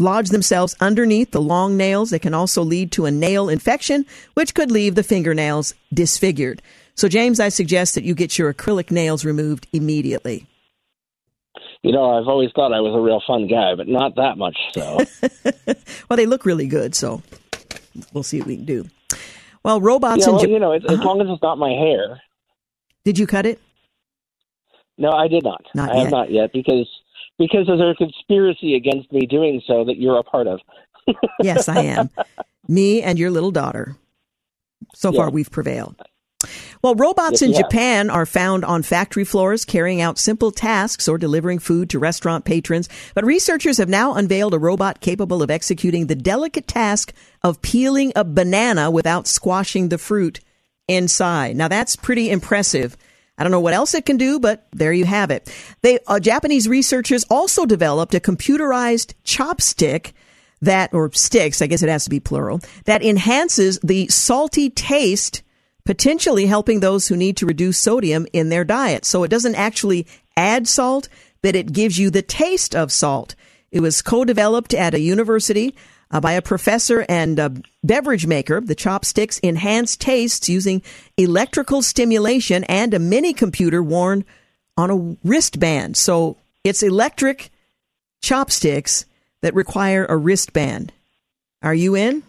lodge 0.00 0.30
themselves 0.30 0.74
underneath 0.80 1.30
the 1.30 1.42
long 1.42 1.76
nails. 1.76 2.10
They 2.10 2.18
can 2.18 2.34
also 2.34 2.62
lead 2.62 2.90
to 2.92 3.04
a 3.04 3.10
nail 3.10 3.48
infection, 3.48 4.06
which 4.34 4.54
could 4.54 4.70
leave 4.70 4.94
the 4.94 5.02
fingernails 5.02 5.74
disfigured. 5.92 6.62
So, 6.94 7.08
James, 7.08 7.38
I 7.38 7.50
suggest 7.50 7.94
that 7.94 8.04
you 8.04 8.14
get 8.14 8.38
your 8.38 8.52
acrylic 8.52 8.90
nails 8.90 9.24
removed 9.24 9.66
immediately. 9.72 10.46
You 11.82 11.92
know, 11.92 12.18
I've 12.18 12.28
always 12.28 12.50
thought 12.54 12.74
I 12.74 12.80
was 12.80 12.94
a 12.94 13.00
real 13.00 13.22
fun 13.26 13.48
guy, 13.48 13.74
but 13.74 13.88
not 13.88 14.16
that 14.16 14.36
much 14.36 14.56
so. 14.72 15.00
Well, 16.08 16.16
they 16.16 16.26
look 16.26 16.44
really 16.44 16.66
good, 16.66 16.96
so 16.96 17.22
we'll 18.12 18.24
see 18.24 18.40
what 18.40 18.48
we 18.48 18.56
can 18.56 18.64
do. 18.64 18.88
Well, 19.62 19.80
robots 19.80 20.26
yeah, 20.26 20.32
well, 20.32 20.48
you 20.48 20.58
know, 20.58 20.72
as, 20.72 20.82
as 20.84 20.94
uh-huh. 20.94 21.04
long 21.04 21.20
as 21.20 21.28
it's 21.30 21.42
not 21.42 21.56
my 21.56 21.70
hair. 21.70 22.20
Did 23.04 23.16
you 23.16 23.28
cut 23.28 23.46
it? 23.46 23.60
No, 24.98 25.10
I 25.10 25.28
did 25.28 25.44
not. 25.44 25.64
Not 25.72 25.90
I 25.90 25.94
have 25.94 26.04
yet. 26.04 26.10
not 26.10 26.30
yet 26.32 26.52
because 26.52 26.88
because 27.38 27.66
there's 27.68 27.80
a 27.80 27.94
conspiracy 27.94 28.74
against 28.74 29.12
me 29.12 29.24
doing 29.26 29.62
so 29.66 29.84
that 29.84 29.98
you're 29.98 30.18
a 30.18 30.24
part 30.24 30.48
of. 30.48 30.60
Yes, 31.40 31.68
I 31.68 31.82
am. 31.82 32.10
Me 32.68 33.02
and 33.02 33.18
your 33.18 33.30
little 33.30 33.50
daughter. 33.50 33.96
So 34.94 35.12
far, 35.12 35.30
we've 35.30 35.50
prevailed. 35.50 35.96
Well, 36.82 36.94
robots 36.94 37.42
Yes, 37.42 37.42
in. 37.42 37.54
Japan 37.54 38.08
are 38.08 38.24
found 38.24 38.64
on 38.64 38.82
factory 38.82 39.24
floors 39.24 39.64
carrying 39.66 40.00
out 40.00 40.18
simple 40.18 40.50
tasks 40.50 41.08
or 41.08 41.18
delivering 41.18 41.58
food 41.58 41.90
to 41.90 41.98
restaurant 41.98 42.44
patrons. 42.46 42.88
But 43.14 43.26
researchers 43.26 43.76
have 43.78 43.88
now 43.88 44.14
unveiled 44.14 44.54
a 44.54 44.58
robot 44.58 45.00
capable 45.00 45.42
of 45.42 45.50
executing 45.50 46.06
the 46.06 46.14
delicate 46.14 46.66
task 46.66 47.12
of 47.42 47.60
peeling 47.60 48.12
a 48.16 48.24
banana 48.24 48.90
without 48.90 49.26
squashing 49.26 49.88
the 49.90 49.98
fruit 49.98 50.40
inside. 50.88 51.56
Now, 51.56 51.68
that's 51.68 51.96
pretty 51.96 52.30
impressive. 52.30 52.96
I 53.36 53.42
don't 53.42 53.52
know 53.52 53.60
what 53.60 53.74
else 53.74 53.94
it 53.94 54.04
can 54.06 54.16
do, 54.16 54.38
but 54.38 54.66
there 54.72 54.92
you 54.92 55.04
have 55.04 55.30
it. 55.30 55.50
They, 55.82 55.98
uh, 56.06 56.20
Japanese 56.20 56.68
researchers 56.68 57.24
also 57.30 57.64
developed 57.64 58.14
a 58.14 58.20
computerized 58.20 59.14
chopstick 59.24 60.12
that, 60.62 60.92
or 60.92 61.10
sticks, 61.12 61.62
I 61.62 61.66
guess 61.66 61.82
it 61.82 61.88
has 61.88 62.04
to 62.04 62.10
be 62.10 62.20
plural, 62.20 62.60
that 62.84 63.02
enhances 63.02 63.78
the 63.82 64.08
salty 64.08 64.68
taste, 64.68 65.42
potentially 65.84 66.46
helping 66.46 66.80
those 66.80 67.08
who 67.08 67.16
need 67.16 67.36
to 67.38 67.46
reduce 67.46 67.78
sodium 67.78 68.26
in 68.32 68.48
their 68.48 68.64
diet. 68.64 69.04
So 69.04 69.22
it 69.22 69.28
doesn't 69.28 69.54
actually 69.54 70.06
add 70.36 70.68
salt, 70.68 71.08
but 71.42 71.56
it 71.56 71.72
gives 71.72 71.98
you 71.98 72.10
the 72.10 72.22
taste 72.22 72.74
of 72.74 72.92
salt. 72.92 73.34
It 73.70 73.80
was 73.80 74.02
co-developed 74.02 74.74
at 74.74 74.94
a 74.94 75.00
university 75.00 75.74
uh, 76.10 76.20
by 76.20 76.32
a 76.32 76.42
professor 76.42 77.06
and 77.08 77.38
a 77.38 77.54
beverage 77.84 78.26
maker. 78.26 78.60
The 78.60 78.74
chopsticks 78.74 79.40
enhance 79.42 79.96
tastes 79.96 80.48
using 80.48 80.82
electrical 81.16 81.82
stimulation 81.82 82.64
and 82.64 82.92
a 82.92 82.98
mini 82.98 83.32
computer 83.32 83.82
worn 83.82 84.24
on 84.76 84.90
a 84.90 85.16
wristband. 85.28 85.96
So 85.96 86.36
it's 86.64 86.82
electric 86.82 87.50
chopsticks 88.22 89.04
that 89.42 89.54
require 89.54 90.04
a 90.06 90.16
wristband. 90.16 90.92
Are 91.62 91.74
you 91.74 91.94
in? 91.94 92.22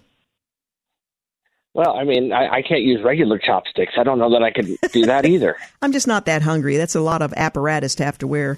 Well, 1.74 1.96
I 1.96 2.04
mean, 2.04 2.34
I, 2.34 2.56
I 2.56 2.62
can't 2.62 2.82
use 2.82 3.02
regular 3.02 3.40
chopsticks. 3.40 3.94
I 3.98 4.04
don't 4.04 4.20
know 4.20 4.32
that 4.32 4.44
I 4.44 4.52
could 4.52 4.76
do 4.92 5.06
that 5.06 5.26
either. 5.34 5.56
I'm 5.82 5.92
just 5.94 6.08
not 6.08 6.26
that 6.26 6.42
hungry. 6.42 6.78
That's 6.78 6.96
a 6.96 7.02
lot 7.02 7.22
of 7.22 7.34
apparatus 7.34 7.96
to 7.96 8.06
have 8.06 8.18
to 8.20 8.28
wear 8.28 8.58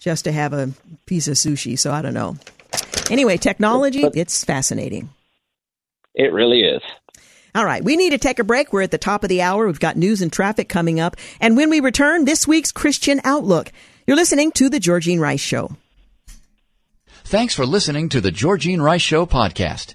just 0.00 0.24
to 0.24 0.32
have 0.32 0.52
a 0.52 0.70
piece 1.06 1.26
of 1.28 1.34
sushi. 1.34 1.78
So 1.78 1.92
I 1.92 2.00
don't 2.02 2.14
know. 2.14 2.36
Anyway, 3.10 3.36
technology, 3.38 4.02
But- 4.02 4.16
it's 4.16 4.44
fascinating. 4.44 5.10
It 6.14 6.32
really 6.32 6.60
is. 6.60 6.80
All 7.56 7.64
right, 7.64 7.82
we 7.84 7.96
need 7.96 8.10
to 8.10 8.18
take 8.18 8.38
a 8.40 8.44
break. 8.44 8.72
We're 8.72 8.82
at 8.82 8.90
the 8.90 8.98
top 8.98 9.22
of 9.22 9.28
the 9.28 9.42
hour. 9.42 9.66
We've 9.66 9.78
got 9.78 9.96
news 9.96 10.22
and 10.22 10.32
traffic 10.32 10.68
coming 10.68 10.98
up. 10.98 11.16
And 11.40 11.56
when 11.56 11.70
we 11.70 11.78
return, 11.80 12.24
this 12.24 12.46
week's 12.48 12.72
Christian 12.72 13.20
Outlook. 13.24 13.70
You're 14.06 14.16
listening 14.16 14.50
to 14.52 14.68
The 14.68 14.78
Georgene 14.80 15.20
Rice 15.20 15.40
Show. 15.40 15.76
Thanks 17.24 17.54
for 17.54 17.64
listening 17.64 18.08
to 18.10 18.20
the 18.20 18.30
Georgene 18.30 18.80
Rice 18.82 19.02
Show 19.02 19.24
podcast. 19.24 19.94